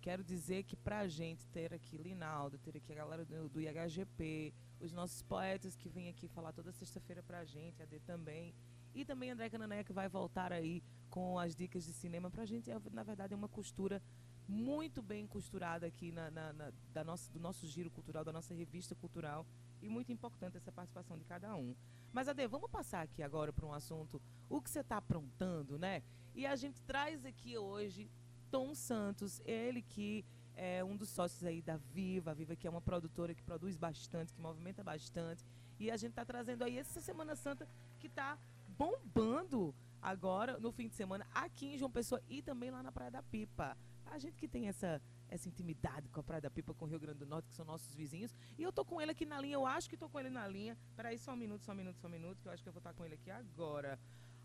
Quero 0.00 0.22
dizer 0.22 0.62
que 0.62 0.76
pra 0.76 1.08
gente 1.08 1.44
ter 1.48 1.74
aqui 1.74 1.98
Linaldo, 1.98 2.56
ter 2.58 2.76
aqui 2.76 2.92
a 2.92 2.94
galera 2.94 3.24
do, 3.24 3.48
do 3.48 3.60
IHGP, 3.60 4.54
os 4.80 4.92
nossos 4.92 5.22
poetas 5.22 5.74
que 5.74 5.88
vêm 5.88 6.08
aqui 6.08 6.28
falar 6.28 6.52
toda 6.52 6.70
sexta-feira 6.70 7.22
pra 7.24 7.44
gente, 7.44 7.82
Ade 7.82 7.98
também, 8.00 8.54
e 9.00 9.04
também 9.04 9.30
André 9.30 9.48
Canané 9.50 9.84
que 9.84 9.92
vai 9.92 10.08
voltar 10.08 10.52
aí 10.52 10.82
com 11.10 11.38
as 11.38 11.54
dicas 11.54 11.84
de 11.84 11.92
cinema. 11.92 12.30
Pra 12.30 12.44
gente, 12.44 12.70
é, 12.70 12.78
na 12.92 13.02
verdade 13.02 13.32
é 13.34 13.36
uma 13.36 13.48
costura 13.48 14.02
muito 14.46 15.02
bem 15.02 15.26
costurada 15.26 15.86
aqui 15.86 16.10
na, 16.10 16.30
na- 16.30 16.52
na- 16.52 16.72
da 16.92 17.04
nossa, 17.04 17.30
do 17.32 17.38
nosso 17.38 17.66
giro 17.66 17.90
cultural, 17.90 18.24
da 18.24 18.32
nossa 18.32 18.54
revista 18.54 18.94
cultural, 18.94 19.46
e 19.82 19.88
muito 19.88 20.10
importante 20.10 20.56
essa 20.56 20.72
participação 20.72 21.18
de 21.18 21.24
cada 21.24 21.54
um. 21.54 21.74
Mas, 22.12 22.28
Ade, 22.28 22.46
vamos 22.46 22.70
passar 22.70 23.02
aqui 23.02 23.22
agora 23.22 23.52
para 23.52 23.66
um 23.66 23.72
assunto, 23.72 24.20
o 24.48 24.60
que 24.62 24.70
você 24.70 24.80
está 24.80 24.96
aprontando, 24.96 25.78
né? 25.78 26.02
E 26.34 26.46
a 26.46 26.56
gente 26.56 26.80
traz 26.82 27.24
aqui 27.26 27.58
hoje 27.58 28.10
Tom 28.50 28.74
Santos, 28.74 29.40
ele 29.44 29.82
que 29.82 30.24
é 30.54 30.82
um 30.82 30.96
dos 30.96 31.10
sócios 31.10 31.44
aí 31.44 31.60
da 31.60 31.76
Viva, 31.76 32.30
a 32.30 32.34
Viva 32.34 32.56
que 32.56 32.66
é 32.66 32.70
uma 32.70 32.80
produtora 32.80 33.34
que 33.34 33.42
produz 33.42 33.76
bastante, 33.76 34.32
que 34.32 34.40
movimenta 34.40 34.82
bastante, 34.82 35.44
e 35.78 35.90
a 35.90 35.96
gente 35.96 36.10
está 36.10 36.24
trazendo 36.24 36.64
aí 36.64 36.78
essa 36.78 37.00
Semana 37.00 37.36
Santa 37.36 37.68
que 38.00 38.06
está 38.08 38.38
bombando 38.78 39.74
agora 40.00 40.58
no 40.58 40.70
fim 40.70 40.88
de 40.88 40.94
semana 40.94 41.26
aqui 41.34 41.74
em 41.74 41.78
João 41.78 41.90
Pessoa 41.90 42.22
e 42.28 42.40
também 42.40 42.70
lá 42.70 42.82
na 42.82 42.92
Praia 42.92 43.10
da 43.10 43.22
Pipa. 43.22 43.76
A 44.06 44.18
gente 44.18 44.36
que 44.36 44.48
tem 44.48 44.68
essa 44.68 45.02
essa 45.28 45.46
intimidade 45.46 46.08
com 46.08 46.20
a 46.20 46.22
Praia 46.22 46.40
da 46.40 46.50
Pipa, 46.50 46.72
com 46.72 46.86
o 46.86 46.88
Rio 46.88 46.98
Grande 46.98 47.18
do 47.18 47.26
Norte, 47.26 47.48
que 47.48 47.54
são 47.54 47.64
nossos 47.66 47.94
vizinhos. 47.94 48.34
E 48.56 48.62
eu 48.62 48.72
tô 48.72 48.82
com 48.82 48.98
ele 48.98 49.10
aqui 49.10 49.26
na 49.26 49.38
linha, 49.38 49.56
eu 49.56 49.66
acho 49.66 49.90
que 49.90 49.96
tô 49.96 50.08
com 50.08 50.18
ele 50.18 50.30
na 50.30 50.48
linha. 50.48 50.74
Peraí, 50.96 51.18
só 51.18 51.32
um 51.32 51.36
minuto, 51.36 51.64
só 51.64 51.72
um 51.72 51.74
minuto, 51.74 51.98
só 52.00 52.06
um 52.06 52.10
minuto, 52.10 52.40
que 52.40 52.48
eu 52.48 52.52
acho 52.52 52.62
que 52.62 52.68
eu 52.68 52.72
vou 52.72 52.80
estar 52.80 52.94
com 52.94 53.04
ele 53.04 53.14
aqui 53.14 53.30
agora. 53.30 53.98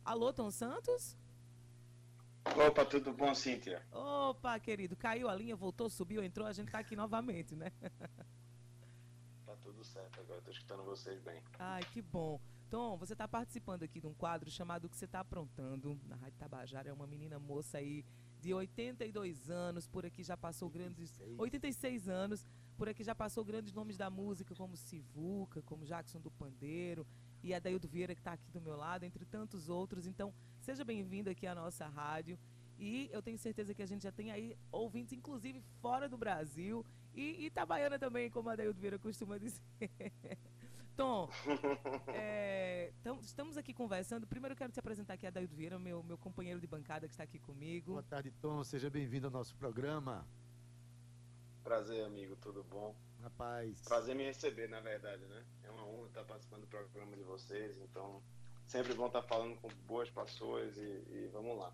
Alô, 0.04 0.34
Tom 0.34 0.52
Santos? 0.52 1.18
Opa, 2.46 2.86
tudo 2.86 3.14
bom, 3.14 3.34
Cíntia? 3.34 3.82
Opa, 3.94 4.60
querido, 4.60 4.98
caiu 4.98 5.30
a 5.30 5.36
linha, 5.36 5.56
voltou, 5.56 5.90
subiu, 5.90 6.22
entrou, 6.22 6.46
a 6.46 6.52
gente 6.52 6.70
tá 6.70 6.80
aqui 6.80 6.98
novamente, 6.98 7.56
né? 7.56 7.72
Tá 9.46 9.56
tudo 9.62 9.84
certo 9.86 10.20
agora, 10.20 10.42
tô 10.42 10.52
escutando 10.52 10.84
vocês 10.84 11.22
bem. 11.22 11.42
Ai, 11.58 11.84
que 11.94 12.02
bom. 12.02 12.42
Tom, 12.74 12.98
você 12.98 13.14
está 13.14 13.28
participando 13.28 13.84
aqui 13.84 14.02
de 14.02 14.08
um 14.08 14.16
quadro 14.16 14.50
chamado 14.50 14.86
O 14.86 14.90
que 14.90 14.98
você 14.98 15.06
está 15.06 15.20
aprontando 15.20 15.96
na 16.08 16.16
Rádio 16.16 16.40
Tabajara. 16.40 16.90
É 16.90 16.92
uma 16.92 17.06
menina 17.06 17.38
moça 17.38 17.78
aí 17.78 18.04
de 18.40 18.52
82 18.52 19.48
anos, 19.48 19.86
por 19.86 20.08
aqui 20.08 20.24
já 20.24 20.36
passou 20.36 20.72
grandes. 20.72 21.22
86 21.38 22.10
anos, 22.10 22.48
por 22.76 22.90
aqui 22.90 23.04
já 23.04 23.14
passou 23.14 23.46
grandes 23.46 23.72
nomes 23.74 23.96
da 23.96 24.10
música, 24.10 24.56
como 24.56 24.76
Sivuca, 24.76 25.62
como 25.62 25.86
Jackson 25.86 26.20
do 26.20 26.32
Pandeiro, 26.32 27.06
e 27.44 27.54
a 27.54 27.60
Daildo 27.60 27.88
Vieira, 27.88 28.16
que 28.16 28.22
está 28.22 28.34
aqui 28.34 28.50
do 28.50 28.60
meu 28.60 28.76
lado, 28.76 29.04
entre 29.04 29.24
tantos 29.24 29.70
outros. 29.70 30.08
Então, 30.08 30.34
seja 30.60 30.84
bem-vindo 30.84 31.30
aqui 31.30 31.46
à 31.46 31.54
nossa 31.54 31.88
rádio. 31.88 32.40
E 32.80 33.08
eu 33.14 33.22
tenho 33.22 33.38
certeza 33.38 33.76
que 33.76 33.84
a 33.84 33.86
gente 33.86 34.02
já 34.02 34.12
tem 34.12 34.32
aí 34.32 34.58
ouvintes, 34.72 35.14
inclusive 35.14 35.62
fora 35.80 36.10
do 36.10 36.18
Brasil, 36.18 36.84
e 37.14 37.46
Itabaiana 37.46 38.00
também, 38.00 38.32
como 38.32 38.50
a 38.50 38.56
Daildo 38.56 38.82
Vieira 38.82 38.98
costuma 38.98 39.38
dizer. 39.38 39.62
Tom, 40.96 41.28
é, 42.10 42.92
tam- 43.04 43.20
estamos 43.20 43.58
aqui 43.58 43.74
conversando. 43.74 44.28
Primeiro 44.28 44.54
eu 44.54 44.58
quero 44.58 44.72
te 44.72 44.80
apresentar 44.80 45.16
aqui 45.16 45.26
a 45.26 45.32
Daildo 45.32 45.56
Vieira, 45.56 45.80
meu, 45.80 46.04
meu 46.04 46.18
companheiro 46.18 46.60
de 46.60 46.68
bancada 46.68 47.08
que 47.08 47.14
está 47.14 47.24
aqui 47.24 47.40
comigo. 47.40 47.92
Boa 47.94 48.04
tarde, 48.04 48.32
Tom. 48.42 48.64
Seja 48.64 48.90
bem-vindo 48.90 49.28
ao 49.28 49.32
nosso 49.34 49.56
programa. 49.56 50.28
Prazer, 51.64 52.04
amigo, 52.06 52.36
tudo 52.36 52.64
bom? 52.64 52.96
Rapaz, 53.22 53.82
Prazer 53.84 54.14
me 54.16 54.24
receber, 54.24 54.68
na 54.68 54.82
verdade, 54.82 55.26
né? 55.26 55.46
É 55.64 55.72
uma 55.72 55.86
honra 55.88 56.08
estar 56.08 56.24
participando 56.26 56.62
do 56.62 56.68
programa 56.68 57.16
de 57.16 57.24
vocês, 57.24 57.78
então 57.80 58.22
sempre 58.68 58.94
vão 58.94 59.08
estar 59.08 59.22
falando 59.24 59.56
com 59.62 59.70
boas 59.88 60.10
pessoas 60.12 60.76
e, 60.78 60.82
e 60.82 61.30
vamos 61.32 61.58
lá. 61.58 61.74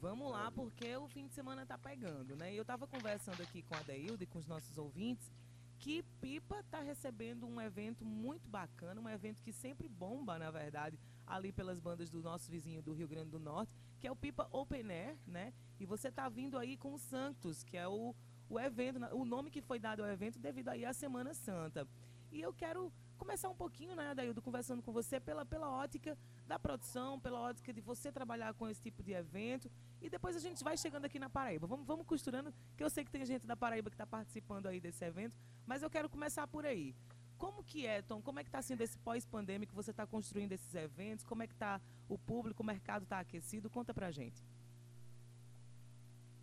Vamos 0.00 0.30
lá, 0.30 0.50
porque 0.52 0.94
o 0.96 1.08
fim 1.08 1.26
de 1.26 1.32
semana 1.34 1.64
tá 1.66 1.76
pegando, 1.78 2.36
né? 2.36 2.52
E 2.52 2.56
eu 2.56 2.64
tava 2.64 2.86
conversando 2.86 3.42
aqui 3.42 3.62
com 3.62 3.74
a 3.74 3.82
Deilda 3.82 4.22
e 4.22 4.26
com 4.26 4.38
os 4.38 4.46
nossos 4.46 4.76
ouvintes 4.78 5.32
que 5.78 6.02
Pipa 6.20 6.62
tá 6.70 6.80
recebendo 6.80 7.46
um 7.46 7.60
evento 7.60 8.04
muito 8.04 8.48
bacana, 8.48 9.00
um 9.00 9.08
evento 9.08 9.42
que 9.42 9.52
sempre 9.52 9.88
bomba, 9.88 10.38
na 10.38 10.50
verdade, 10.50 10.98
ali 11.26 11.52
pelas 11.52 11.78
bandas 11.78 12.10
do 12.10 12.22
nosso 12.22 12.50
vizinho 12.50 12.82
do 12.82 12.92
Rio 12.92 13.06
Grande 13.06 13.30
do 13.30 13.38
Norte, 13.38 13.72
que 14.00 14.06
é 14.06 14.10
o 14.10 14.16
Pipa 14.16 14.48
Open 14.50 14.90
Air, 14.90 15.16
né? 15.26 15.52
E 15.78 15.86
você 15.86 16.10
tá 16.10 16.28
vindo 16.28 16.58
aí 16.58 16.76
com 16.76 16.92
o 16.94 16.98
Santos, 16.98 17.62
que 17.62 17.76
é 17.76 17.86
o, 17.86 18.14
o 18.48 18.58
evento, 18.58 18.98
o 19.14 19.24
nome 19.24 19.50
que 19.50 19.62
foi 19.62 19.78
dado 19.78 20.02
ao 20.02 20.08
evento 20.08 20.38
devido 20.38 20.68
aí 20.68 20.84
à 20.84 20.92
Semana 20.92 21.32
Santa. 21.32 21.86
E 22.32 22.40
eu 22.40 22.52
quero 22.52 22.92
começar 23.16 23.48
um 23.48 23.54
pouquinho, 23.54 23.94
né, 23.94 24.10
Adaildo, 24.10 24.42
conversando 24.42 24.82
com 24.82 24.92
você 24.92 25.20
pela, 25.20 25.46
pela 25.46 25.70
ótica 25.70 26.16
da 26.48 26.58
produção, 26.58 27.20
pela 27.20 27.38
ótica 27.40 27.72
de 27.72 27.80
você 27.80 28.10
trabalhar 28.10 28.54
com 28.54 28.66
esse 28.68 28.80
tipo 28.80 29.02
de 29.02 29.12
evento. 29.12 29.70
E 30.00 30.08
depois 30.08 30.34
a 30.34 30.40
gente 30.40 30.64
vai 30.64 30.76
chegando 30.76 31.04
aqui 31.04 31.18
na 31.18 31.28
Paraíba. 31.28 31.66
Vamos, 31.66 31.86
vamos 31.86 32.06
costurando, 32.06 32.52
que 32.76 32.82
eu 32.82 32.90
sei 32.90 33.04
que 33.04 33.10
tem 33.10 33.24
gente 33.26 33.46
da 33.46 33.56
Paraíba 33.56 33.90
que 33.90 33.94
está 33.94 34.06
participando 34.06 34.66
aí 34.66 34.80
desse 34.80 35.04
evento, 35.04 35.36
mas 35.66 35.82
eu 35.82 35.90
quero 35.90 36.08
começar 36.08 36.46
por 36.48 36.64
aí. 36.64 36.96
Como 37.36 37.62
que 37.62 37.86
é, 37.86 38.02
Tom? 38.02 38.20
Como 38.20 38.40
é 38.40 38.42
que 38.42 38.48
está 38.48 38.60
sendo 38.62 38.80
esse 38.80 38.98
pós-pandêmico? 38.98 39.72
Você 39.74 39.92
está 39.92 40.04
construindo 40.06 40.52
esses 40.52 40.74
eventos? 40.74 41.24
Como 41.24 41.42
é 41.42 41.46
que 41.46 41.52
está 41.52 41.80
o 42.08 42.18
público? 42.18 42.62
O 42.62 42.66
mercado 42.66 43.04
está 43.04 43.20
aquecido? 43.20 43.70
Conta 43.70 43.94
pra 43.94 44.10
gente. 44.10 44.42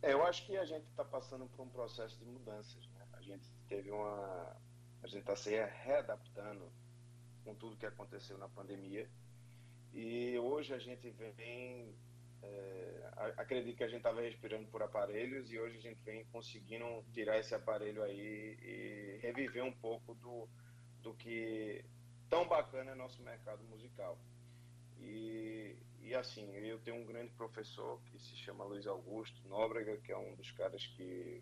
É, 0.02 0.14
eu 0.14 0.24
acho 0.24 0.46
que 0.46 0.56
a 0.56 0.64
gente 0.64 0.86
está 0.86 1.04
passando 1.04 1.48
por 1.48 1.64
um 1.64 1.70
processo 1.70 2.18
de 2.18 2.26
mudanças, 2.26 2.88
né? 2.90 3.06
A 3.12 3.22
gente 3.22 3.46
teve 3.68 3.92
uma. 3.92 4.56
A 5.04 5.08
gente 5.08 5.22
está 5.22 5.36
se 5.36 5.50
readaptando 5.50 6.72
com 7.44 7.54
tudo 7.56 7.76
que 7.76 7.86
aconteceu 7.86 8.38
na 8.38 8.48
pandemia. 8.48 9.10
E 9.96 10.38
hoje 10.38 10.74
a 10.74 10.78
gente 10.78 11.10
vem. 11.10 11.96
é, 12.44 13.34
acredito 13.38 13.78
que 13.78 13.84
a 13.84 13.88
gente 13.88 14.00
estava 14.00 14.20
respirando 14.20 14.68
por 14.68 14.84
aparelhos 14.84 15.50
e 15.50 15.58
hoje 15.58 15.78
a 15.78 15.82
gente 15.82 16.04
vem 16.04 16.26
conseguindo 16.26 16.86
tirar 17.14 17.40
esse 17.40 17.56
aparelho 17.56 18.04
aí 18.04 18.58
e 18.62 19.20
reviver 19.22 19.64
um 19.64 19.72
pouco 19.72 20.14
do, 20.16 20.50
do 21.02 21.14
que 21.14 21.86
tão 22.30 22.46
bacana 22.46 22.92
é 22.92 22.96
nosso 22.96 23.24
mercado 23.24 23.64
musical. 23.64 24.20
E, 25.00 25.78
e 26.02 26.14
assim, 26.14 26.54
eu 26.58 26.78
tenho 26.80 26.98
um 26.98 27.06
grande 27.06 27.32
professor 27.32 28.02
que 28.04 28.20
se 28.20 28.36
chama 28.36 28.66
Luiz 28.66 28.86
Augusto 28.86 29.48
Nóbrega, 29.48 29.96
que 30.02 30.12
é 30.12 30.18
um 30.18 30.36
dos 30.36 30.52
caras 30.52 30.86
que 30.88 31.42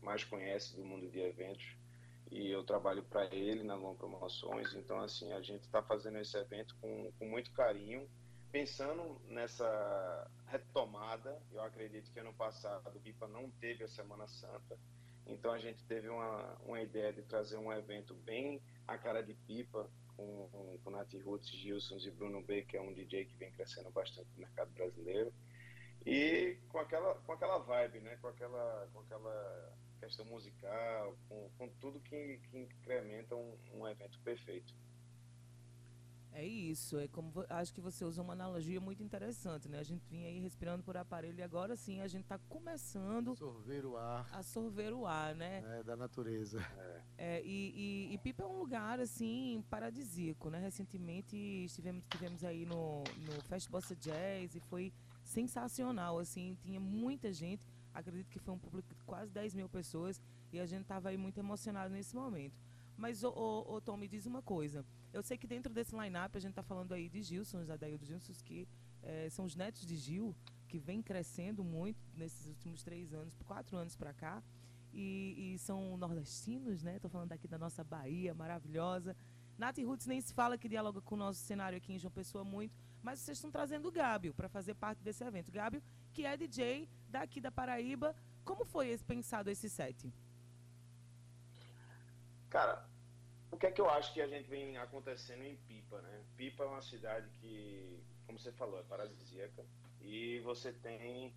mais 0.00 0.24
conhece 0.24 0.74
do 0.74 0.86
mundo 0.86 1.06
de 1.10 1.20
eventos. 1.20 1.76
E 2.30 2.50
eu 2.50 2.62
trabalho 2.62 3.02
para 3.02 3.26
ele 3.34 3.64
na 3.64 3.74
Long 3.74 3.96
Promoções. 3.96 4.72
Então, 4.74 5.00
assim, 5.00 5.32
a 5.32 5.40
gente 5.40 5.62
está 5.62 5.82
fazendo 5.82 6.18
esse 6.18 6.36
evento 6.36 6.76
com, 6.80 7.10
com 7.18 7.26
muito 7.26 7.50
carinho, 7.52 8.08
pensando 8.52 9.20
nessa 9.28 10.30
retomada, 10.46 11.40
eu 11.52 11.62
acredito 11.62 12.10
que 12.12 12.20
ano 12.20 12.34
passado 12.34 12.96
o 12.96 13.00
Pipa 13.00 13.26
não 13.28 13.50
teve 13.50 13.84
a 13.84 13.88
Semana 13.88 14.26
Santa, 14.26 14.78
então 15.26 15.52
a 15.52 15.58
gente 15.58 15.84
teve 15.84 16.08
uma, 16.08 16.56
uma 16.64 16.80
ideia 16.80 17.12
de 17.12 17.22
trazer 17.22 17.56
um 17.56 17.72
evento 17.72 18.14
bem 18.14 18.60
a 18.86 18.98
cara 18.98 19.22
de 19.22 19.34
Pipa, 19.34 19.88
com, 20.16 20.48
com, 20.50 20.78
com 20.78 20.90
Nath 20.90 21.14
Roots, 21.24 21.48
Gilson 21.48 21.96
e 21.96 22.10
Bruno 22.10 22.42
B, 22.42 22.62
que 22.62 22.76
é 22.76 22.80
um 22.80 22.92
DJ 22.92 23.24
que 23.24 23.36
vem 23.36 23.52
crescendo 23.52 23.90
bastante 23.90 24.28
no 24.34 24.40
mercado 24.40 24.70
brasileiro. 24.72 25.32
E 26.04 26.58
com 26.68 26.78
aquela, 26.78 27.14
com 27.14 27.32
aquela 27.32 27.58
vibe, 27.58 28.00
né? 28.00 28.16
com, 28.16 28.28
aquela, 28.28 28.88
com 28.92 29.00
aquela 29.00 29.72
questão 30.00 30.24
musical, 30.24 31.16
com, 31.28 31.50
com 31.56 31.68
tudo 31.80 32.00
que, 32.00 32.38
que 32.50 32.58
incrementa 32.58 33.36
um, 33.36 33.56
um 33.74 33.86
evento 33.86 34.18
perfeito. 34.20 34.74
É 36.32 36.46
isso, 36.46 36.96
é 36.96 37.08
como 37.08 37.32
acho 37.48 37.74
que 37.74 37.80
você 37.80 38.04
usou 38.04 38.22
uma 38.22 38.34
analogia 38.34 38.80
muito 38.80 39.02
interessante, 39.02 39.68
né? 39.68 39.80
A 39.80 39.82
gente 39.82 40.06
vinha 40.08 40.28
aí 40.28 40.38
respirando 40.38 40.82
por 40.82 40.96
aparelho 40.96 41.36
e 41.36 41.42
agora 41.42 41.74
sim 41.74 42.00
a 42.00 42.06
gente 42.06 42.22
está 42.22 42.38
começando 42.38 43.34
Sorver 43.34 43.84
o 43.84 43.96
ar 43.96 44.28
a 44.32 44.40
sorver 44.40 44.92
o 44.92 45.06
ar, 45.06 45.34
né? 45.34 45.60
né, 45.60 45.82
da 45.82 45.96
natureza. 45.96 46.60
É, 47.18 47.42
e, 47.42 48.08
e, 48.10 48.14
e 48.14 48.18
Pipa 48.18 48.44
é 48.44 48.46
um 48.46 48.58
lugar 48.58 49.00
assim 49.00 49.62
paradisíaco, 49.68 50.48
né? 50.48 50.60
Recentemente 50.60 51.36
estivemos, 51.36 52.02
estivemos 52.04 52.44
aí 52.44 52.64
no, 52.64 53.02
no 53.18 53.42
Fest 53.48 53.68
Bossa 53.68 53.96
Jazz 53.96 54.54
e 54.54 54.60
foi 54.60 54.92
sensacional, 55.22 56.18
assim, 56.18 56.56
tinha 56.62 56.80
muita 56.80 57.32
gente, 57.32 57.62
acredito 58.00 58.28
que 58.28 58.38
foi 58.38 58.54
um 58.54 58.58
público 58.58 58.94
de 58.94 59.02
quase 59.04 59.30
10 59.32 59.54
mil 59.54 59.68
pessoas 59.68 60.20
e 60.52 60.58
a 60.58 60.66
gente 60.66 60.82
estava 60.82 61.08
aí 61.10 61.16
muito 61.16 61.38
emocionado 61.38 61.92
nesse 61.92 62.14
momento. 62.14 62.58
Mas, 62.96 63.24
ô, 63.24 63.80
Tom, 63.82 63.96
me 63.96 64.06
diz 64.06 64.26
uma 64.26 64.42
coisa. 64.42 64.84
Eu 65.12 65.22
sei 65.22 65.38
que 65.38 65.46
dentro 65.46 65.72
desse 65.72 65.96
line-up 65.96 66.36
a 66.36 66.40
gente 66.40 66.50
está 66.50 66.62
falando 66.62 66.92
aí 66.92 67.08
de 67.08 67.22
Gilson, 67.22 67.60
Adaildo 67.70 68.04
Gilson, 68.04 68.32
que 68.44 68.68
eh, 69.02 69.28
são 69.30 69.46
os 69.46 69.56
netos 69.56 69.86
de 69.86 69.96
Gil, 69.96 70.36
que 70.68 70.78
vem 70.78 71.02
crescendo 71.02 71.64
muito 71.64 71.98
nesses 72.14 72.46
últimos 72.46 72.82
três 72.82 73.14
anos, 73.14 73.34
quatro 73.46 73.76
anos 73.76 73.96
para 73.96 74.12
cá 74.12 74.42
e, 74.92 75.54
e 75.54 75.58
são 75.58 75.96
nordestinos, 75.96 76.82
né? 76.82 76.98
Tô 76.98 77.08
falando 77.08 77.32
aqui 77.32 77.48
da 77.48 77.58
nossa 77.58 77.82
Bahia 77.82 78.34
maravilhosa. 78.34 79.16
Nath 79.58 79.78
Roots 79.78 80.06
nem 80.06 80.20
se 80.20 80.32
fala 80.32 80.56
que 80.56 80.68
dialoga 80.68 81.00
com 81.00 81.14
o 81.14 81.18
nosso 81.18 81.40
cenário 81.40 81.76
aqui 81.76 81.92
em 81.92 81.98
João 81.98 82.10
Pessoa 82.10 82.44
muito, 82.44 82.74
mas 83.02 83.20
vocês 83.20 83.36
estão 83.36 83.50
trazendo 83.50 83.88
o 83.88 83.92
Gábio 83.92 84.32
para 84.34 84.48
fazer 84.48 84.74
parte 84.74 85.02
desse 85.02 85.22
evento. 85.22 85.50
Gábio, 85.50 85.82
que 86.12 86.24
é 86.26 86.36
DJ 86.36 86.88
daqui 87.08 87.40
da 87.40 87.50
Paraíba. 87.50 88.14
Como 88.44 88.64
foi 88.64 88.88
esse- 88.88 89.04
pensado 89.04 89.50
esse 89.50 89.68
set? 89.68 90.12
Cara, 92.48 92.84
o 93.50 93.56
que 93.56 93.66
é 93.66 93.70
que 93.70 93.80
eu 93.80 93.88
acho 93.90 94.12
que 94.12 94.20
a 94.20 94.26
gente 94.26 94.48
vem 94.48 94.76
acontecendo 94.76 95.42
em 95.44 95.56
Pipa, 95.56 96.00
né? 96.02 96.24
Pipa 96.36 96.64
é 96.64 96.66
uma 96.66 96.82
cidade 96.82 97.28
que, 97.40 98.02
como 98.26 98.38
você 98.38 98.52
falou, 98.52 98.78
é 98.80 98.82
paradisíaca 98.82 99.64
e 100.00 100.40
você 100.40 100.72
tem 100.72 101.32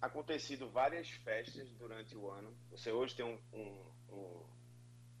acontecido 0.00 0.68
várias 0.70 1.08
festas 1.10 1.68
durante 1.72 2.16
o 2.16 2.30
ano. 2.30 2.56
Você 2.70 2.90
hoje 2.92 3.14
tem 3.16 3.24
um, 3.24 3.38
um- 3.52 3.92
um 4.14 4.46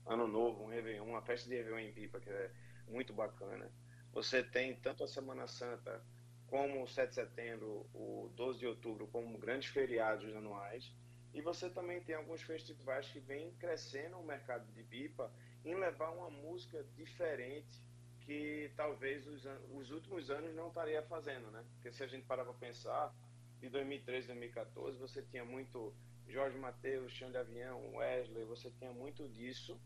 ano 0.06 0.26
novo, 0.28 0.64
um 0.64 0.68
Réveillon, 0.68 1.04
uma 1.06 1.22
festa 1.22 1.48
de 1.48 1.56
Réveillon 1.56 1.78
em 1.78 1.92
Pipa 1.92 2.20
que 2.20 2.30
é 2.30 2.50
muito 2.88 3.12
bacana. 3.12 3.70
Você 4.12 4.42
tem 4.42 4.76
tanto 4.76 5.02
a 5.04 5.08
Semana 5.08 5.46
Santa 5.46 6.04
como 6.52 6.82
o 6.82 6.86
7 6.86 7.08
de 7.08 7.14
setembro, 7.14 7.86
o 7.94 8.30
12 8.36 8.58
de 8.58 8.66
outubro, 8.66 9.06
como 9.06 9.38
grandes 9.38 9.70
feriados 9.70 10.36
anuais. 10.36 10.92
E 11.32 11.40
você 11.40 11.70
também 11.70 12.02
tem 12.02 12.14
alguns 12.14 12.42
festivais 12.42 13.08
que 13.08 13.20
vêm 13.20 13.50
crescendo 13.52 14.18
o 14.18 14.22
mercado 14.22 14.70
de 14.74 14.82
pipa 14.82 15.32
em 15.64 15.74
levar 15.74 16.10
uma 16.10 16.28
música 16.28 16.84
diferente 16.94 17.80
que 18.26 18.70
talvez 18.76 19.26
os, 19.26 19.46
os 19.72 19.90
últimos 19.90 20.30
anos 20.30 20.54
não 20.54 20.68
estaria 20.68 21.02
fazendo, 21.04 21.50
né? 21.50 21.64
Porque 21.72 21.90
se 21.90 22.04
a 22.04 22.06
gente 22.06 22.26
parar 22.26 22.44
para 22.44 22.52
pensar, 22.52 23.14
de 23.58 23.70
2013 23.70 24.26
2014, 24.26 24.98
você 24.98 25.22
tinha 25.22 25.46
muito 25.46 25.94
Jorge 26.28 26.58
Mateus, 26.58 27.12
Chão 27.12 27.30
de 27.30 27.38
Avião, 27.38 27.94
Wesley, 27.94 28.44
você 28.44 28.70
tinha 28.72 28.92
muito 28.92 29.26
disso. 29.26 29.80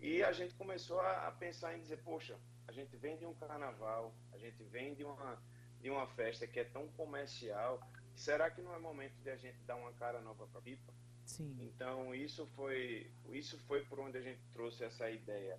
E 0.00 0.22
a 0.22 0.32
gente 0.32 0.54
começou 0.54 0.98
a, 0.98 1.28
a 1.28 1.32
pensar 1.32 1.76
em 1.76 1.80
dizer, 1.82 1.98
poxa, 1.98 2.38
a 2.66 2.72
gente 2.72 2.96
vem 2.96 3.18
de 3.18 3.26
um 3.26 3.34
carnaval, 3.34 4.14
a 4.32 4.38
gente 4.38 4.62
vem 4.64 4.94
de 4.94 5.04
uma, 5.04 5.38
de 5.86 5.90
uma 5.90 6.08
festa 6.08 6.48
que 6.48 6.58
é 6.58 6.64
tão 6.64 6.88
comercial, 6.96 7.80
será 8.12 8.50
que 8.50 8.60
não 8.60 8.74
é 8.74 8.78
momento 8.80 9.14
de 9.22 9.30
a 9.30 9.36
gente 9.36 9.56
dar 9.64 9.76
uma 9.76 9.92
cara 9.92 10.20
nova 10.20 10.44
para 10.48 10.60
pipa? 10.60 10.92
Sim. 11.24 11.56
Então 11.60 12.12
isso 12.12 12.44
foi 12.56 13.08
isso 13.30 13.56
foi 13.68 13.84
por 13.84 14.00
onde 14.00 14.18
a 14.18 14.20
gente 14.20 14.40
trouxe 14.52 14.82
essa 14.82 15.08
ideia 15.08 15.56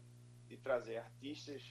de 0.49 0.57
trazer 0.57 0.97
artistas 0.97 1.61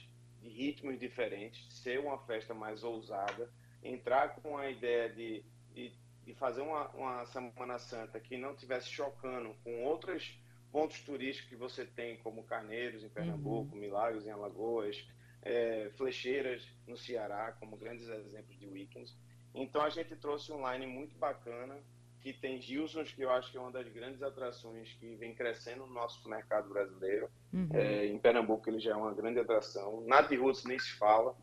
de 0.41 0.49
ritmos 0.49 0.99
diferentes, 0.99 1.71
ser 1.71 1.99
uma 1.99 2.17
festa 2.25 2.55
mais 2.55 2.83
ousada, 2.83 3.47
entrar 3.83 4.35
com 4.41 4.57
a 4.57 4.71
ideia 4.71 5.07
de, 5.07 5.43
de, 5.75 5.93
de 6.25 6.33
fazer 6.33 6.61
uma, 6.61 6.89
uma 6.89 7.25
Semana 7.27 7.77
Santa 7.77 8.19
que 8.19 8.37
não 8.37 8.55
tivesse 8.55 8.89
chocando 8.89 9.53
com 9.63 9.83
outros 9.83 10.35
pontos 10.71 10.99
turísticos 11.01 11.49
que 11.49 11.55
você 11.55 11.85
tem, 11.85 12.17
como 12.17 12.43
Carneiros 12.43 13.03
em 13.03 13.09
Pernambuco, 13.09 13.75
Milagres 13.75 14.25
em 14.25 14.31
Alagoas, 14.31 15.07
eh, 15.43 15.91
Flecheiras 15.95 16.67
no 16.87 16.97
Ceará, 16.97 17.53
como 17.59 17.77
grandes 17.77 18.07
exemplos 18.07 18.57
de 18.59 18.67
weekends. 18.67 19.15
Então 19.53 19.81
a 19.81 19.89
gente 19.89 20.15
trouxe 20.15 20.51
um 20.51 20.71
line 20.71 20.85
muito 20.85 21.17
bacana, 21.17 21.77
que 22.21 22.33
tem 22.33 22.61
Gilsons, 22.61 23.13
que 23.13 23.21
eu 23.21 23.29
acho 23.29 23.51
que 23.51 23.57
é 23.57 23.61
uma 23.61 23.71
das 23.71 23.87
grandes 23.87 24.21
atrações 24.21 24.91
que 24.93 25.15
vem 25.15 25.33
crescendo 25.33 25.85
no 25.85 25.93
nosso 25.93 26.27
mercado 26.27 26.69
brasileiro. 26.69 27.29
Uhum. 27.53 27.69
É, 27.73 28.05
em 28.05 28.17
Pernambuco 28.17 28.69
ele 28.69 28.79
já 28.79 28.91
é 28.91 28.95
uma 28.95 29.13
grande 29.13 29.39
atração. 29.39 30.01
Nath 30.05 30.31
Roots 30.31 30.65
nem 30.65 30.77
se 30.77 30.91
fala. 30.93 31.35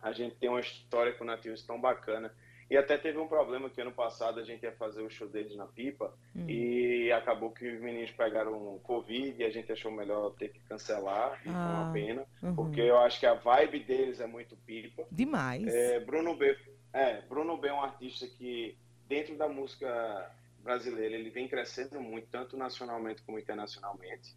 A 0.00 0.12
gente 0.12 0.36
tem 0.36 0.48
uma 0.48 0.60
história 0.60 1.12
com 1.12 1.24
o 1.24 1.26
Nath 1.26 1.44
Roots 1.44 1.64
tão 1.64 1.80
bacana. 1.80 2.32
E 2.70 2.76
até 2.76 2.96
teve 2.96 3.18
um 3.18 3.26
problema 3.26 3.68
que 3.68 3.80
ano 3.80 3.90
passado 3.90 4.38
a 4.38 4.44
gente 4.44 4.62
ia 4.62 4.70
fazer 4.70 5.02
o 5.02 5.10
show 5.10 5.26
deles 5.28 5.56
na 5.56 5.66
Pipa 5.66 6.14
Hum. 6.36 6.48
e 6.48 7.10
acabou 7.10 7.50
que 7.50 7.68
os 7.68 7.80
meninos 7.80 8.12
pegaram 8.12 8.78
Covid 8.84 9.34
e 9.42 9.44
a 9.44 9.50
gente 9.50 9.72
achou 9.72 9.90
melhor 9.90 10.30
ter 10.36 10.50
que 10.50 10.60
cancelar. 10.60 11.40
E 11.40 11.44
foi 11.44 11.52
Ah, 11.52 11.82
uma 11.82 11.92
pena, 11.92 12.24
uhum. 12.40 12.54
porque 12.54 12.80
eu 12.80 12.96
acho 12.98 13.18
que 13.18 13.26
a 13.26 13.34
vibe 13.34 13.80
deles 13.80 14.20
é 14.20 14.26
muito 14.26 14.56
Pipa. 14.58 15.04
Demais. 15.10 15.66
É, 15.66 15.98
Bruno 15.98 16.36
B. 16.36 16.56
É, 16.92 17.20
Bruno 17.22 17.56
B 17.56 17.66
é 17.68 17.72
um 17.72 17.82
artista 17.82 18.26
que, 18.28 18.76
dentro 19.08 19.36
da 19.36 19.48
música 19.48 20.30
brasileira, 20.62 21.14
ele 21.16 21.30
vem 21.30 21.48
crescendo 21.48 22.00
muito, 22.00 22.28
tanto 22.30 22.56
nacionalmente 22.56 23.22
como 23.22 23.38
internacionalmente. 23.38 24.36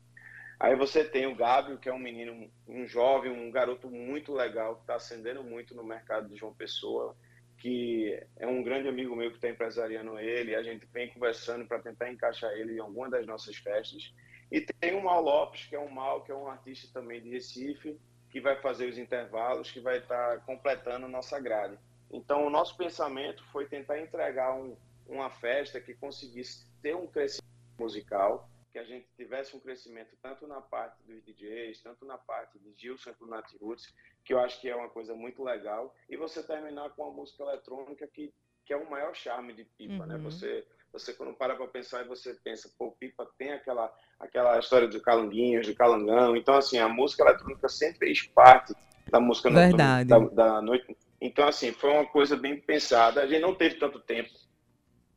Aí 0.59 0.75
você 0.75 1.03
tem 1.03 1.27
o 1.27 1.35
Gábio, 1.35 1.77
que 1.77 1.89
é 1.89 1.93
um 1.93 1.99
menino, 1.99 2.49
um 2.67 2.87
jovem, 2.87 3.31
um 3.31 3.51
garoto 3.51 3.89
muito 3.89 4.33
legal, 4.33 4.75
que 4.75 4.81
está 4.81 4.95
ascendendo 4.95 5.43
muito 5.43 5.75
no 5.75 5.83
mercado 5.83 6.29
de 6.29 6.35
João 6.37 6.53
Pessoa, 6.53 7.15
que 7.63 8.21
é 8.35 8.45
um 8.45 8.61
grande 8.61 8.89
amigo 8.89 9.15
meu 9.15 9.29
que 9.29 9.37
está 9.37 9.47
empresariando 9.47 10.19
ele. 10.19 10.53
A 10.53 10.61
gente 10.61 10.85
vem 10.87 11.07
conversando 11.07 11.65
para 11.65 11.79
tentar 11.79 12.11
encaixar 12.11 12.51
ele 12.51 12.75
em 12.75 12.79
alguma 12.79 13.09
das 13.09 13.25
nossas 13.25 13.55
festas. 13.55 14.13
E 14.51 14.59
tem 14.59 14.97
o 14.97 15.01
Mal 15.01 15.21
Lopes, 15.21 15.67
que 15.67 15.73
é 15.77 15.79
um 15.79 15.89
Mal, 15.89 16.25
que 16.25 16.31
é 16.33 16.35
um 16.35 16.49
artista 16.49 16.89
também 16.91 17.21
de 17.21 17.29
Recife, 17.29 17.97
que 18.29 18.41
vai 18.41 18.57
fazer 18.57 18.89
os 18.89 18.97
intervalos, 18.97 19.71
que 19.71 19.79
vai 19.79 19.99
estar 19.99 20.41
completando 20.41 21.07
nossa 21.07 21.39
grade. 21.39 21.79
Então, 22.11 22.45
o 22.45 22.49
nosso 22.49 22.75
pensamento 22.75 23.41
foi 23.45 23.65
tentar 23.65 23.97
entregar 23.97 24.53
um, 24.53 24.75
uma 25.07 25.29
festa 25.29 25.79
que 25.79 25.93
conseguisse 25.93 26.65
ter 26.81 26.97
um 26.97 27.07
crescimento 27.07 27.47
musical, 27.79 28.49
que 28.73 28.79
a 28.79 28.83
gente 28.83 29.07
tivesse 29.15 29.55
um 29.55 29.59
crescimento 29.59 30.17
tanto 30.19 30.47
na 30.47 30.59
parte 30.59 30.97
dos 31.03 31.23
DJs, 31.23 31.79
tanto 31.83 32.05
na 32.05 32.17
parte 32.17 32.57
de 32.57 32.73
Gilson 32.75 33.13
Nath 33.21 33.53
Roots, 33.61 33.93
que 34.25 34.33
eu 34.33 34.39
acho 34.39 34.59
que 34.59 34.67
é 34.67 34.75
uma 34.75 34.89
coisa 34.89 35.13
muito 35.13 35.43
legal, 35.43 35.93
e 36.09 36.17
você 36.17 36.41
terminar 36.41 36.89
com 36.89 37.03
uma 37.03 37.13
música 37.13 37.43
eletrônica 37.43 38.07
que, 38.07 38.33
que 38.65 38.73
é 38.73 38.75
o 38.75 38.89
maior 38.89 39.13
charme 39.13 39.53
de 39.53 39.63
Pipa, 39.63 40.07
né? 40.07 40.15
Uhum. 40.15 40.23
Você, 40.23 40.65
você 40.91 41.13
quando 41.13 41.35
para 41.35 41.55
para 41.55 41.67
pensar 41.67 42.03
e 42.03 42.07
você 42.07 42.33
pensa, 42.43 42.67
pô, 42.75 42.91
Pipa 42.93 43.29
tem 43.37 43.51
aquela, 43.51 43.93
aquela 44.19 44.57
história 44.57 44.87
do 44.87 44.99
calanguinhos, 44.99 45.67
do 45.67 45.75
calangão, 45.75 46.35
então 46.35 46.55
assim, 46.55 46.79
a 46.79 46.89
música 46.89 47.23
eletrônica 47.23 47.69
sempre 47.69 47.99
fez 47.99 48.23
parte 48.23 48.73
da 49.07 49.19
música 49.19 49.51
Verdade. 49.51 50.09
da, 50.09 50.17
da 50.17 50.61
noite. 50.63 50.97
Então 51.21 51.47
assim, 51.47 51.71
foi 51.71 51.91
uma 51.91 52.07
coisa 52.07 52.35
bem 52.35 52.59
pensada. 52.59 53.21
A 53.21 53.27
gente 53.27 53.41
não 53.41 53.53
teve 53.53 53.75
tanto 53.75 53.99
tempo 53.99 54.31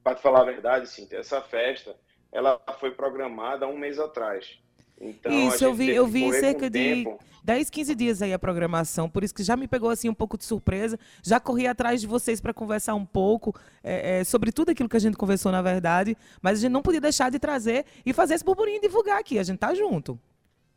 para 0.04 0.16
falar 0.16 0.42
a 0.42 0.44
verdade, 0.44 0.88
sim, 0.90 1.08
essa 1.10 1.40
festa, 1.40 1.96
ela 2.32 2.60
foi 2.78 2.90
programada 2.90 3.64
há 3.66 3.68
um 3.68 3.78
mês 3.78 3.98
atrás. 3.98 4.58
Então, 5.00 5.30
Isso, 5.48 5.64
eu 5.64 5.74
vi- 5.74 5.90
eu 5.94 6.06
vi 6.06 6.32
cerca 6.32 6.70
de- 6.70 6.78
tempo. 7.04 7.18
10, 7.44 7.70
15 7.70 7.94
dias 7.94 8.22
aí 8.22 8.32
a 8.32 8.38
programação, 8.38 9.08
por 9.08 9.22
isso 9.22 9.32
que 9.32 9.44
já 9.44 9.56
me 9.56 9.68
pegou 9.68 9.88
assim 9.88 10.08
um 10.08 10.14
pouco 10.14 10.36
de 10.36 10.44
surpresa. 10.44 10.98
Já 11.22 11.38
corri 11.38 11.66
atrás 11.68 12.00
de 12.00 12.06
vocês 12.06 12.40
para 12.40 12.52
conversar 12.52 12.94
um 12.96 13.06
pouco 13.06 13.54
é, 13.84 14.18
é, 14.20 14.24
sobre 14.24 14.50
tudo 14.50 14.70
aquilo 14.70 14.88
que 14.88 14.96
a 14.96 15.00
gente 15.00 15.16
conversou, 15.16 15.52
na 15.52 15.62
verdade. 15.62 16.16
Mas 16.42 16.58
a 16.58 16.62
gente 16.62 16.72
não 16.72 16.82
podia 16.82 17.00
deixar 17.00 17.30
de 17.30 17.38
trazer 17.38 17.84
e 18.04 18.12
fazer 18.12 18.34
esse 18.34 18.44
burburinho 18.44 18.78
e 18.78 18.80
divulgar 18.80 19.18
aqui. 19.20 19.38
A 19.38 19.44
gente 19.44 19.58
tá 19.58 19.72
junto. 19.74 20.18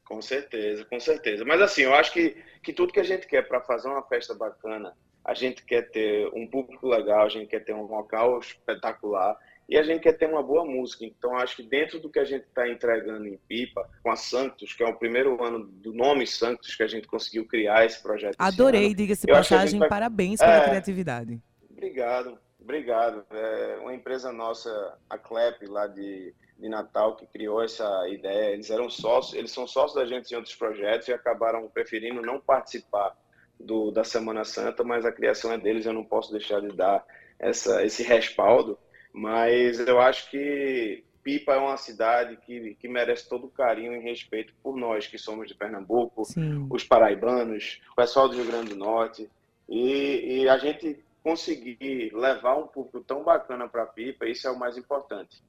Com 0.06 0.22
certeza, 0.22 0.86
com 0.86 1.00
certeza. 1.00 1.44
Mas 1.44 1.60
assim, 1.62 1.82
eu 1.82 1.94
acho 1.96 2.12
que, 2.14 2.36
que 2.62 2.72
tudo 2.74 2.94
que 2.94 3.00
a 3.00 3.04
gente 3.04 3.26
quer 3.26 3.48
para 3.48 3.62
fazer 3.62 3.88
uma 3.88 4.04
festa 4.04 4.36
bacana, 4.36 4.94
a 5.26 5.34
gente 5.34 5.64
quer 5.66 5.90
ter 5.90 6.30
um 6.36 6.46
público 6.46 6.88
legal, 6.88 7.26
a 7.26 7.30
gente 7.30 7.48
quer 7.48 7.64
ter 7.64 7.74
um 7.74 7.84
local 7.88 8.38
espetacular 8.40 9.38
e 9.70 9.78
a 9.78 9.84
gente 9.84 10.02
quer 10.02 10.14
ter 10.14 10.28
uma 10.28 10.42
boa 10.42 10.66
música. 10.66 11.06
Então, 11.06 11.38
acho 11.38 11.56
que 11.58 11.64
dentro 11.64 12.00
do 12.00 12.10
que 12.10 12.18
a 12.18 12.26
gente 12.26 12.44
está 12.46 12.68
entregando 12.68 13.28
em 13.28 13.38
Pipa, 13.48 13.88
com 14.02 14.12
a 14.12 14.16
Santos, 14.16 14.74
que 14.74 14.82
é 14.84 14.88
o 14.88 14.98
primeiro 14.98 15.42
ano 15.44 15.60
do 15.64 15.94
nome 15.94 16.26
Santos 16.26 16.76
que 16.76 16.82
a 16.82 16.88
gente 16.88 17.08
conseguiu 17.08 17.46
criar 17.46 17.86
esse 17.86 18.02
projeto. 18.02 18.36
Adorei, 18.40 18.96
diga-se 18.96 19.28
passagem, 19.28 19.80
vai- 19.80 19.88
parabéns 19.88 20.40
pela 20.40 20.58
É. 20.58 20.70
criatividade. 20.70 21.40
Obrigado, 21.70 22.38
obrigado. 22.60 23.24
É 23.32 23.78
uma 23.82 23.94
empresa 23.94 24.32
nossa, 24.34 24.98
a 25.10 25.18
CLEP, 25.18 25.66
lá 25.68 25.86
de, 25.88 26.34
de 26.58 26.68
Natal, 26.68 27.16
que 27.16 27.28
criou 27.28 27.62
essa 27.64 28.08
ideia. 28.10 28.52
Eles 28.54 28.70
eram 28.72 28.90
sócios, 28.90 29.36
eles 29.38 29.52
são 29.52 29.68
sócios 29.68 29.94
da 29.94 30.06
gente 30.06 30.32
em 30.32 30.36
outros 30.36 30.56
projetos 30.56 31.08
e 31.08 31.14
acabaram 31.14 31.70
preferindo 31.70 32.22
não 32.24 32.40
participar 32.40 33.16
do, 33.60 33.92
da 33.92 34.04
Semana 34.04 34.44
Santa, 34.44 34.84
mas 34.84 35.06
a 35.06 35.12
criação 35.12 35.52
é 35.54 35.58
deles, 35.58 35.86
eu 35.86 35.94
não 35.94 36.04
posso 36.04 36.32
deixar 36.32 36.60
de 36.60 36.70
dar 36.70 37.06
essa, 37.38 37.84
esse 37.86 38.04
respaldo. 38.04 38.78
Mas 39.14 39.80
eu 39.80 40.00
acho 40.00 40.30
que 40.30 41.04
Pipa 41.24 41.54
é 41.54 41.58
uma 41.58 41.78
cidade 41.78 42.38
que, 42.46 42.76
que 42.76 42.88
merece 42.88 43.28
todo 43.28 43.48
o 43.48 43.52
carinho 43.52 43.94
e 43.94 44.00
respeito 44.00 44.54
por 44.64 44.78
nós 44.78 45.08
que 45.08 45.18
somos 45.18 45.48
de 45.48 45.56
Pernambuco, 45.56 46.24
Sim. 46.26 46.68
os 46.70 46.84
paraibanos, 46.84 47.82
o 47.92 47.96
pessoal 47.96 48.30
do 48.30 48.36
Rio 48.36 48.46
Grande 48.46 48.70
do 48.70 48.76
Norte. 48.78 49.30
E, 49.68 50.42
e 50.42 50.50
a 50.50 50.58
gente 50.58 50.98
conseguir 51.22 52.12
levar 52.14 52.56
um 52.58 52.68
público 52.68 53.02
tão 53.02 53.24
bacana 53.24 53.68
para 53.68 53.86
Pipa, 53.86 54.26
isso 54.26 54.48
é 54.48 54.52
o 54.52 54.58
mais 54.58 54.78
importante. 54.78 55.44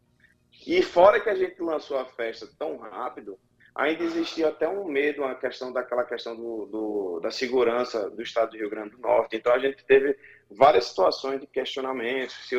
E 0.67 0.83
fora 0.83 1.21
que 1.21 1.31
a 1.31 1.35
gente 1.35 1.61
lançou 1.63 1.99
a 1.99 2.05
festa 2.05 2.47
tão 2.59 2.77
rápido, 2.77 3.39
ainda 3.75 4.03
existia 4.03 4.49
até 4.49 4.69
um 4.69 4.85
medo, 4.85 5.25
a 5.25 5.35
questão 5.35 5.73
daquela 5.73 6.05
questão 6.05 6.37
do, 6.37 6.67
do- 6.67 7.21
da 7.21 7.31
segurança 7.31 8.11
do 8.11 8.21
estado 8.21 8.51
do 8.51 8.57
Rio 8.59 8.69
Grande 8.69 8.91
do 8.91 8.99
Norte. 8.99 9.37
Então 9.37 9.53
a 9.55 9.59
gente 9.59 9.83
teve 9.85 10.19
várias 10.51 10.87
situações 10.87 11.41
de 11.41 11.47
questionamento, 11.47 12.33
se, 12.33 12.57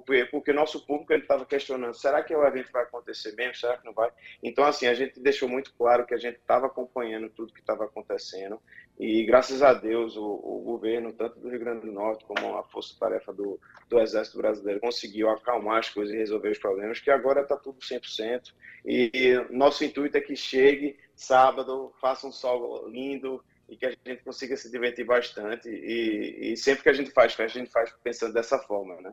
porque, 0.00 0.50
o 0.50 0.54
nosso 0.54 0.84
público 0.86 1.12
ele 1.12 1.22
estava 1.22 1.44
questionando, 1.44 1.94
será 1.94 2.22
que 2.22 2.34
o 2.34 2.46
evento 2.46 2.72
vai 2.72 2.82
acontecer 2.82 3.34
mesmo? 3.34 3.54
Será 3.54 3.76
que 3.76 3.84
não 3.84 3.92
vai? 3.92 4.10
Então 4.42 4.64
assim, 4.64 4.86
a 4.86 4.94
gente 4.94 5.20
deixou 5.20 5.48
muito 5.48 5.72
claro 5.74 6.06
que 6.06 6.14
a 6.14 6.18
gente 6.18 6.36
estava 6.36 6.66
acompanhando 6.66 7.28
tudo 7.28 7.52
que 7.52 7.60
estava 7.60 7.84
acontecendo 7.84 8.60
e 8.98 9.24
graças 9.24 9.62
a 9.62 9.72
Deus 9.72 10.16
o, 10.16 10.24
o 10.24 10.60
governo, 10.64 11.12
tanto 11.12 11.40
do 11.40 11.48
Rio 11.48 11.60
Grande 11.60 11.86
do 11.86 11.92
Norte 11.92 12.24
como 12.24 12.56
a 12.56 12.64
força-tarefa 12.64 13.32
do, 13.32 13.58
do 13.88 14.00
Exército 14.00 14.38
Brasileiro 14.38 14.80
conseguiu 14.80 15.30
acalmar 15.30 15.78
as 15.78 15.88
coisas 15.88 16.14
e 16.14 16.18
resolver 16.18 16.50
os 16.50 16.58
problemas, 16.58 17.00
que 17.00 17.10
agora 17.10 17.42
está 17.42 17.56
tudo 17.56 17.80
100%. 17.80 18.52
E, 18.84 19.10
e 19.12 19.54
nosso 19.54 19.84
intuito 19.84 20.16
é 20.16 20.20
que 20.20 20.36
chegue 20.36 20.98
sábado, 21.14 21.92
faça 22.00 22.26
um 22.26 22.32
sol 22.32 22.88
lindo 22.88 23.42
e 23.68 23.76
que 23.76 23.86
a 23.86 23.90
gente 23.90 24.22
consiga 24.22 24.56
se 24.56 24.70
divertir 24.70 25.04
bastante. 25.04 25.68
E, 25.68 26.52
e 26.52 26.56
sempre 26.56 26.82
que 26.82 26.88
a 26.88 26.92
gente 26.92 27.10
faz 27.10 27.34
festa, 27.34 27.58
a 27.58 27.62
gente 27.62 27.72
faz 27.72 27.92
pensando 28.02 28.34
dessa 28.34 28.58
forma, 28.58 29.00
né? 29.00 29.12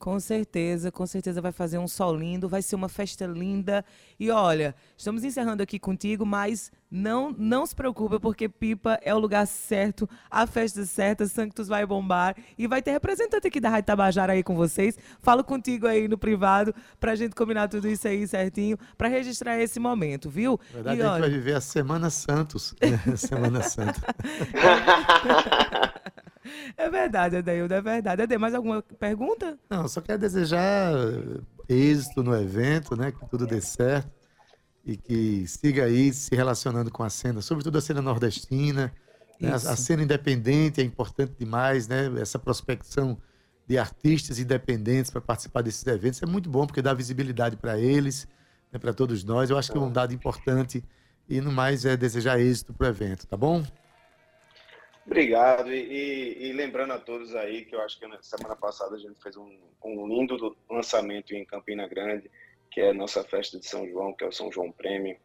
Com 0.00 0.18
certeza, 0.18 0.90
com 0.90 1.06
certeza 1.06 1.42
vai 1.42 1.52
fazer 1.52 1.76
um 1.76 1.86
sol 1.86 2.16
lindo, 2.16 2.48
vai 2.48 2.62
ser 2.62 2.74
uma 2.74 2.88
festa 2.88 3.26
linda. 3.26 3.84
E 4.18 4.30
olha, 4.30 4.74
estamos 4.96 5.24
encerrando 5.24 5.62
aqui 5.62 5.78
contigo, 5.78 6.24
mas 6.24 6.72
não 6.90 7.34
não 7.36 7.66
se 7.66 7.76
preocupe, 7.76 8.18
porque 8.18 8.48
Pipa 8.48 8.98
é 9.02 9.14
o 9.14 9.18
lugar 9.18 9.46
certo, 9.46 10.08
a 10.30 10.46
festa 10.46 10.86
certa, 10.86 11.26
Sanctus 11.26 11.68
vai 11.68 11.84
bombar 11.84 12.34
e 12.56 12.66
vai 12.66 12.80
ter 12.80 12.92
representante 12.92 13.46
aqui 13.46 13.60
da 13.60 13.68
Rádio 13.68 13.88
Tabajara 13.88 14.32
aí 14.32 14.42
com 14.42 14.56
vocês. 14.56 14.96
Falo 15.20 15.44
contigo 15.44 15.86
aí 15.86 16.08
no 16.08 16.16
privado 16.16 16.74
pra 16.98 17.14
gente 17.14 17.34
combinar 17.34 17.68
tudo 17.68 17.86
isso 17.86 18.08
aí 18.08 18.26
certinho, 18.26 18.78
pra 18.96 19.06
registrar 19.06 19.60
esse 19.60 19.78
momento, 19.78 20.30
viu? 20.30 20.58
Na 20.70 20.74
verdade, 20.76 20.98
e 20.98 21.02
a 21.02 21.04
gente 21.04 21.12
olha, 21.12 21.20
vai 21.20 21.30
viver 21.30 21.56
a 21.56 21.60
Semana 21.60 22.08
Santos. 22.08 22.74
né? 22.80 22.98
Semana 23.18 23.62
Santa. 23.62 24.00
é 26.76 26.90
verdade, 26.90 27.36
Adaildo, 27.36 27.74
é 27.74 27.80
verdade. 27.80 28.22
Ade, 28.22 28.38
mais 28.38 28.54
alguma 28.54 28.82
pergunta? 28.82 29.58
Não, 29.68 29.86
só 29.88 30.00
quero 30.00 30.18
desejar 30.18 30.92
eh, 30.94 31.40
êxito 31.68 32.22
no 32.22 32.34
evento, 32.34 32.96
né? 32.96 33.12
Que 33.12 33.28
tudo 33.28 33.46
dê 33.46 33.60
certo 33.60 34.10
e 34.84 34.96
que 34.96 35.46
siga 35.46 35.84
aí 35.84 36.12
se 36.12 36.34
relacionando 36.34 36.90
com 36.90 37.02
a 37.02 37.10
cena, 37.10 37.40
sobretudo 37.42 37.78
a 37.78 37.80
cena 37.80 38.00
nordestina. 38.00 38.92
né? 39.40 39.50
A, 39.50 39.54
a 39.54 39.76
cena 39.76 40.02
independente 40.02 40.80
é 40.80 40.84
importante 40.84 41.34
demais, 41.38 41.86
né? 41.86 42.10
Essa 42.20 42.38
prospecção 42.38 43.18
de 43.66 43.78
artistas 43.78 44.38
independentes 44.38 45.10
para 45.10 45.20
participar 45.20 45.62
desses 45.62 45.86
eventos 45.86 46.20
é 46.22 46.26
muito 46.26 46.50
bom 46.50 46.66
porque 46.66 46.82
dá 46.82 46.92
visibilidade 46.92 47.56
para 47.56 47.78
eles, 47.78 48.26
né? 48.72 48.78
para 48.78 48.92
todos 48.92 49.22
nós. 49.22 49.48
Eu 49.48 49.56
acho 49.56 49.70
que 49.70 49.78
é 49.78 49.80
um 49.80 49.92
dado 49.92 50.12
importante 50.12 50.82
e 51.28 51.40
no 51.40 51.52
mais 51.52 51.84
é 51.84 51.96
desejar 51.96 52.40
êxito 52.40 52.72
para 52.74 52.88
o 52.88 52.90
evento, 52.90 53.26
tá 53.26 53.36
bom? 53.36 53.64
Obrigado. 55.06 55.72
E, 55.72 55.78
e- 55.80 56.48
e 56.48 56.52
lembrando 56.52 56.92
a 56.92 56.98
todos 56.98 57.34
aí 57.34 57.64
que 57.64 57.74
eu 57.74 57.80
acho 57.80 57.98
que 57.98 58.06
na 58.06 58.20
semana 58.22 58.54
passada 58.56 58.94
a 58.94 58.98
gente 58.98 59.20
fez 59.22 59.36
um, 59.36 59.58
um 59.84 60.06
lindo 60.06 60.36
do- 60.36 60.56
lançamento 60.70 61.34
em 61.34 61.44
Campina 61.44 61.86
Grande, 61.88 62.30
que 62.70 62.80
é 62.80 62.90
a 62.90 62.94
nossa 62.94 63.24
festa 63.24 63.58
de 63.58 63.66
São 63.66 63.88
João, 63.88 64.12
que 64.12 64.24
é 64.24 64.28
o 64.28 64.32
São 64.32 64.52
João 64.52 64.70
Prêmio. 64.70 65.16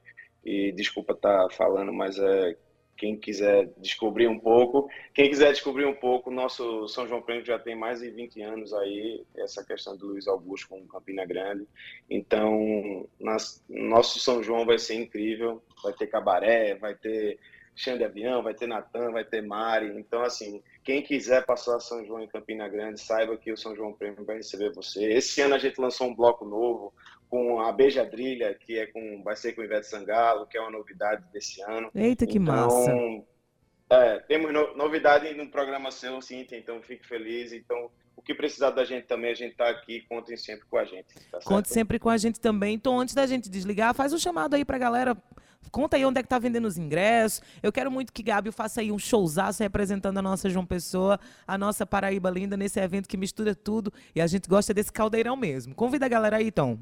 E 0.43 0.71
desculpa 0.71 1.13
estar 1.13 1.49
falando, 1.51 1.91
mas 1.93 2.17
é 2.17 2.55
quem 2.97 3.17
quiser 3.17 3.67
descobrir 3.77 4.25
um 4.27 4.39
pouco, 4.39 4.89
quem 5.13 5.29
quiser 5.29 5.51
descobrir 5.51 5.85
um 5.85 5.93
pouco, 5.93 6.31
nosso 6.31 6.87
São 6.87 7.05
João 7.05 7.21
Prêmio 7.21 7.43
já 7.45 7.59
tem 7.59 7.75
mais 7.75 7.99
de 7.99 8.09
20 8.09 8.41
anos 8.41 8.73
aí, 8.73 9.25
essa 9.35 9.65
questão 9.65 9.97
do 9.97 10.07
Luiz 10.07 10.27
Augusto 10.27 10.69
com 10.69 10.87
Campina 10.87 11.25
Grande. 11.25 11.67
Então, 12.09 13.05
nas- 13.19 13.61
nosso 13.67 14.17
São 14.19 14.41
João 14.41 14.65
vai 14.65 14.79
ser 14.79 14.95
incrível, 14.95 15.61
vai 15.83 15.91
ter 15.93 16.07
cabaré, 16.07 16.75
vai 16.75 16.95
ter 16.95 17.37
Xande 17.75 17.97
de 17.99 18.03
Avião, 18.05 18.41
vai 18.41 18.53
ter 18.53 18.67
Natan, 18.67 19.11
vai 19.11 19.25
ter 19.25 19.41
Mari. 19.41 19.87
Então, 19.99 20.23
assim, 20.23 20.63
quem 20.83 21.01
quiser 21.01 21.45
passar 21.45 21.79
São 21.79 22.05
João 22.05 22.21
em 22.23 22.27
Campina 22.27 22.67
Grande, 22.69 22.99
saiba 23.01 23.35
que 23.37 23.51
o 23.51 23.57
São 23.57 23.75
João 23.75 23.91
Prêmio 23.93 24.23
vai 24.23 24.37
receber 24.37 24.71
você. 24.73 25.03
Esse 25.11 25.41
ano 25.41 25.55
a 25.55 25.57
gente 25.59 25.79
lançou 25.79 26.07
um 26.07 26.15
bloco 26.15 26.45
novo 26.45 26.93
com 27.29 27.59
a 27.59 27.71
Beijadrilha, 27.73 28.53
que 28.55 28.79
é 28.79 28.85
com, 28.87 29.21
vai 29.23 29.35
ser 29.35 29.53
com 29.53 29.61
o 29.61 29.63
Ivete 29.65 29.87
Sangalo, 29.87 30.47
que 30.47 30.57
é 30.57 30.61
uma 30.61 30.71
novidade 30.71 31.23
desse 31.33 31.61
ano. 31.63 31.91
Eita, 31.93 32.25
que 32.25 32.39
massa. 32.39 32.89
Então, 32.91 33.25
é, 33.89 34.19
temos 34.19 34.53
no- 34.53 34.75
novidade 34.77 35.33
no 35.33 35.47
programa 35.49 35.91
seu, 35.91 36.21
Cíntia, 36.21 36.57
então 36.57 36.81
fique 36.81 37.05
feliz. 37.05 37.51
Então, 37.51 37.91
o 38.15 38.21
que 38.21 38.33
precisar 38.33 38.69
da 38.71 38.85
gente 38.85 39.05
também, 39.05 39.31
a 39.31 39.35
gente 39.35 39.51
está 39.51 39.69
aqui, 39.69 40.01
contem 40.07 40.37
sempre 40.37 40.65
com 40.67 40.77
a 40.77 40.85
gente. 40.85 41.07
Tá 41.29 41.39
Conte 41.43 41.67
sempre 41.69 41.99
com 41.99 42.09
a 42.09 42.17
gente 42.17 42.39
também. 42.39 42.75
Então, 42.75 42.97
antes 42.97 43.13
da 43.13 43.27
gente 43.27 43.49
desligar, 43.49 43.93
faz 43.93 44.13
um 44.13 44.17
chamado 44.17 44.55
aí 44.55 44.63
pra 44.63 44.77
galera. 44.77 45.17
Conta 45.71 45.97
aí 45.97 46.05
onde 46.05 46.19
é 46.19 46.23
que 46.23 46.29
tá 46.29 46.39
vendendo 46.39 46.65
os 46.65 46.77
ingressos. 46.77 47.41
Eu 47.61 47.71
quero 47.71 47.91
muito 47.91 48.11
que 48.13 48.23
Gabi 48.23 48.51
faça 48.51 48.81
aí 48.81 48.91
um 48.91 48.99
showzaço 48.99 49.61
representando 49.61 50.17
a 50.17 50.21
nossa 50.21 50.49
João 50.49 50.65
Pessoa, 50.65 51.19
a 51.47 51.57
nossa 51.57 51.85
Paraíba 51.85 52.29
linda, 52.29 52.55
nesse 52.55 52.79
evento 52.79 53.07
que 53.07 53.17
mistura 53.17 53.55
tudo. 53.55 53.91
E 54.13 54.21
a 54.21 54.27
gente 54.27 54.47
gosta 54.47 54.73
desse 54.73 54.91
caldeirão 54.91 55.35
mesmo. 55.35 55.75
Convida 55.75 56.05
a 56.05 56.09
galera 56.09 56.37
aí, 56.37 56.51
Tom. 56.51 56.77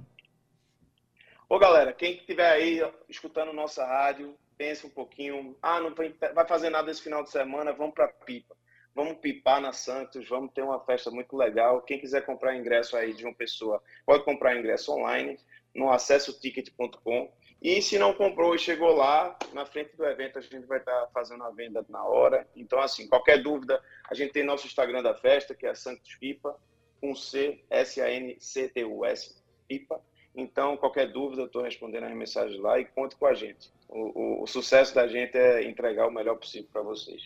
Ô, 1.49 1.59
galera, 1.59 1.93
quem 1.93 2.15
estiver 2.15 2.49
aí 2.49 2.81
escutando 3.07 3.53
nossa 3.53 3.85
rádio, 3.85 4.35
pense 4.57 4.85
um 4.85 4.89
pouquinho. 4.89 5.55
Ah, 5.61 5.79
não 5.79 5.93
vai 5.93 6.13
vai 6.33 6.47
fazer 6.47 6.69
nada 6.69 6.89
esse 6.89 7.01
final 7.01 7.23
de 7.23 7.29
semana, 7.29 7.73
vamos 7.73 7.93
para 7.93 8.07
Pipa. 8.07 8.55
Vamos 8.95 9.17
pipar 9.17 9.59
na 9.59 9.73
Santos, 9.73 10.29
vamos 10.29 10.53
ter 10.53 10.61
uma 10.61 10.79
festa 10.79 11.09
muito 11.09 11.35
legal. 11.35 11.81
Quem 11.81 11.99
quiser 11.99 12.25
comprar 12.25 12.55
ingresso 12.55 12.95
aí 12.95 13.13
de 13.13 13.25
uma 13.25 13.33
pessoa, 13.33 13.81
pode 14.05 14.23
comprar 14.23 14.55
ingresso 14.55 14.91
online 14.91 15.39
no 15.73 15.89
acessoticket.com. 15.89 17.31
E 17.63 17.81
se 17.81 17.97
não 17.97 18.13
comprou 18.13 18.53
e 18.53 18.59
chegou 18.59 18.93
lá, 18.93 19.37
na 19.53 19.65
frente 19.65 19.95
do 19.95 20.03
evento 20.05 20.37
a 20.37 20.41
gente 20.41 20.67
vai 20.67 20.79
estar 20.79 21.07
fazendo 21.13 21.43
a 21.45 21.49
venda 21.49 21.83
na 21.87 22.03
hora. 22.03 22.45
Então, 22.57 22.77
assim, 22.79 23.07
qualquer 23.07 23.41
dúvida, 23.41 23.81
a 24.09 24.13
gente 24.13 24.33
tem 24.33 24.43
nosso 24.43 24.67
Instagram 24.67 25.01
da 25.01 25.15
festa, 25.15 25.55
que 25.55 25.65
é 25.65 25.73
Santos 25.73 26.13
Pipa, 26.15 26.57
com 26.99 27.15
C, 27.15 27.63
S-A-N-C-T-U-S, 27.69 29.35
Pipa. 29.67 30.01
Então, 30.35 30.75
qualquer 30.75 31.11
dúvida, 31.11 31.43
eu 31.43 31.45
estou 31.45 31.61
respondendo 31.61 32.03
as 32.05 32.13
mensagens 32.13 32.59
lá 32.59 32.79
e 32.79 32.85
conte 32.85 33.15
com 33.15 33.25
a 33.27 33.33
gente. 33.33 33.71
O, 33.87 34.39
o- 34.39 34.43
o 34.43 34.47
sucesso 34.47 34.93
da 34.93 35.07
gente 35.07 35.37
é 35.37 35.63
entregar 35.63 36.07
o 36.07 36.11
melhor 36.11 36.35
possível 36.35 36.67
para 36.73 36.81
vocês. 36.81 37.21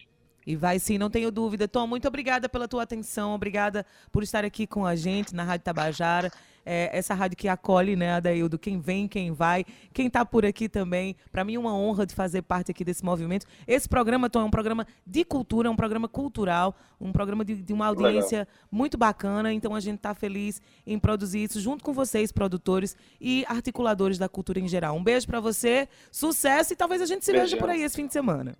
E 0.46 0.56
vai 0.56 0.80
sim, 0.80 0.98
não 0.98 1.10
tenho 1.10 1.32
dúvida. 1.32 1.68
Tom, 1.68 1.88
muito 1.88 2.08
obrigada 2.08 2.48
pela 2.48 2.68
tua 2.68 2.84
atenção, 2.84 3.34
obrigada 3.34 3.86
por 4.12 4.24
estar 4.24 4.46
aqui 4.46 4.66
com 4.68 4.86
a 4.86 4.96
gente 4.96 5.34
na 5.36 5.44
Rádio 5.44 5.66
Tabajara. 5.66 6.32
É, 6.70 6.90
essa 6.92 7.14
rádio 7.14 7.38
que 7.38 7.48
acolhe, 7.48 7.96
né, 7.96 8.12
Adaildo, 8.12 8.60
quem 8.60 8.78
vem, 8.78 9.08
quem 9.08 9.32
vai, 9.32 9.64
quem 9.94 10.08
está 10.08 10.26
por 10.26 10.46
aqui 10.46 10.68
também. 10.68 11.16
Para 11.32 11.46
mim 11.46 11.56
é 11.56 11.60
uma 11.60 11.74
honra 11.74 12.06
de 12.06 12.14
fazer 12.14 12.42
parte 12.42 12.72
aqui 12.72 12.84
desse 12.84 13.06
movimento. 13.06 13.46
Esse 13.66 13.88
programa, 13.88 14.30
Tom, 14.30 14.42
é 14.42 14.44
um 14.44 14.50
programa 14.50 14.86
de 15.06 15.24
cultura, 15.24 15.70
é 15.70 15.72
um 15.72 15.78
programa 15.78 16.10
cultural, 16.10 16.76
um 17.00 17.14
programa 17.14 17.46
de, 17.46 17.56
de 17.56 17.72
uma 17.72 17.90
Legal. 17.90 18.08
audiência 18.08 18.46
muito 18.70 18.98
bacana. 18.98 19.54
Então 19.54 19.74
a 19.74 19.80
gente 19.80 19.96
está 19.96 20.14
feliz 20.14 20.62
em 20.86 21.00
produzir 21.00 21.44
isso 21.44 21.62
junto 21.62 21.86
com 21.86 21.94
vocês, 21.94 22.34
produtores 22.34 22.98
e 23.22 23.46
articuladores 23.48 24.18
da 24.18 24.28
cultura 24.28 24.60
em 24.60 24.68
geral. 24.68 24.94
Um 24.98 25.04
beijo 25.04 25.26
para 25.26 25.40
você, 25.40 25.88
sucesso 26.12 26.74
e 26.74 26.76
talvez 26.76 27.02
a 27.02 27.06
gente 27.06 27.24
se 27.24 27.32
veja 27.32 27.44
Beijão. 27.44 27.60
por 27.60 27.70
aí 27.70 27.82
esse 27.82 27.96
fim 27.96 28.08
de 28.08 28.12
semana. 28.12 28.58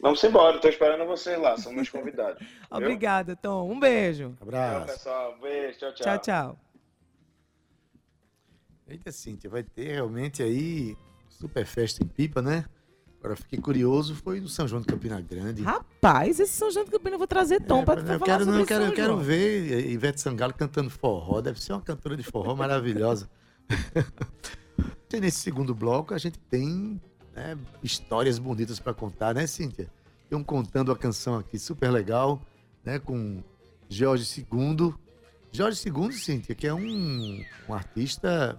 Vamos 0.00 0.22
embora, 0.22 0.56
estou 0.56 0.70
esperando 0.70 1.04
vocês 1.06 1.40
lá, 1.40 1.56
são 1.56 1.72
meus 1.72 1.88
convidados. 1.88 2.46
Obrigada, 2.70 3.34
Tom. 3.34 3.68
Um 3.70 3.80
beijo. 3.80 4.34
Tchau, 4.36 4.48
Abraço. 4.48 4.86
pessoal. 4.86 5.38
Beijo, 5.40 5.78
tchau, 5.78 5.94
tchau. 5.94 6.04
Tchau, 6.04 6.18
tchau. 6.18 6.67
Eita, 8.88 9.12
Cíntia, 9.12 9.50
vai 9.50 9.62
ter 9.62 9.92
realmente 9.92 10.42
aí 10.42 10.96
super 11.28 11.66
festa 11.66 12.02
em 12.02 12.06
Pipa, 12.06 12.40
né? 12.40 12.64
Agora 13.18 13.36
fiquei 13.36 13.58
curioso, 13.58 14.14
foi 14.14 14.40
no 14.40 14.48
São 14.48 14.66
João 14.66 14.80
de 14.80 14.86
Campina 14.86 15.20
Grande. 15.20 15.62
Rapaz, 15.62 16.40
esse 16.40 16.52
São 16.52 16.70
João 16.70 16.84
de 16.84 16.90
Campina 16.90 17.16
eu 17.16 17.18
vou 17.18 17.26
trazer 17.26 17.60
Tom 17.60 17.82
É, 17.82 17.84
pra, 17.84 18.00
eu 18.00 18.04
pra 18.04 18.18
falar 18.18 18.24
quero, 18.24 18.46
não, 18.46 18.60
eu 18.60 18.66
quero, 18.66 18.84
eu 18.84 18.92
quero 18.92 19.18
ver 19.18 19.90
Ivete 19.90 20.20
Sangalo 20.20 20.54
cantando 20.54 20.88
forró. 20.88 21.40
Deve 21.40 21.60
ser 21.60 21.72
uma 21.72 21.82
cantora 21.82 22.16
de 22.16 22.22
forró 22.22 22.54
maravilhosa. 22.54 23.28
e 25.12 25.20
nesse 25.20 25.40
segundo 25.40 25.74
bloco 25.74 26.14
a 26.14 26.18
gente 26.18 26.38
tem 26.38 27.00
né, 27.34 27.58
histórias 27.82 28.38
bonitas 28.38 28.78
para 28.80 28.94
contar, 28.94 29.34
né, 29.34 29.46
Cíntia? 29.46 29.90
Tem 30.30 30.38
um 30.38 30.44
contando 30.44 30.92
a 30.92 30.96
canção 30.96 31.36
aqui 31.36 31.58
super 31.58 31.90
legal, 31.90 32.40
né, 32.84 32.98
com 32.98 33.42
Jorge 33.88 34.46
II. 34.50 34.94
Jorge 35.50 35.88
II, 35.88 36.12
Cíntia, 36.12 36.54
que 36.54 36.66
é 36.66 36.72
um, 36.72 37.44
um 37.68 37.74
artista 37.74 38.58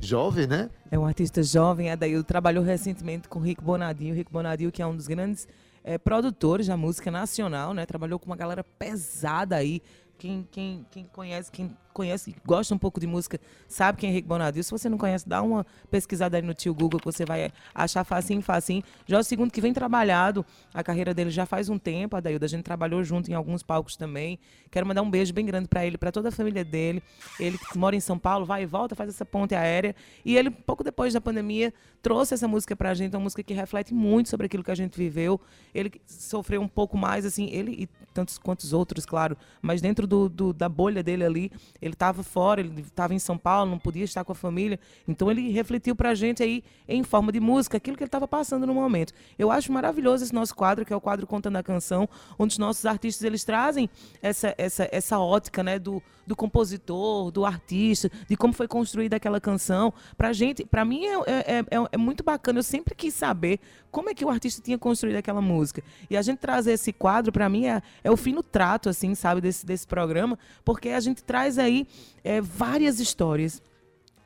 jovem, 0.00 0.46
né? 0.46 0.70
É 0.90 0.98
um 0.98 1.06
artista 1.06 1.42
jovem, 1.42 1.90
Adaildo, 1.90 2.24
trabalhou 2.24 2.62
recentemente 2.62 3.28
com 3.28 3.38
Rico 3.38 3.62
Bonadinho. 3.62 4.14
Rico 4.14 4.32
Bonadinho, 4.32 4.70
que 4.70 4.82
é 4.82 4.86
um 4.86 4.96
dos 4.96 5.06
grandes 5.06 5.46
eh, 5.82 5.98
produtores 5.98 6.66
da 6.66 6.76
música 6.76 7.10
nacional, 7.10 7.74
né? 7.74 7.86
Trabalhou 7.86 8.18
com 8.18 8.26
uma 8.26 8.36
galera 8.36 8.64
pesada 8.64 9.56
aí. 9.56 9.82
Quem, 10.18 10.46
quem, 10.50 10.86
quem 10.90 11.04
conhece, 11.06 11.50
quem 11.50 11.76
conhece, 11.94 12.34
gosta 12.44 12.74
um 12.74 12.78
pouco 12.78 13.00
de 13.00 13.06
música, 13.06 13.40
sabe 13.66 13.98
quem 13.98 14.10
é 14.10 14.12
Rico 14.12 14.28
Bonadinho. 14.28 14.62
Se 14.62 14.70
você 14.70 14.88
não 14.88 14.98
conhece, 14.98 15.26
dá 15.28 15.40
uma 15.40 15.64
pesquisada 15.90 16.36
aí 16.36 16.42
no 16.42 16.52
tio 16.52 16.74
Google 16.74 17.00
que 17.00 17.06
você 17.06 17.24
vai 17.24 17.50
achar 17.74 18.04
facinho, 18.04 18.42
facinho. 18.42 18.82
Jorge 19.06 19.28
Segundo 19.28 19.50
que 19.50 19.60
vem 19.60 19.72
trabalhado, 19.72 20.44
a 20.74 20.82
carreira 20.82 21.14
dele 21.14 21.30
já 21.30 21.46
faz 21.46 21.68
um 21.68 21.78
tempo, 21.78 22.16
Adaildo. 22.16 22.44
A 22.44 22.48
gente 22.48 22.62
trabalhou 22.64 23.02
junto 23.02 23.30
em 23.30 23.34
alguns 23.34 23.62
palcos 23.62 23.96
também. 23.96 24.38
Quero 24.70 24.86
mandar 24.86 25.02
um 25.02 25.10
beijo 25.10 25.32
bem 25.32 25.46
grande 25.46 25.68
para 25.68 25.86
ele, 25.86 25.96
para 25.96 26.10
toda 26.12 26.28
a 26.28 26.32
família 26.32 26.64
dele. 26.64 27.02
Ele 27.38 27.58
mora 27.76 27.94
em 27.96 28.00
São 28.00 28.18
Paulo, 28.18 28.44
vai 28.44 28.64
e 28.64 28.66
volta, 28.66 28.94
faz 28.94 29.08
essa 29.08 29.24
ponte 29.24 29.54
aérea. 29.54 29.94
E 30.24 30.36
ele, 30.36 30.50
pouco 30.50 30.82
depois 30.82 31.12
da 31.14 31.20
pandemia, 31.20 31.72
trouxe 32.02 32.34
essa 32.34 32.48
música 32.48 32.74
pra 32.76 32.92
gente, 32.92 33.14
uma 33.14 33.22
música 33.22 33.42
que 33.42 33.54
reflete 33.54 33.94
muito 33.94 34.28
sobre 34.28 34.46
aquilo 34.46 34.62
que 34.64 34.70
a 34.70 34.74
gente 34.74 34.96
viveu. 34.98 35.40
Ele 35.74 35.90
sofreu 36.06 36.60
um 36.60 36.68
pouco 36.68 36.96
mais, 36.98 37.24
assim, 37.24 37.48
ele 37.50 37.72
e 37.72 37.86
tantos 38.12 38.36
quantos 38.38 38.72
outros, 38.72 39.06
claro, 39.06 39.36
mas 39.62 39.80
dentro 39.80 40.06
do, 40.06 40.28
do- 40.28 40.52
da 40.52 40.68
bolha 40.68 41.02
dele 41.02 41.24
ali, 41.24 41.52
ele 41.84 41.92
estava 41.92 42.22
fora, 42.22 42.62
ele 42.62 42.80
estava 42.80 43.12
em 43.12 43.18
São 43.18 43.36
Paulo, 43.36 43.70
não 43.70 43.78
podia 43.78 44.04
estar 44.04 44.24
com 44.24 44.32
a 44.32 44.34
família. 44.34 44.80
Então 45.06 45.30
ele 45.30 45.50
refletiu 45.50 45.94
pra 45.94 46.14
gente 46.14 46.42
aí, 46.42 46.64
em 46.88 47.02
forma 47.02 47.30
de 47.30 47.38
música, 47.38 47.76
aquilo 47.76 47.94
que 47.94 48.02
ele 48.02 48.08
estava 48.08 48.26
passando 48.26 48.66
no 48.66 48.72
momento. 48.72 49.12
Eu 49.38 49.50
acho 49.50 49.70
maravilhoso 49.70 50.24
esse 50.24 50.32
nosso 50.32 50.54
quadro, 50.54 50.84
que 50.86 50.94
é 50.94 50.96
o 50.96 51.00
quadro 51.00 51.26
Contando 51.26 51.56
a 51.56 51.62
Canção, 51.62 52.08
onde 52.38 52.52
os 52.52 52.58
nossos 52.58 52.86
artistas 52.86 53.22
eles 53.22 53.44
trazem 53.44 53.90
essa, 54.22 54.54
essa, 54.56 54.88
essa 54.90 55.18
ótica 55.18 55.62
né, 55.62 55.78
do, 55.78 56.02
do 56.26 56.34
compositor, 56.34 57.30
do 57.30 57.44
artista, 57.44 58.10
de 58.26 58.34
como 58.34 58.54
foi 58.54 58.66
construída 58.66 59.16
aquela 59.16 59.38
canção. 59.38 59.92
Pra 60.16 60.32
gente, 60.32 60.64
pra 60.64 60.86
mim 60.86 61.04
é, 61.04 61.14
é, 61.26 61.58
é, 61.58 61.66
é 61.92 61.96
muito 61.98 62.24
bacana. 62.24 62.60
Eu 62.60 62.62
sempre 62.62 62.94
quis 62.94 63.12
saber 63.12 63.60
como 63.90 64.08
é 64.08 64.14
que 64.14 64.24
o 64.24 64.30
artista 64.30 64.62
tinha 64.62 64.78
construído 64.78 65.16
aquela 65.16 65.42
música. 65.42 65.82
E 66.08 66.16
a 66.16 66.22
gente 66.22 66.38
trazer 66.38 66.72
esse 66.72 66.94
quadro, 66.94 67.30
pra 67.30 67.48
mim, 67.50 67.66
é, 67.66 67.82
é 68.02 68.10
o 68.10 68.16
fino 68.16 68.42
trato, 68.42 68.88
assim, 68.88 69.14
sabe, 69.14 69.42
desse, 69.42 69.66
desse 69.66 69.86
programa, 69.86 70.38
porque 70.64 70.88
a 70.88 71.00
gente 71.00 71.22
traz 71.22 71.58
aí 71.58 71.73
é, 72.22 72.40
várias 72.40 73.00
histórias. 73.00 73.62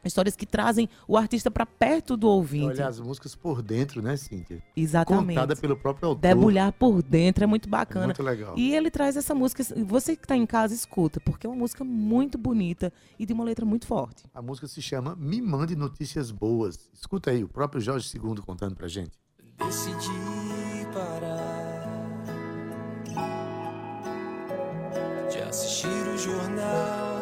Histórias 0.04 0.36
que 0.36 0.46
trazem 0.46 0.88
o 1.06 1.16
artista 1.16 1.50
pra 1.50 1.66
perto 1.66 2.16
do 2.16 2.28
ouvinte. 2.28 2.66
Olhar 2.66 2.88
as 2.88 3.00
músicas 3.00 3.34
por 3.34 3.60
dentro, 3.60 4.00
né, 4.00 4.16
Cíntia? 4.16 4.62
Exatamente. 4.76 5.34
Contada 5.34 5.56
pelo 5.56 5.76
próprio 5.76 6.10
autor. 6.10 6.20
Debulhar 6.20 6.72
por 6.72 7.02
dentro 7.02 7.44
é 7.44 7.46
muito 7.46 7.68
bacana. 7.68 8.06
Muito 8.06 8.22
legal. 8.22 8.54
E 8.56 8.74
ele 8.74 8.90
traz 8.90 9.16
essa 9.16 9.34
música, 9.34 9.62
você 9.84 10.16
que 10.16 10.24
está 10.24 10.36
em 10.36 10.46
casa, 10.46 10.72
escuta, 10.72 11.20
porque 11.20 11.46
é 11.46 11.50
uma 11.50 11.58
música 11.58 11.84
muito 11.84 12.38
bonita 12.38 12.92
e 13.18 13.26
de 13.26 13.32
uma 13.32 13.44
letra 13.44 13.66
muito 13.66 13.86
forte. 13.86 14.24
A 14.32 14.40
música 14.40 14.66
se 14.66 14.80
chama 14.80 15.16
Me 15.16 15.42
Mande 15.42 15.76
Notícias 15.76 16.30
Boas. 16.30 16.88
Escuta 16.94 17.30
aí, 17.30 17.42
o 17.44 17.48
próprio 17.48 17.80
Jorge 17.80 18.08
II 18.16 18.36
contando 18.46 18.76
pra 18.76 18.88
gente. 18.88 19.12
Decidi 19.58 20.08
parar 20.94 21.68
de 25.30 25.38
assistir 25.40 25.88
o 25.88 26.16
jornal. 26.16 27.17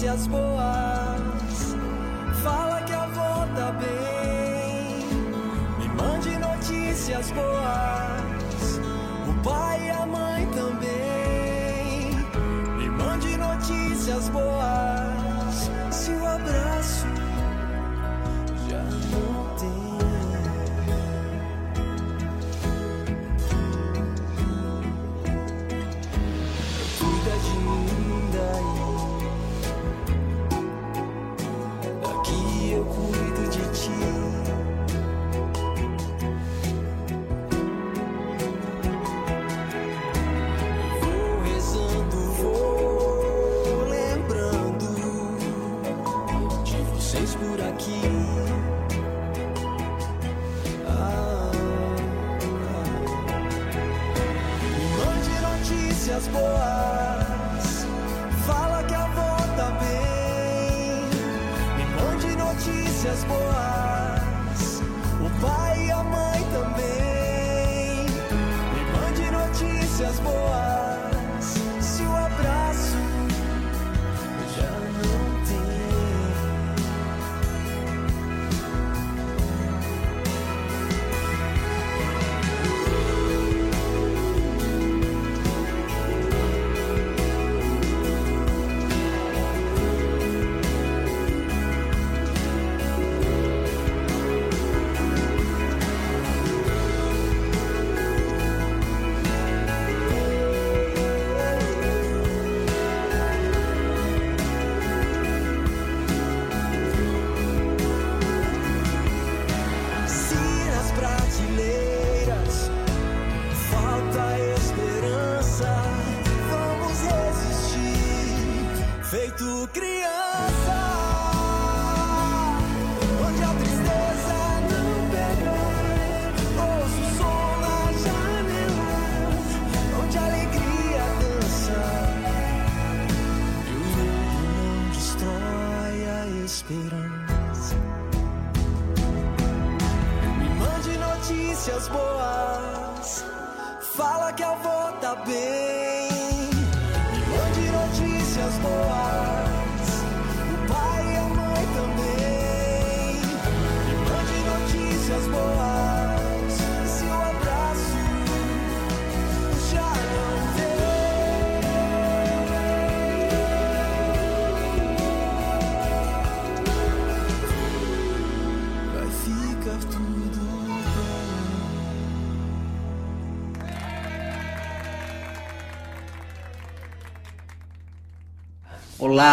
Notícias 0.00 0.26
boas. 0.28 1.76
Fala 2.42 2.80
que 2.86 2.92
a 2.92 3.02
avó 3.02 3.46
tá 3.54 3.70
bem. 3.72 5.04
Me 5.78 5.88
mande 5.88 6.38
notícias 6.38 7.30
boas. 7.32 7.59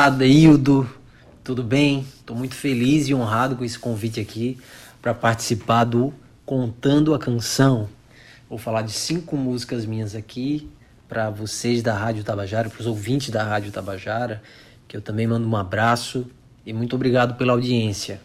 Olá, 0.07 0.15
Deildo, 0.15 0.89
tudo 1.43 1.61
bem? 1.61 2.07
Estou 2.15 2.33
muito 2.33 2.55
feliz 2.55 3.09
e 3.09 3.13
honrado 3.13 3.57
com 3.57 3.65
esse 3.65 3.77
convite 3.77 4.21
aqui 4.21 4.57
para 5.01 5.13
participar 5.13 5.83
do 5.83 6.13
Contando 6.45 7.13
a 7.13 7.19
Canção. 7.19 7.89
Vou 8.49 8.57
falar 8.57 8.83
de 8.83 8.93
cinco 8.93 9.35
músicas 9.35 9.85
minhas 9.85 10.15
aqui 10.15 10.71
para 11.09 11.29
vocês 11.29 11.83
da 11.83 11.93
Rádio 11.93 12.23
Tabajara, 12.23 12.69
para 12.69 12.79
os 12.79 12.87
ouvintes 12.87 13.31
da 13.31 13.43
Rádio 13.43 13.69
Tabajara, 13.69 14.41
que 14.87 14.95
eu 14.95 15.01
também 15.01 15.27
mando 15.27 15.45
um 15.45 15.57
abraço 15.57 16.25
e 16.65 16.71
muito 16.71 16.95
obrigado 16.95 17.35
pela 17.35 17.51
audiência. 17.51 18.21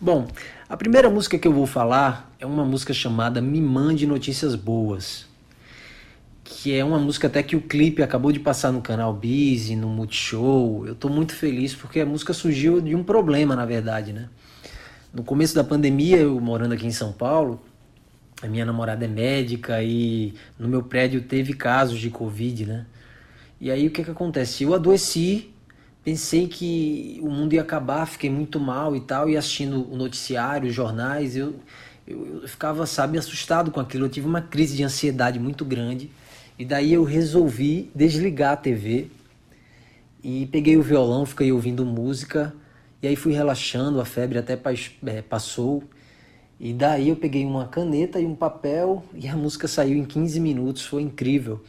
Bom, 0.00 0.28
a 0.68 0.76
primeira 0.76 1.10
música 1.10 1.36
que 1.36 1.48
eu 1.48 1.52
vou 1.52 1.66
falar 1.66 2.32
é 2.38 2.46
uma 2.46 2.64
música 2.64 2.94
chamada 2.94 3.40
Me 3.40 3.60
Mande 3.60 4.06
Notícias 4.06 4.54
Boas 4.54 5.26
que 6.44 6.76
é 6.76 6.84
uma 6.84 6.98
música 6.98 7.26
até 7.26 7.42
que 7.42 7.56
o 7.56 7.60
clipe 7.62 8.02
acabou 8.02 8.30
de 8.30 8.38
passar 8.38 8.70
no 8.70 8.82
canal 8.82 9.14
Busy, 9.14 9.74
no 9.74 9.88
Multishow. 9.88 10.86
Eu 10.86 10.94
tô 10.94 11.08
muito 11.08 11.34
feliz 11.34 11.74
porque 11.74 12.00
a 12.00 12.06
música 12.06 12.34
surgiu 12.34 12.82
de 12.82 12.94
um 12.94 13.02
problema, 13.02 13.56
na 13.56 13.64
verdade, 13.64 14.12
né? 14.12 14.28
No 15.12 15.24
começo 15.24 15.54
da 15.54 15.64
pandemia, 15.64 16.18
eu 16.18 16.38
morando 16.38 16.74
aqui 16.74 16.86
em 16.86 16.90
São 16.90 17.12
Paulo, 17.12 17.60
a 18.42 18.46
minha 18.46 18.66
namorada 18.66 19.06
é 19.06 19.08
médica 19.08 19.82
e 19.82 20.34
no 20.58 20.68
meu 20.68 20.82
prédio 20.82 21.22
teve 21.22 21.54
casos 21.54 21.98
de 21.98 22.10
Covid, 22.10 22.66
né? 22.66 22.86
E 23.58 23.70
aí 23.70 23.86
o 23.86 23.90
que 23.90 24.04
que 24.04 24.10
acontece? 24.10 24.64
Eu 24.64 24.74
adoeci, 24.74 25.50
pensei 26.04 26.46
que 26.46 27.18
o 27.22 27.30
mundo 27.30 27.54
ia 27.54 27.62
acabar, 27.62 28.04
fiquei 28.06 28.28
muito 28.28 28.60
mal 28.60 28.94
e 28.94 29.00
tal, 29.00 29.30
e 29.30 29.36
assistindo 29.36 29.90
o 29.90 29.96
noticiário, 29.96 30.68
os 30.68 30.74
jornais, 30.74 31.36
eu, 31.36 31.54
eu, 32.06 32.42
eu 32.42 32.48
ficava, 32.48 32.84
sabe, 32.84 33.16
assustado 33.16 33.70
com 33.70 33.80
aquilo. 33.80 34.04
Eu 34.04 34.10
tive 34.10 34.26
uma 34.26 34.42
crise 34.42 34.76
de 34.76 34.82
ansiedade 34.82 35.38
muito 35.38 35.64
grande. 35.64 36.10
E 36.56 36.64
daí 36.64 36.92
eu 36.92 37.02
resolvi 37.02 37.90
desligar 37.92 38.52
a 38.52 38.56
TV 38.56 39.08
e 40.22 40.46
peguei 40.46 40.76
o 40.76 40.82
violão, 40.82 41.26
fiquei 41.26 41.50
ouvindo 41.50 41.84
música 41.84 42.54
e 43.02 43.08
aí 43.08 43.16
fui 43.16 43.32
relaxando, 43.32 44.00
a 44.00 44.04
febre 44.04 44.38
até 44.38 44.58
é, 45.06 45.20
passou. 45.20 45.82
E 46.60 46.72
daí 46.72 47.08
eu 47.08 47.16
peguei 47.16 47.44
uma 47.44 47.66
caneta 47.66 48.20
e 48.20 48.24
um 48.24 48.36
papel 48.36 49.02
e 49.14 49.26
a 49.26 49.36
música 49.36 49.66
saiu 49.66 49.98
em 49.98 50.04
15 50.04 50.38
minutos, 50.38 50.86
foi 50.86 51.02
incrível. 51.02 51.60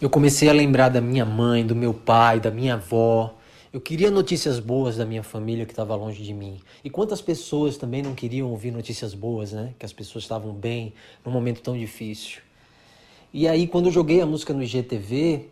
Eu 0.00 0.08
comecei 0.08 0.48
a 0.48 0.52
lembrar 0.52 0.88
da 0.88 1.00
minha 1.00 1.26
mãe, 1.26 1.64
do 1.64 1.76
meu 1.76 1.92
pai, 1.92 2.40
da 2.40 2.50
minha 2.50 2.74
avó. 2.74 3.38
Eu 3.70 3.82
queria 3.82 4.10
notícias 4.10 4.58
boas 4.58 4.96
da 4.96 5.04
minha 5.04 5.22
família 5.22 5.66
que 5.66 5.72
estava 5.72 5.94
longe 5.94 6.22
de 6.22 6.32
mim. 6.32 6.58
E 6.82 6.88
quantas 6.88 7.20
pessoas 7.20 7.76
também 7.76 8.02
não 8.02 8.14
queriam 8.14 8.50
ouvir 8.50 8.70
notícias 8.70 9.12
boas, 9.12 9.52
né? 9.52 9.74
Que 9.78 9.84
as 9.84 9.92
pessoas 9.92 10.24
estavam 10.24 10.52
bem 10.52 10.94
num 11.24 11.30
momento 11.30 11.60
tão 11.60 11.76
difícil. 11.76 12.40
E 13.34 13.48
aí, 13.48 13.66
quando 13.66 13.86
eu 13.86 13.92
joguei 13.92 14.20
a 14.20 14.26
música 14.26 14.52
no 14.52 14.62
IGTV, 14.62 15.48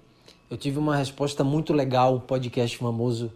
eu 0.51 0.57
tive 0.59 0.79
uma 0.79 0.95
resposta 0.97 1.43
muito 1.43 1.73
legal. 1.73 2.17
O 2.17 2.21
podcast 2.21 2.77
famoso 2.77 3.33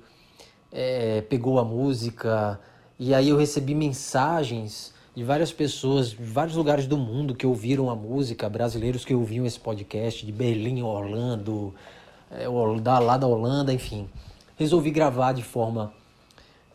é, 0.70 1.22
pegou 1.22 1.58
a 1.58 1.64
música. 1.64 2.60
E 2.98 3.14
aí 3.14 3.30
eu 3.30 3.38
recebi 3.38 3.74
mensagens 3.74 4.92
de 5.16 5.24
várias 5.24 5.50
pessoas, 5.50 6.10
de 6.10 6.22
vários 6.22 6.56
lugares 6.56 6.86
do 6.86 6.98
mundo 6.98 7.34
que 7.34 7.46
ouviram 7.46 7.88
a 7.88 7.96
música, 7.96 8.46
brasileiros 8.46 9.02
que 9.02 9.14
ouviam 9.14 9.46
esse 9.46 9.58
podcast, 9.58 10.26
de 10.26 10.30
Berlim, 10.30 10.82
Orlando, 10.82 11.74
é, 12.30 12.44
da, 12.82 12.98
lá 12.98 13.16
da 13.16 13.26
Holanda, 13.26 13.72
enfim. 13.72 14.10
Resolvi 14.58 14.90
gravar 14.90 15.32
de 15.32 15.42
forma 15.42 15.90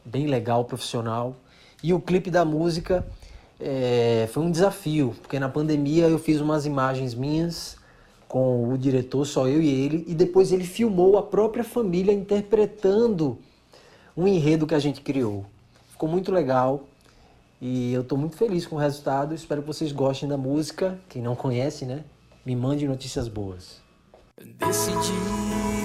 bem 0.03 0.26
legal, 0.26 0.65
profissional. 0.65 1.36
E 1.84 1.93
o 1.93 2.01
clipe 2.01 2.32
da 2.32 2.43
música 2.43 3.07
é, 3.60 4.30
foi 4.32 4.43
um 4.43 4.51
desafio, 4.51 5.16
porque 5.22 5.39
na 5.39 5.49
pandemia 5.49 6.07
eu 6.07 6.18
fiz 6.18 6.39
umas 6.39 6.66
imagens 6.66 7.14
minhas 7.14 7.78
com 8.28 8.72
o 8.72 8.78
diretor, 8.78 9.26
só 9.26 9.47
eu 9.47 9.62
e 9.62 9.70
ele, 9.70 10.05
e 10.07 10.14
depois 10.14 10.51
ele 10.51 10.64
filmou 10.64 11.18
a 11.18 11.24
própria 11.24 11.64
família 11.64 12.14
interpretando 12.14 13.39
um 14.16 14.28
enredo 14.28 14.68
que 14.68 14.76
a 14.76 14.80
gente 14.80 15.01
criou. 15.01 15.45
Ficou 15.89 16.07
muito 16.07 16.32
legal 16.32 16.88
e 17.60 17.91
eu 17.91 18.01
estou 18.01 18.18
muito 18.18 18.38
feliz 18.38 18.66
com 18.66 18.76
o 18.76 18.80
resultado. 18.80 19.34
Espero 19.34 19.62
que 19.62 19.68
vocês 19.68 19.91
gostem 19.91 20.30
da 20.30 20.38
música. 20.38 20.99
Quem 21.10 21.22
não 21.22 21.36
conhece, 21.36 21.86
né? 21.86 22.03
Me 22.45 22.55
mande 22.55 22.88
notícias 22.88 23.28
boas. 23.28 23.82
Decidi 24.38 25.12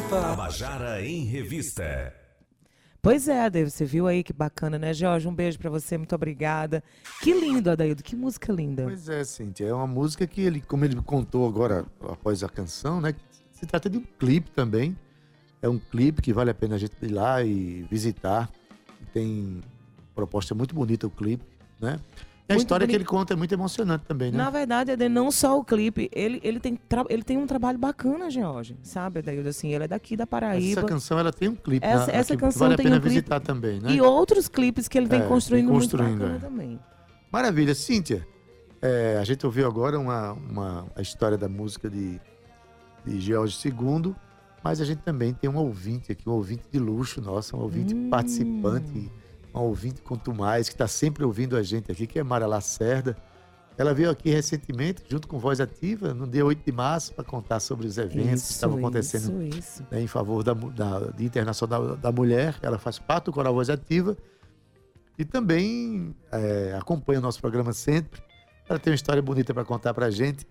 Tabajara 0.09 1.05
em 1.05 1.25
Revista. 1.25 2.24
Pois 3.05 3.29
é, 3.29 3.43
Adaildo, 3.43 3.71
você 3.71 3.85
viu 3.85 4.07
aí 4.07 4.25
que 4.25 4.33
bacana, 4.33 4.79
né, 4.79 4.95
Jorge? 4.95 5.29
Um 5.29 5.35
beijo 5.35 5.59
para 5.59 5.69
você, 5.69 5.99
muito 5.99 6.15
obrigada. 6.15 6.83
Que 7.21 7.35
lindo, 7.35 7.71
Adaildo, 7.71 8.03
que 8.03 8.17
música 8.17 8.51
linda. 8.51 8.85
Pois 8.85 9.11
é, 9.11 9.23
Cíntia, 9.25 9.67
é 9.67 9.75
uma 9.75 9.87
música 9.87 10.27
que 10.27 10.41
ele, 10.41 10.63
como 10.63 10.87
ele 10.87 10.97
contou 11.03 11.47
agora 11.47 11.85
após 12.01 12.43
a 12.43 12.49
canção, 12.49 13.03
né, 13.03 13.15
se 13.53 13.67
trata 13.67 13.91
de 13.91 13.99
um 13.99 14.05
clipe 14.19 14.51
também. 14.53 14.97
É 15.61 15.69
um 15.69 15.79
clipe 15.79 16.23
que 16.23 16.33
vale 16.33 16.51
a 16.51 16.55
pena 16.55 16.77
a 16.77 16.79
gente 16.79 16.95
ir 17.03 17.09
lá 17.09 17.45
e 17.45 17.83
visitar. 17.91 18.51
Tem 19.13 19.61
proposta 20.15 20.55
muito 20.55 20.75
bonita 20.75 21.07
o 21.07 21.11
clipe, 21.11 21.45
né? 21.79 22.01
E 22.47 22.53
a 22.53 22.57
Muito 22.57 22.65
história 22.67 22.87
que 22.87 22.93
bonito. 22.93 23.09
ele 23.09 23.09
conta 23.09 23.33
é 23.33 23.37
muito 23.37 23.53
emocionante 23.55 24.05
também, 24.05 24.31
né? 24.31 24.37
Na 24.37 24.51
verdade, 24.51 24.91
Adair, 24.93 25.11
não 25.11 25.31
só 25.31 25.59
o 25.59 25.65
clipe, 25.65 26.11
ele, 26.13 26.41
ele, 26.45 26.61
tem, 26.61 26.79
ele 27.09 27.23
tem 27.23 27.39
um 27.39 27.47
trabalho 27.47 27.79
bacana, 27.79 28.31
Jorge, 28.31 28.77
sabe, 28.83 29.21
Adaildo? 29.21 29.49
Assim, 29.49 29.73
ele 29.73 29.85
é 29.85 29.89
daqui 29.89 30.15
da 30.15 30.27
Paraíba. 30.27 30.81
Essa 30.81 30.87
canção 30.87 31.19
ela 31.19 31.33
tem 31.33 31.49
um 31.49 31.55
clipe, 31.55 31.87
Essa- 31.87 32.13
né, 32.13 32.19
essa 32.19 32.35
que 32.35 32.41
canção 32.41 32.61
vale 32.61 32.75
a 32.75 32.77
tem 32.77 32.85
pena 32.85 32.97
um 32.97 33.01
clipe. 33.01 33.15
visitar 33.15 33.41
também, 33.41 33.81
né? 33.81 33.93
E 33.93 34.01
outros 34.03 34.47
clipes 34.47 34.89
que 34.89 34.99
ele 34.99 35.07
vem 35.07 35.23
É, 35.23 35.27
construindo, 35.27 35.71
construindo, 35.71 36.11
muito 36.11 36.21
bacana 36.21 36.37
é. 36.37 36.39
também. 36.39 36.81
Maravilha, 37.33 37.75
Cíntia. 37.75 38.27
é, 38.83 39.17
a 39.19 39.25
gente 39.25 39.47
ouviu 39.47 39.67
agora 39.67 39.99
uma, 39.99 40.33
uma, 40.33 40.87
a 40.95 41.01
história 41.01 41.39
da 41.39 41.49
música 41.49 41.89
de, 41.89 42.21
de 43.07 43.21
George 43.23 43.57
II, 43.67 44.15
mas 44.63 44.83
a 44.83 44.85
gente 44.85 45.01
também 45.01 45.33
tem 45.33 45.49
um 45.49 45.57
ouvinte 45.57 46.13
aqui, 46.13 46.29
um 46.29 46.33
ouvinte 46.33 46.65
de 46.71 46.79
luxo 46.79 47.23
nosso, 47.23 47.57
um 47.57 47.61
ouvinte 47.61 47.95
Hum. 47.95 48.11
participante, 48.11 49.11
um 49.61 49.67
ouvinte 49.67 50.03
quanto 50.03 50.35
mais, 50.35 50.69
que 50.69 50.75
está 50.75 50.87
sempre 50.89 51.25
ouvindo 51.25 51.57
a 51.57 51.63
gente 51.63 51.91
aqui, 51.91 52.07
que 52.07 52.19
é 52.19 52.23
Mara 52.23 52.47
Lacerda. 52.47 53.17
Ela 53.77 53.93
veio 53.93 54.09
aqui 54.11 54.31
recentemente, 54.31 55.03
junto 55.09 55.27
com 55.27 55.39
Voz 55.39 55.61
Ativa, 55.61 56.15
no 56.15 56.29
dia 56.29 56.45
8 56.47 56.65
de 56.65 56.71
março, 56.71 57.13
para 57.13 57.25
contar 57.25 57.59
sobre 57.59 57.87
os 57.87 57.99
eventos 57.99 58.43
que 58.47 58.53
estavam 58.53 58.79
acontecendo 58.79 59.43
Isso, 59.43 59.59
isso. 59.59 59.87
né, 59.91 60.01
em 60.01 60.07
favor 60.07 60.45
da, 60.45 60.55
da, 60.55 61.13
Internacional 61.19 61.97
da 61.97 62.13
Mulher. 62.13 62.57
Ela 62.63 62.79
faz 62.79 62.99
parte 63.01 63.27
do 63.27 63.33
Coral 63.33 63.53
Voz 63.53 63.69
Ativa 63.69 64.17
e 65.19 65.25
também 65.25 66.15
é, 66.31 66.77
acompanha 66.79 67.19
o 67.19 67.23
nosso 67.23 67.41
programa 67.41 67.73
sempre. 67.73 68.23
Ela 68.69 68.79
tem 68.79 68.93
uma 68.93 68.97
história 68.97 69.21
bonita 69.21 69.53
para 69.53 69.65
contar 69.65 69.93
para 69.93 70.07
a 70.07 70.11
gente. 70.11 70.47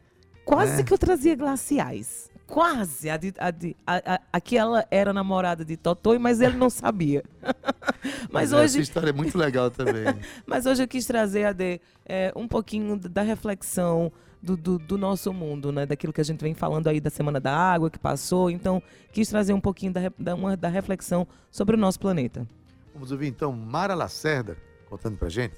Quase 0.45 0.81
É. 0.81 0.83
que 0.83 0.93
eu 0.93 0.97
trazia 0.97 1.35
glaciais. 1.35 2.29
Quase. 2.53 3.09
A, 3.09 3.17
de, 3.17 3.33
a, 3.39 3.49
de, 3.49 3.75
a, 3.85 4.13
a, 4.15 4.19
aquela 4.31 4.85
era 4.91 5.11
namorada 5.11 5.65
de 5.65 5.75
Totoi, 5.75 6.19
mas 6.19 6.39
ele 6.39 6.55
não 6.55 6.69
sabia. 6.69 7.23
mas, 8.31 8.53
Essa 8.53 8.61
hoje, 8.61 8.81
história 8.81 9.09
é 9.09 9.13
muito 9.13 9.35
legal 9.35 9.71
também. 9.71 10.03
mas 10.45 10.67
hoje 10.67 10.83
eu 10.83 10.87
quis 10.87 11.03
trazer, 11.07 11.45
Ade, 11.45 11.81
é, 12.05 12.31
um 12.35 12.47
pouquinho 12.47 12.95
da 12.95 13.23
reflexão 13.23 14.11
do, 14.39 14.55
do, 14.55 14.77
do 14.77 14.99
nosso 14.99 15.33
mundo, 15.33 15.71
né? 15.71 15.87
Daquilo 15.87 16.13
que 16.13 16.21
a 16.21 16.23
gente 16.23 16.41
vem 16.41 16.53
falando 16.53 16.87
aí 16.89 17.01
da 17.01 17.09
Semana 17.09 17.39
da 17.39 17.57
Água 17.57 17.89
que 17.89 17.97
passou. 17.97 18.51
Então, 18.51 18.83
quis 19.11 19.27
trazer 19.27 19.53
um 19.53 19.61
pouquinho 19.61 19.91
da, 19.91 20.01
da, 20.15 20.35
uma- 20.35 20.55
da 20.55 20.67
reflexão 20.69 21.27
sobre 21.49 21.75
o 21.75 21.79
nosso 21.79 21.99
planeta. 21.99 22.47
Vamos 22.93 23.11
ouvir 23.11 23.29
então 23.29 23.51
Mara 23.51 23.95
Lacerda 23.95 24.55
contando 24.87 25.17
para 25.17 25.27
gente. 25.27 25.55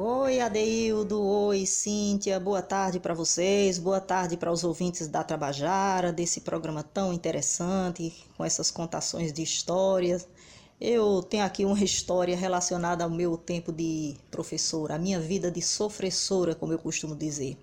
Oi, 0.00 0.38
Adeildo. 0.38 1.20
Oi, 1.20 1.66
Cíntia. 1.66 2.38
Boa 2.38 2.62
tarde 2.62 3.00
para 3.00 3.12
vocês. 3.14 3.78
Boa 3.80 4.00
tarde 4.00 4.36
para 4.36 4.52
os 4.52 4.62
ouvintes 4.62 5.08
da 5.08 5.24
Trabajara, 5.24 6.12
desse 6.12 6.40
programa 6.42 6.84
tão 6.84 7.12
interessante, 7.12 8.14
com 8.36 8.44
essas 8.44 8.70
contações 8.70 9.32
de 9.32 9.42
histórias. 9.42 10.28
Eu 10.80 11.20
tenho 11.22 11.44
aqui 11.44 11.64
uma 11.64 11.82
história 11.82 12.36
relacionada 12.36 13.02
ao 13.02 13.10
meu 13.10 13.36
tempo 13.36 13.72
de 13.72 14.14
professora, 14.30 14.94
a 14.94 14.98
minha 15.00 15.18
vida 15.18 15.50
de 15.50 15.60
sofressora, 15.60 16.54
como 16.54 16.72
eu 16.72 16.78
costumo 16.78 17.16
dizer. 17.16 17.58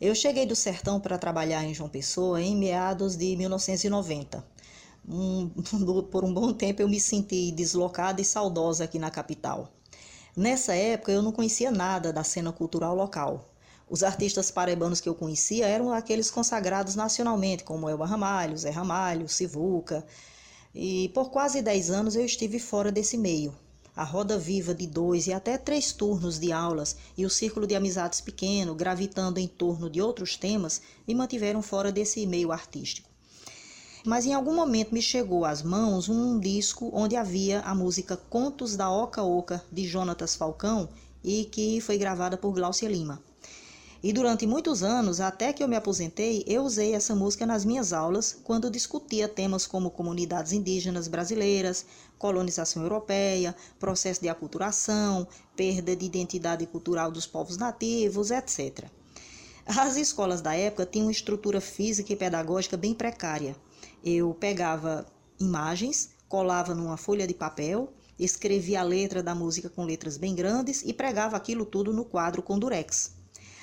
Eu 0.00 0.12
cheguei 0.14 0.46
do 0.46 0.56
sertão 0.56 0.98
para 0.98 1.16
trabalhar 1.18 1.62
em 1.64 1.72
João 1.72 1.88
Pessoa 1.88 2.42
em 2.42 2.56
meados 2.56 3.16
de 3.16 3.36
1990. 3.36 4.44
Um- 5.08 5.48
por 6.10 6.24
um 6.24 6.34
bom 6.34 6.52
tempo 6.52 6.82
eu 6.82 6.88
me 6.88 6.98
senti 6.98 7.52
deslocada 7.52 8.20
e 8.20 8.24
saudosa 8.24 8.82
aqui 8.84 8.98
na 8.98 9.10
capital. 9.10 9.72
Nessa 10.36 10.74
época 10.74 11.12
eu 11.12 11.22
não 11.22 11.30
conhecia 11.30 11.70
nada 11.70 12.12
da 12.12 12.24
cena 12.24 12.50
cultural 12.50 12.92
local. 12.96 13.48
Os 13.88 14.02
artistas 14.02 14.50
paraibanos 14.50 15.00
que 15.00 15.08
eu 15.08 15.14
conhecia 15.14 15.64
eram 15.64 15.92
aqueles 15.92 16.28
consagrados 16.28 16.96
nacionalmente, 16.96 17.62
como 17.62 17.88
Elba 17.88 18.04
Ramalho, 18.04 18.58
Zé 18.58 18.70
Ramalho, 18.70 19.28
Sivuca. 19.28 20.04
E 20.74 21.08
por 21.10 21.30
quase 21.30 21.62
10 21.62 21.90
anos 21.90 22.16
eu 22.16 22.24
estive 22.24 22.58
fora 22.58 22.90
desse 22.90 23.16
meio. 23.16 23.54
A 23.94 24.02
roda 24.02 24.36
viva 24.36 24.74
de 24.74 24.88
dois 24.88 25.28
e 25.28 25.32
até 25.32 25.56
três 25.56 25.92
turnos 25.92 26.36
de 26.40 26.50
aulas 26.50 26.96
e 27.16 27.24
o 27.24 27.30
círculo 27.30 27.64
de 27.64 27.76
amizades 27.76 28.20
pequeno, 28.20 28.74
gravitando 28.74 29.38
em 29.38 29.46
torno 29.46 29.88
de 29.88 30.02
outros 30.02 30.36
temas, 30.36 30.82
me 31.06 31.14
mantiveram 31.14 31.62
fora 31.62 31.92
desse 31.92 32.26
meio 32.26 32.50
artístico. 32.50 33.13
Mas 34.06 34.26
em 34.26 34.34
algum 34.34 34.54
momento 34.54 34.92
me 34.92 35.00
chegou 35.00 35.46
às 35.46 35.62
mãos 35.62 36.10
um 36.10 36.38
disco 36.38 36.90
onde 36.92 37.16
havia 37.16 37.60
a 37.60 37.74
música 37.74 38.18
Contos 38.18 38.76
da 38.76 38.90
Oca 38.90 39.22
Oca, 39.22 39.64
de 39.72 39.88
Jonatas 39.88 40.36
Falcão, 40.36 40.90
e 41.24 41.46
que 41.46 41.80
foi 41.80 41.96
gravada 41.96 42.36
por 42.36 42.52
Glaucia 42.52 42.86
Lima. 42.86 43.18
E 44.02 44.12
durante 44.12 44.46
muitos 44.46 44.82
anos, 44.82 45.22
até 45.22 45.54
que 45.54 45.62
eu 45.62 45.68
me 45.68 45.74
aposentei, 45.74 46.44
eu 46.46 46.64
usei 46.64 46.92
essa 46.92 47.14
música 47.14 47.46
nas 47.46 47.64
minhas 47.64 47.94
aulas 47.94 48.36
quando 48.44 48.70
discutia 48.70 49.26
temas 49.26 49.66
como 49.66 49.90
comunidades 49.90 50.52
indígenas 50.52 51.08
brasileiras, 51.08 51.86
colonização 52.18 52.82
europeia, 52.82 53.56
processo 53.80 54.20
de 54.20 54.28
aculturação, 54.28 55.26
perda 55.56 55.96
de 55.96 56.04
identidade 56.04 56.66
cultural 56.66 57.10
dos 57.10 57.26
povos 57.26 57.56
nativos, 57.56 58.30
etc. 58.30 58.84
As 59.64 59.96
escolas 59.96 60.42
da 60.42 60.54
época 60.54 60.84
tinham 60.84 61.06
uma 61.06 61.10
estrutura 61.10 61.58
física 61.58 62.12
e 62.12 62.16
pedagógica 62.16 62.76
bem 62.76 62.92
precária. 62.92 63.56
Eu 64.06 64.34
pegava 64.34 65.06
imagens, 65.40 66.10
colava 66.28 66.74
numa 66.74 66.98
folha 66.98 67.26
de 67.26 67.32
papel, 67.32 67.90
escrevia 68.18 68.80
a 68.80 68.82
letra 68.82 69.22
da 69.22 69.34
música 69.34 69.70
com 69.70 69.82
letras 69.82 70.18
bem 70.18 70.34
grandes 70.34 70.82
e 70.82 70.92
pregava 70.92 71.38
aquilo 71.38 71.64
tudo 71.64 71.90
no 71.90 72.04
quadro 72.04 72.42
com 72.42 72.58
durex. 72.58 73.12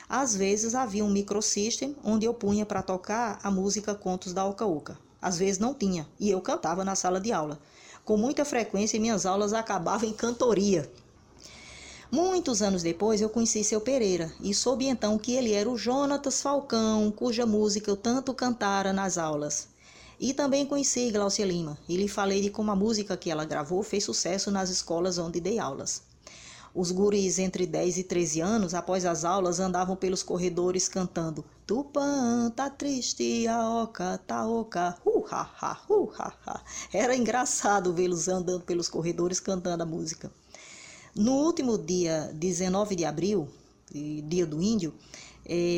Às 0.10 0.36
vezes 0.36 0.74
havia 0.74 1.06
um 1.06 1.12
microsystem 1.12 1.96
onde 2.04 2.26
eu 2.26 2.34
punha 2.34 2.66
para 2.66 2.82
tocar 2.82 3.40
a 3.44 3.52
música 3.52 3.94
Contos 3.94 4.34
da 4.34 4.44
Oca 4.44 4.66
Oca. 4.66 4.98
Às 5.22 5.38
vezes 5.38 5.60
não 5.60 5.76
tinha, 5.76 6.08
e 6.20 6.32
eu 6.32 6.42
cantava 6.42 6.84
na 6.84 6.96
sala 6.96 7.22
de 7.22 7.32
aula. 7.32 7.60
Com 8.04 8.18
muita 8.18 8.44
frequência, 8.44 9.00
minhas 9.00 9.28
aulas 9.28 9.54
acabavam 9.54 10.10
em 10.10 10.14
cantoria. 10.14 10.92
Muitos 12.12 12.64
anos 12.64 12.82
depois, 12.82 13.22
eu 13.22 13.30
conheci 13.30 13.64
seu 13.64 13.80
Pereira 13.80 14.34
e 14.42 14.56
soube 14.56 14.88
então 14.88 15.20
que 15.20 15.34
ele 15.34 15.54
era 15.54 15.70
o 15.70 15.78
Jonatas 15.78 16.42
Falcão, 16.42 17.12
cuja 17.12 17.46
música 17.46 17.92
eu 17.92 17.96
tanto 17.96 18.34
cantara 18.34 18.92
nas 18.92 19.20
aulas. 19.20 19.70
E 20.22 20.36
também 20.36 20.68
conheci 20.68 21.10
Glaucia 21.10 21.44
Lima 21.44 21.76
e 21.90 21.98
lhe 21.98 22.08
falei 22.08 22.44
de 22.44 22.52
como 22.52 22.70
a 22.70 22.76
música 22.76 23.18
que 23.18 23.32
ela 23.32 23.44
gravou 23.44 23.82
fez 23.82 24.04
sucesso 24.04 24.52
nas 24.52 24.70
escolas 24.70 25.18
onde 25.18 25.42
dei 25.42 25.58
aulas. 25.58 26.04
Os 26.76 26.92
guris 26.92 27.40
entre 27.40 27.66
10 27.66 27.98
e 27.98 28.04
13 28.04 28.40
anos, 28.40 28.76
após 28.76 29.04
as 29.04 29.26
aulas, 29.26 29.60
andavam 29.60 29.96
pelos 29.96 30.22
corredores 30.22 30.88
cantando 30.88 31.44
Tupã, 31.66 32.52
tá 32.56 32.70
triste, 32.70 33.48
a 33.48 33.68
oca, 33.68 34.20
tá 34.20 34.48
oca, 34.48 34.96
hu 35.04 35.26
ha 35.28 35.50
ha, 35.60 35.82
hu 35.90 36.12
ha 36.16 36.32
ha. 36.46 36.62
Era 36.94 37.16
engraçado 37.16 37.92
vê-los 37.92 38.28
andando 38.28 38.62
pelos 38.62 38.88
corredores 38.88 39.40
cantando 39.40 39.82
a 39.82 39.88
música. 39.88 40.32
No 41.16 41.34
último 41.34 41.80
dia 41.80 42.30
19 42.36 42.96
de 42.96 43.06
abril, 43.06 43.50
dia 43.92 44.46
do 44.46 44.62
índio, 44.62 44.94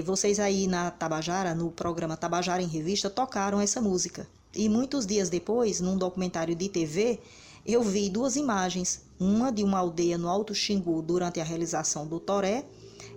vocês 0.03 0.39
aí 0.39 0.67
na 0.67 0.91
Tabajara, 0.91 1.55
no 1.55 1.71
programa 1.71 2.17
Tabajara 2.17 2.61
em 2.61 2.67
Revista, 2.67 3.09
tocaram 3.09 3.59
essa 3.59 3.81
música. 3.81 4.27
E 4.55 4.69
muitos 4.69 5.05
dias 5.05 5.29
depois, 5.29 5.81
num 5.81 5.97
documentário 5.97 6.55
de 6.55 6.69
TV, 6.69 7.19
eu 7.65 7.81
vi 7.81 8.09
duas 8.09 8.35
imagens, 8.35 9.01
uma 9.19 9.51
de 9.51 9.63
uma 9.63 9.79
aldeia 9.79 10.17
no 10.17 10.27
Alto 10.27 10.53
Xingu 10.53 11.01
durante 11.01 11.39
a 11.39 11.43
realização 11.43 12.05
do 12.05 12.19
toré 12.19 12.65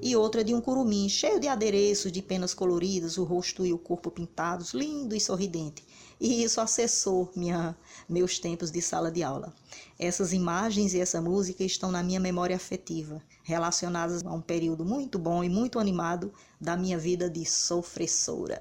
e 0.01 0.14
outra 0.14 0.44
de 0.44 0.55
um 0.55 0.61
curumim 0.61 1.09
cheio 1.09 1.40
de 1.40 1.49
adereços, 1.49 2.12
de 2.12 2.22
penas 2.22 2.55
coloridas, 2.55 3.18
o 3.18 3.24
rosto 3.24 3.64
e 3.64 3.72
o 3.72 3.78
corpo 3.78 4.11
pintados, 4.11 4.72
lindo 4.72 5.14
e 5.14 5.20
sorridente. 5.20 5.84
E 6.20 6.42
isso 6.42 6.61
acessou 6.61 7.30
minha, 7.34 7.76
meus 8.09 8.38
tempos 8.38 8.70
de 8.70 8.80
sala 8.80 9.11
de 9.11 9.22
aula. 9.22 9.53
Essas 9.99 10.32
imagens 10.32 10.94
e 10.94 11.01
essa 11.01 11.20
música 11.20 11.64
estão 11.64 11.90
na 11.90 12.03
minha 12.03 12.20
memória 12.20 12.57
afetiva, 12.57 13.20
relacionadas 13.47 14.26
a 14.26 14.32
um 14.32 14.40
período 14.40 14.84
muito 14.84 15.20
bom 15.20 15.44
e 15.44 15.49
muito 15.49 15.78
animado 15.78 16.32
da 16.61 16.76
minha 16.76 16.99
vida 16.99 17.30
de 17.30 17.47
sofressora. 17.47 18.61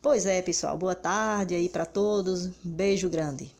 Pois 0.00 0.24
é, 0.24 0.40
pessoal, 0.40 0.78
boa 0.78 0.94
tarde 0.94 1.56
aí 1.56 1.68
para 1.68 1.84
todos. 1.84 2.46
Beijo 2.62 3.10
grande. 3.10 3.55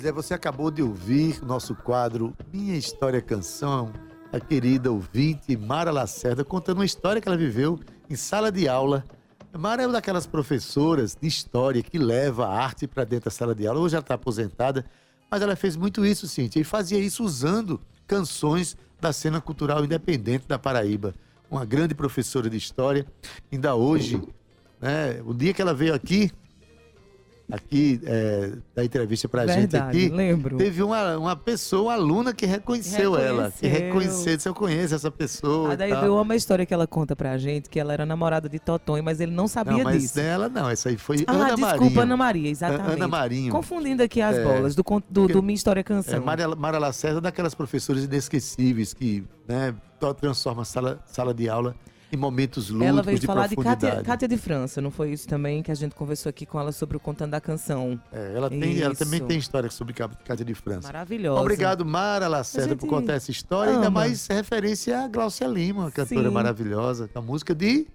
Pois 0.00 0.08
é, 0.08 0.12
você 0.12 0.32
acabou 0.32 0.70
de 0.70 0.82
ouvir 0.82 1.44
nosso 1.44 1.74
quadro 1.74 2.34
Minha 2.50 2.74
História 2.74 3.20
Canção, 3.20 3.92
a 4.32 4.40
querida 4.40 4.90
ouvinte 4.90 5.54
Mara 5.58 5.90
Lacerda 5.90 6.42
contando 6.42 6.78
uma 6.78 6.86
história 6.86 7.20
que 7.20 7.28
ela 7.28 7.36
viveu 7.36 7.78
em 8.08 8.16
sala 8.16 8.50
de 8.50 8.66
aula. 8.66 9.04
Mara 9.52 9.82
é 9.82 9.86
uma 9.86 9.92
daquelas 9.92 10.26
professoras 10.26 11.14
de 11.20 11.28
história 11.28 11.82
que 11.82 11.98
leva 11.98 12.46
a 12.46 12.64
arte 12.64 12.86
para 12.86 13.04
dentro 13.04 13.26
da 13.26 13.30
sala 13.30 13.54
de 13.54 13.66
aula. 13.66 13.78
Hoje 13.78 13.94
ela 13.94 14.00
está 14.00 14.14
aposentada, 14.14 14.86
mas 15.30 15.42
ela 15.42 15.54
fez 15.54 15.76
muito 15.76 16.02
isso, 16.06 16.26
Cíntia, 16.26 16.60
e 16.60 16.64
fazia 16.64 16.98
isso 16.98 17.22
usando 17.22 17.78
canções 18.06 18.78
da 18.98 19.12
cena 19.12 19.38
cultural 19.38 19.84
independente 19.84 20.48
da 20.48 20.58
Paraíba. 20.58 21.14
Uma 21.50 21.66
grande 21.66 21.94
professora 21.94 22.48
de 22.48 22.56
história. 22.56 23.04
Ainda 23.52 23.74
hoje, 23.74 24.18
né, 24.80 25.20
o 25.26 25.34
dia 25.34 25.52
que 25.52 25.60
ela 25.60 25.74
veio 25.74 25.92
aqui, 25.92 26.32
aqui, 27.52 28.00
é, 28.04 28.52
da 28.74 28.84
entrevista 28.84 29.28
pra 29.28 29.46
gente 29.46 29.70
Verdade, 29.72 29.98
aqui, 29.98 30.08
lembro. 30.08 30.56
teve 30.56 30.82
uma, 30.82 31.16
uma 31.18 31.36
pessoa, 31.36 31.82
uma 31.82 31.92
aluna 31.94 32.32
que 32.34 32.46
reconheceu, 32.46 33.16
ela. 33.16 33.50
Que 33.50 33.66
Reconheceu. 33.66 33.88
reconheceu, 33.88 34.36
disse, 34.36 34.48
eu 34.48 34.54
conheço 34.54 34.94
essa 34.94 35.10
pessoa. 35.10 35.70
A 35.70 35.74
e 35.74 35.76
daí 35.76 35.90
eu 35.90 36.16
amo 36.18 36.32
a 36.32 36.36
história 36.36 36.64
que 36.66 36.72
ela 36.74 36.86
conta 36.86 37.14
pra 37.14 37.36
gente, 37.38 37.68
que 37.68 37.78
ela 37.78 37.92
era 37.92 38.04
namorada 38.06 38.48
de 38.48 38.58
Totonho, 38.58 39.02
mas 39.04 39.20
ele 39.20 39.32
não 39.32 39.46
sabia 39.48 39.78
Não, 39.78 39.84
mas 39.84 40.02
disso. 40.02 40.14
dela 40.16 40.48
não, 40.48 40.68
essa 40.68 40.88
aí 40.88 40.96
foi 40.96 41.24
Ah, 41.26 41.32
Ana 41.32 41.44
desculpa, 41.54 41.76
Marinho. 41.78 42.00
Ana 42.00 42.16
Maria, 42.16 42.50
exatamente. 42.50 42.92
Ana 42.92 43.08
Marinho. 43.08 43.52
Confundindo 43.52 44.02
aqui 44.02 44.20
as 44.20 44.36
É. 44.36 44.44
bolas 44.44 44.74
do, 44.74 44.84
do, 45.08 45.28
do 45.28 45.42
Minha 45.42 45.54
História 45.54 45.80
É, 45.80 45.84
Canção. 45.84 46.22
Mara, 46.24 46.54
Mara 46.54 46.78
Lacerda 46.78 47.18
é 47.18 47.20
daquelas 47.20 47.54
professoras 47.54 48.04
inesquecíveis 48.04 48.94
que 48.94 49.24
né, 49.48 49.74
transforma 50.20 50.62
a 50.62 50.64
sala, 50.64 50.98
sala 51.06 51.34
de 51.34 51.48
aula 51.48 51.74
em 52.12 52.16
momentos 52.16 52.70
lúdicos 52.70 52.88
Ela 52.88 53.02
veio 53.02 53.18
de 53.18 53.26
falar 53.26 53.46
de. 53.46 53.56
Cátia, 53.56 54.02
Cátia 54.02 54.26
de 54.28 54.36
França, 54.36 54.80
não 54.80 54.90
foi 54.90 55.12
isso 55.12 55.28
também 55.28 55.62
que 55.62 55.70
a 55.70 55.74
gente 55.74 55.94
conversou 55.94 56.28
aqui 56.30 56.44
com 56.44 56.58
ela 56.58 56.72
sobre 56.72 56.96
o 56.96 57.00
Contando 57.00 57.30
da 57.30 57.40
Canção. 57.40 58.00
É, 58.12 58.32
ela, 58.36 58.48
tem, 58.50 58.80
ela 58.80 58.94
também 58.94 59.20
tem 59.20 59.38
história 59.38 59.70
sobre 59.70 59.94
Cá- 59.94 60.08
Cátia 60.24 60.44
de 60.44 60.54
França. 60.54 60.88
Maravilhosa. 60.88 61.40
Obrigado, 61.40 61.84
Mara 61.84 62.26
Lacerda, 62.28 62.74
por 62.76 62.88
contar 62.88 63.14
essa 63.14 63.30
história. 63.30 63.72
Ainda 63.72 63.86
ama. 63.88 64.00
mais 64.00 64.26
referência 64.26 65.00
a 65.00 65.08
Glaucia 65.08 65.46
Lima, 65.46 65.90
cantora 65.90 66.28
Sim. 66.28 66.34
maravilhosa, 66.34 67.08
com 67.08 67.18
a 67.18 67.22
música 67.22 67.54
de 67.54 67.86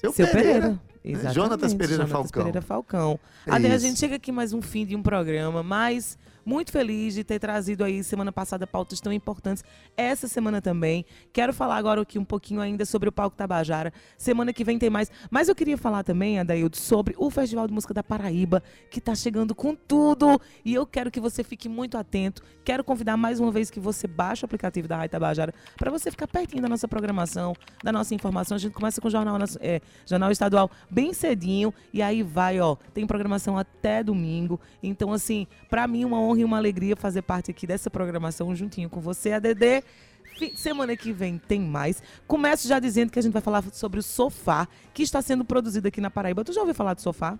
Seu, 0.00 0.12
Seu 0.12 0.26
Pereira. 0.26 0.42
Pereira. 0.48 0.68
né? 0.70 0.78
Exatamente, 1.02 1.34
Jonatas 1.34 1.72
Pereira 1.74 1.94
Jonatas 2.06 2.12
Falcão. 2.12 2.42
Pereira 2.44 2.62
Falcão. 2.62 3.20
É 3.46 3.50
Até 3.52 3.72
a 3.72 3.78
gente 3.78 3.98
chega 3.98 4.16
aqui 4.16 4.30
mais 4.30 4.52
um 4.52 4.60
fim 4.60 4.84
de 4.84 4.94
um 4.94 5.02
programa, 5.02 5.62
mas 5.62 6.18
muito 6.44 6.72
feliz 6.72 7.14
de 7.14 7.24
ter 7.24 7.38
trazido 7.38 7.84
aí 7.84 8.02
semana 8.02 8.32
passada 8.32 8.66
pautas 8.66 9.00
tão 9.00 9.12
importantes. 9.12 9.64
Essa 9.96 10.28
semana 10.28 10.60
também. 10.60 11.04
Quero 11.32 11.52
falar 11.52 11.76
agora 11.76 12.00
aqui 12.00 12.18
um 12.18 12.24
pouquinho 12.24 12.60
ainda 12.60 12.84
sobre 12.84 13.08
o 13.08 13.12
Palco 13.12 13.36
Tabajara. 13.36 13.92
Semana 14.16 14.52
que 14.52 14.64
vem 14.64 14.78
tem 14.78 14.90
mais. 14.90 15.10
Mas 15.30 15.48
eu 15.48 15.54
queria 15.54 15.76
falar 15.76 16.02
também, 16.02 16.38
Adaildo, 16.38 16.76
sobre 16.76 17.14
o 17.18 17.30
Festival 17.30 17.66
de 17.66 17.72
Música 17.72 17.94
da 17.94 18.02
Paraíba, 18.02 18.62
que 18.90 19.00
tá 19.00 19.14
chegando 19.14 19.54
com 19.54 19.74
tudo. 19.74 20.40
E 20.64 20.74
eu 20.74 20.86
quero 20.86 21.10
que 21.10 21.20
você 21.20 21.42
fique 21.44 21.68
muito 21.68 21.96
atento. 21.96 22.42
Quero 22.64 22.84
convidar 22.84 23.16
mais 23.16 23.40
uma 23.40 23.50
vez 23.50 23.70
que 23.70 23.80
você 23.80 24.06
baixe 24.06 24.44
o 24.44 24.46
aplicativo 24.46 24.86
da 24.86 24.96
Rádio 24.96 25.10
Tabajara 25.10 25.54
para 25.76 25.90
você 25.90 26.10
ficar 26.10 26.26
pertinho 26.26 26.62
da 26.62 26.68
nossa 26.68 26.86
programação, 26.86 27.54
da 27.82 27.92
nossa 27.92 28.14
informação. 28.14 28.56
A 28.56 28.58
gente 28.58 28.72
começa 28.72 29.00
com 29.00 29.08
o 29.08 29.10
Jornal, 29.10 29.38
é, 29.60 29.80
Jornal 30.06 30.30
Estadual 30.30 30.70
bem 30.90 31.12
cedinho 31.12 31.72
e 31.92 32.02
aí 32.02 32.22
vai, 32.22 32.60
ó, 32.60 32.76
tem 32.94 33.06
programação 33.06 33.58
até 33.58 34.02
domingo. 34.02 34.60
Então, 34.82 35.12
assim, 35.12 35.46
para 35.68 35.86
mim 35.86 36.04
uma 36.04 36.20
honra 36.20 36.29
e 36.36 36.44
uma 36.44 36.56
alegria 36.56 36.96
fazer 36.96 37.22
parte 37.22 37.50
aqui 37.50 37.66
dessa 37.66 37.90
programação 37.90 38.54
juntinho 38.54 38.88
com 38.88 39.00
você. 39.00 39.30
Fi- 40.38 40.52
Semana 40.56 40.96
que 40.96 41.12
vem 41.12 41.38
tem 41.38 41.60
mais. 41.60 42.02
Começo 42.26 42.66
já 42.66 42.78
dizendo 42.78 43.10
que 43.10 43.18
a 43.18 43.22
gente 43.22 43.32
vai 43.32 43.42
falar 43.42 43.62
sobre 43.72 44.00
o 44.00 44.02
Sofá, 44.02 44.66
que 44.94 45.02
está 45.02 45.20
sendo 45.20 45.44
produzido 45.44 45.88
aqui 45.88 46.00
na 46.00 46.10
Paraíba. 46.10 46.44
Tu 46.44 46.52
já 46.52 46.60
ouviu 46.60 46.74
falar 46.74 46.94
do 46.94 47.00
Sofá? 47.02 47.38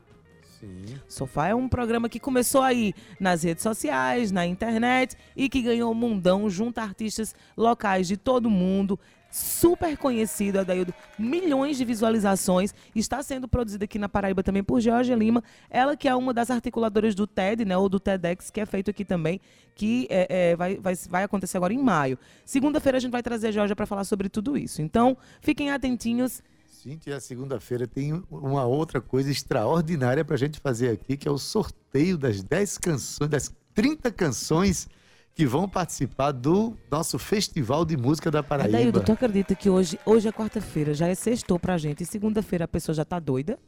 Sim. 0.59 0.85
Sofá 1.09 1.49
é 1.49 1.55
um 1.55 1.69
programa 1.69 2.09
que 2.09 2.21
começou 2.21 2.61
aí 2.61 2.93
nas 3.19 3.43
redes 3.43 3.63
sociais, 3.63 4.31
na 4.31 4.45
internet 4.47 5.17
e 5.35 5.49
que 5.49 5.63
ganhou 5.63 5.91
um 5.91 5.95
mundão, 5.95 6.51
junta 6.51 6.83
artistas 6.83 7.35
locais 7.57 8.07
de 8.07 8.17
todo 8.19 8.51
mundo. 8.51 8.99
Super 9.31 9.97
conhecido, 9.97 10.59
Adaildo, 10.59 10.93
milhões 11.19 11.77
de 11.77 11.85
visualizações. 11.85 12.75
Está 12.95 13.23
sendo 13.23 13.47
produzido 13.47 13.85
aqui 13.85 13.99
na 13.99 14.09
Paraíba 14.09 14.43
também 14.43 14.63
por 14.63 14.81
Georgia 14.81 15.15
Lima. 15.15 15.43
Ela 15.69 15.97
que 15.97 16.09
é 16.09 16.15
uma 16.15 16.35
das 16.35 16.51
articuladoras 16.51 17.15
do 17.15 17.27
TED, 17.27 17.65
né? 17.65 17.77
Ou 17.77 17.89
do 17.89 18.01
TEDx, 18.01 18.51
que 18.51 18.61
é 18.61 18.67
feito 18.67 18.91
aqui 18.91 19.05
também, 19.05 19.41
que 19.75 20.09
é, 20.11 20.51
é, 20.51 20.57
vai, 20.57 20.77
vai, 20.77 20.95
vai 21.09 21.23
acontecer 21.23 21.57
agora 21.57 21.73
em 21.73 21.79
maio. 21.79 22.19
Segunda-feira 22.45 22.99
a 22.99 23.01
gente 23.01 23.13
vai 23.13 23.23
trazer 23.23 23.49
a 23.49 23.53
Georgia 23.53 23.77
para 23.77 23.87
falar 23.87 24.05
sobre 24.05 24.29
tudo 24.29 24.59
isso. 24.59 24.83
Então, 24.83 25.17
fiquem 25.41 25.71
atentinhos. 25.71 26.43
Cintia, 26.67 27.21
segunda-feira 27.21 27.87
tem 27.87 28.23
uma 28.31 28.65
outra 28.65 29.01
coisa 29.01 29.31
extraordinária 29.31 30.25
para 30.25 30.35
a 30.35 30.39
gente 30.39 30.59
fazer 30.59 30.89
aqui, 30.89 31.17
que 31.17 31.29
é 31.29 31.31
o 31.31 31.39
sorteio 31.39 32.17
das 32.17 32.43
10 32.43 32.79
canções, 32.79 33.31
das 33.31 33.55
30 33.75 34.11
canções 34.11 34.89
que 35.35 35.47
vão 35.47 35.69
participar 35.69 36.33
do 36.33 36.77
nosso 36.91 37.19
Festival 37.19 37.85
de 37.85 37.97
Música 37.97 38.31
da 38.31 38.43
Paraíba. 38.43 38.77
Adaildo, 38.77 39.01
tu 39.01 39.13
acredita 39.13 39.55
que 39.55 39.71
hoje, 39.71 39.99
hoje 40.05 40.29
é 40.29 40.33
quarta-feira, 40.33 40.93
já 40.93 41.09
é 41.09 41.15
sextou 41.15 41.59
pra 41.59 41.79
gente, 41.79 42.03
e 42.03 42.07
segunda-feira 42.07 42.65
a 42.65 42.69
pessoa 42.69 42.95
já 42.95 43.05
tá 43.05 43.19
doida? 43.19 43.59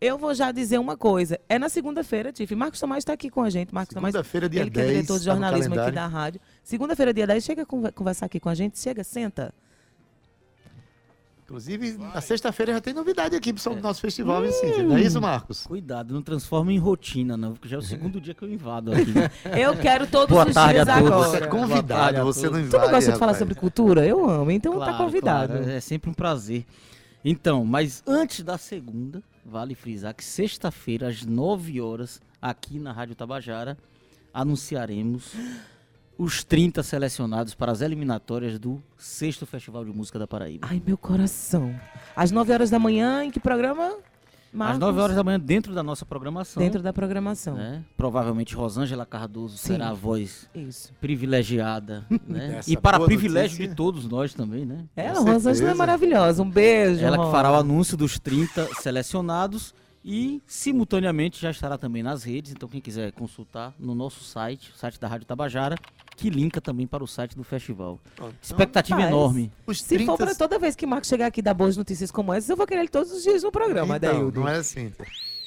Eu 0.00 0.16
vou 0.16 0.32
já 0.32 0.52
dizer 0.52 0.78
uma 0.78 0.96
coisa. 0.96 1.40
É 1.48 1.58
na 1.58 1.68
segunda-feira, 1.68 2.32
Tiff. 2.32 2.54
Marcos 2.54 2.78
Tomás 2.78 3.02
está 3.02 3.12
aqui 3.12 3.28
com 3.28 3.42
a 3.42 3.50
gente. 3.50 3.74
Marcos 3.74 3.92
Tomás, 3.92 4.12
Segunda-feira, 4.12 4.48
dia 4.48 4.60
ele 4.60 4.70
que 4.70 4.78
é 4.78 4.82
10, 4.82 4.94
diretor 4.94 5.18
de 5.18 5.24
tá 5.24 5.32
jornalismo 5.32 5.74
aqui 5.74 5.82
calendário. 5.82 5.94
da 6.12 6.18
rádio. 6.18 6.40
Segunda-feira, 6.62 7.12
dia 7.12 7.26
10, 7.26 7.44
chega 7.44 7.66
conversar 7.66 8.26
aqui 8.26 8.38
com 8.38 8.48
a 8.48 8.54
gente. 8.54 8.78
Chega, 8.78 9.02
senta. 9.02 9.52
Inclusive, 11.48 11.96
na 11.96 12.20
sexta-feira 12.20 12.74
já 12.74 12.80
tem 12.82 12.92
novidade 12.92 13.34
aqui 13.34 13.58
sobre 13.58 13.80
o 13.80 13.82
nosso 13.82 14.02
festival, 14.02 14.44
hein, 14.44 14.52
Cíntia? 14.52 14.82
Não 14.82 14.98
é 14.98 15.00
isso, 15.00 15.18
Marcos? 15.18 15.66
Cuidado, 15.66 16.12
não 16.12 16.20
transforma 16.20 16.70
em 16.70 16.76
rotina, 16.76 17.38
não, 17.38 17.54
porque 17.54 17.66
já 17.66 17.76
é 17.76 17.78
o 17.78 17.82
segundo 17.82 18.20
dia 18.20 18.34
que 18.34 18.42
eu 18.42 18.52
invado 18.52 18.92
aqui. 18.92 19.14
Eu 19.58 19.74
quero 19.78 20.06
todos 20.06 20.28
Boa 20.28 20.46
os 20.46 20.52
tarde 20.52 20.74
dias 20.74 20.86
a 20.86 20.98
todos. 20.98 21.10
agora. 21.10 21.28
Você 21.30 21.36
é 21.38 21.46
convidado, 21.46 22.22
você 22.24 22.50
não 22.50 22.60
invade, 22.60 22.70
Tu 22.70 22.78
não 22.86 22.90
gosta 22.90 23.12
de 23.12 23.18
falar 23.18 23.32
sobre 23.32 23.54
cultura? 23.54 24.04
Eu 24.06 24.28
amo, 24.28 24.50
então 24.50 24.72
tá 24.78 24.78
Claro, 24.88 24.98
convidado. 25.04 25.52
claro, 25.54 25.70
é 25.70 25.80
sempre 25.80 26.10
um 26.10 26.12
prazer. 26.12 26.66
Então, 27.24 27.64
mas 27.64 28.02
antes 28.06 28.44
da 28.44 28.58
segunda, 28.58 29.22
vale 29.42 29.74
frisar 29.74 30.14
que 30.14 30.22
sexta-feira, 30.26 31.08
às 31.08 31.24
9 31.24 31.80
horas, 31.80 32.20
aqui 32.42 32.78
na 32.78 32.92
Rádio 32.92 33.14
Tabajara, 33.14 33.78
anunciaremos 34.34 35.32
os 36.18 36.42
30 36.42 36.82
selecionados 36.82 37.54
para 37.54 37.70
as 37.70 37.80
eliminatórias 37.80 38.58
do 38.58 38.82
sexto 38.96 39.46
Festival 39.46 39.84
de 39.84 39.92
Música 39.92 40.18
da 40.18 40.26
Paraíba. 40.26 40.66
Ai, 40.68 40.82
meu 40.84 40.98
coração. 40.98 41.72
Às 42.16 42.32
9 42.32 42.52
horas 42.52 42.68
da 42.70 42.78
manhã, 42.78 43.22
em 43.24 43.30
que 43.30 43.38
programa? 43.38 43.94
Marcos? 44.52 44.74
Às 44.74 44.80
9 44.80 45.00
horas 45.00 45.16
da 45.16 45.22
manhã, 45.22 45.38
dentro 45.38 45.72
da 45.74 45.82
nossa 45.82 46.04
programação. 46.04 46.60
Dentro 46.60 46.82
da 46.82 46.92
programação. 46.92 47.54
né? 47.54 47.84
Provavelmente 47.96 48.54
Rosângela 48.54 49.06
Cardoso 49.06 49.56
Sim. 49.58 49.68
será 49.74 49.90
a 49.90 49.94
voz 49.94 50.48
Isso. 50.54 50.92
privilegiada, 51.00 52.04
né? 52.26 52.60
E 52.66 52.76
para 52.76 52.98
privilégio 52.98 53.50
notícia. 53.52 53.68
de 53.68 53.74
todos 53.76 54.08
nós 54.08 54.34
também, 54.34 54.64
né? 54.64 54.86
É, 54.96 55.10
Rosângela 55.12 55.70
é 55.70 55.74
maravilhosa. 55.74 56.42
Um 56.42 56.50
beijo. 56.50 57.04
Ela 57.04 57.24
que 57.26 57.30
fará 57.30 57.52
o 57.52 57.54
anúncio 57.56 57.96
dos 57.96 58.18
30 58.18 58.68
selecionados 58.80 59.72
e 60.10 60.42
simultaneamente 60.46 61.38
já 61.38 61.50
estará 61.50 61.76
também 61.76 62.02
nas 62.02 62.22
redes, 62.22 62.52
então 62.52 62.66
quem 62.66 62.80
quiser 62.80 63.12
consultar 63.12 63.74
no 63.78 63.94
nosso 63.94 64.24
site, 64.24 64.72
o 64.74 64.74
site 64.74 64.98
da 64.98 65.06
Rádio 65.06 65.26
Tabajara, 65.26 65.76
que 66.16 66.30
linka 66.30 66.62
também 66.62 66.86
para 66.86 67.04
o 67.04 67.06
site 67.06 67.36
do 67.36 67.44
festival. 67.44 68.00
Então, 68.14 68.32
Expectativa 68.40 68.96
Rapaz, 68.96 69.12
enorme. 69.14 69.52
os 69.66 69.82
Se 69.82 69.88
30 69.88 70.06
for 70.06 70.16
para 70.16 70.34
toda 70.34 70.58
vez 70.58 70.74
que 70.74 70.86
Marcos 70.86 71.10
chegar 71.10 71.26
aqui 71.26 71.40
e 71.40 71.42
dar 71.42 71.52
boas 71.52 71.76
notícias 71.76 72.10
como 72.10 72.32
essas, 72.32 72.48
eu 72.48 72.56
vou 72.56 72.66
querer 72.66 72.80
ele 72.80 72.88
todos 72.88 73.12
os 73.12 73.22
dias 73.22 73.42
no 73.42 73.52
programa, 73.52 73.98
Então, 73.98 74.30
não 74.30 74.48
é 74.48 74.56
assim. 74.56 74.90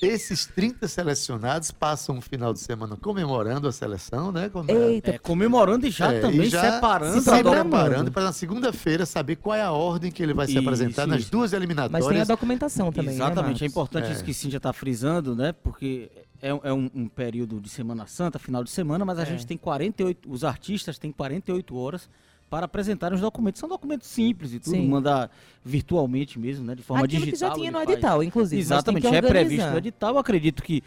Esses 0.01 0.47
30 0.47 0.87
selecionados 0.87 1.69
passam 1.69 2.15
um 2.17 2.21
final 2.21 2.51
de 2.53 2.59
semana 2.59 2.97
comemorando 2.97 3.67
a 3.67 3.71
seleção, 3.71 4.31
né? 4.31 4.49
Como- 4.49 4.69
Eita, 4.71 5.11
É, 5.11 5.17
comemorando 5.19 5.85
e 5.85 5.91
já 5.91 6.11
É, 6.11 6.19
também 6.19 6.41
e 6.41 6.49
já 6.49 6.59
separando. 6.73 7.21
se 7.21 7.29
preparando 7.29 8.11
para 8.11 8.23
na 8.23 8.31
segunda-feira 8.33 9.05
saber 9.05 9.35
qual 9.35 9.55
é 9.55 9.61
a 9.61 9.71
ordem 9.71 10.11
que 10.11 10.23
ele 10.23 10.33
vai 10.33 10.47
se 10.47 10.53
Isso, 10.53 10.61
apresentar 10.61 11.05
nas 11.05 11.21
isso. 11.21 11.31
duas 11.31 11.51
mas 11.51 11.51
tem 11.51 11.57
a 11.57 11.59
eliminatórias. 11.63 12.27
documentação 12.27 12.91
também, 12.91 13.13
Exatamente, 13.13 13.61
né, 13.61 13.67
é 13.67 13.69
importante 13.69 14.07
É. 14.07 14.11
isso 14.11 14.23
que 14.23 14.33
Cintia 14.33 14.57
está 14.57 14.73
frisando, 14.73 15.35
né? 15.35 15.51
Porque 15.53 16.09
é, 16.41 16.51
um- 16.51 16.59
é 16.63 16.73
um, 16.73 16.89
um 16.95 17.07
período 17.07 17.61
de 17.61 17.69
Semana 17.69 18.07
Santa, 18.07 18.39
final 18.39 18.63
de 18.63 18.71
semana, 18.71 19.05
mas 19.05 19.19
a 19.19 19.21
É. 19.21 19.25
gente 19.25 19.45
tem 19.45 19.55
48, 19.55 20.31
os 20.31 20.43
artistas 20.43 20.97
têm 20.97 21.11
48 21.11 21.77
horas 21.77 22.09
para 22.51 22.65
apresentar 22.65 23.13
os 23.13 23.21
documentos. 23.21 23.61
São 23.61 23.69
documentos 23.69 24.09
simples 24.09 24.51
e 24.53 24.59
tudo, 24.59 24.75
Sim. 24.75 24.85
mandar 24.89 25.31
virtualmente 25.63 26.37
mesmo, 26.37 26.65
né? 26.65 26.75
De 26.75 26.83
forma 26.83 27.05
Aquilo 27.05 27.23
digital. 27.23 27.51
que 27.51 27.55
já 27.55 27.59
tinha 27.61 27.71
no 27.71 27.77
faz. 27.77 27.89
edital, 27.89 28.21
inclusive. 28.21 28.61
Exatamente, 28.61 29.09
já 29.09 29.15
é 29.15 29.21
previsto 29.21 29.71
no 29.71 29.77
edital. 29.77 30.13
Eu 30.15 30.19
acredito 30.19 30.61
que 30.61 30.83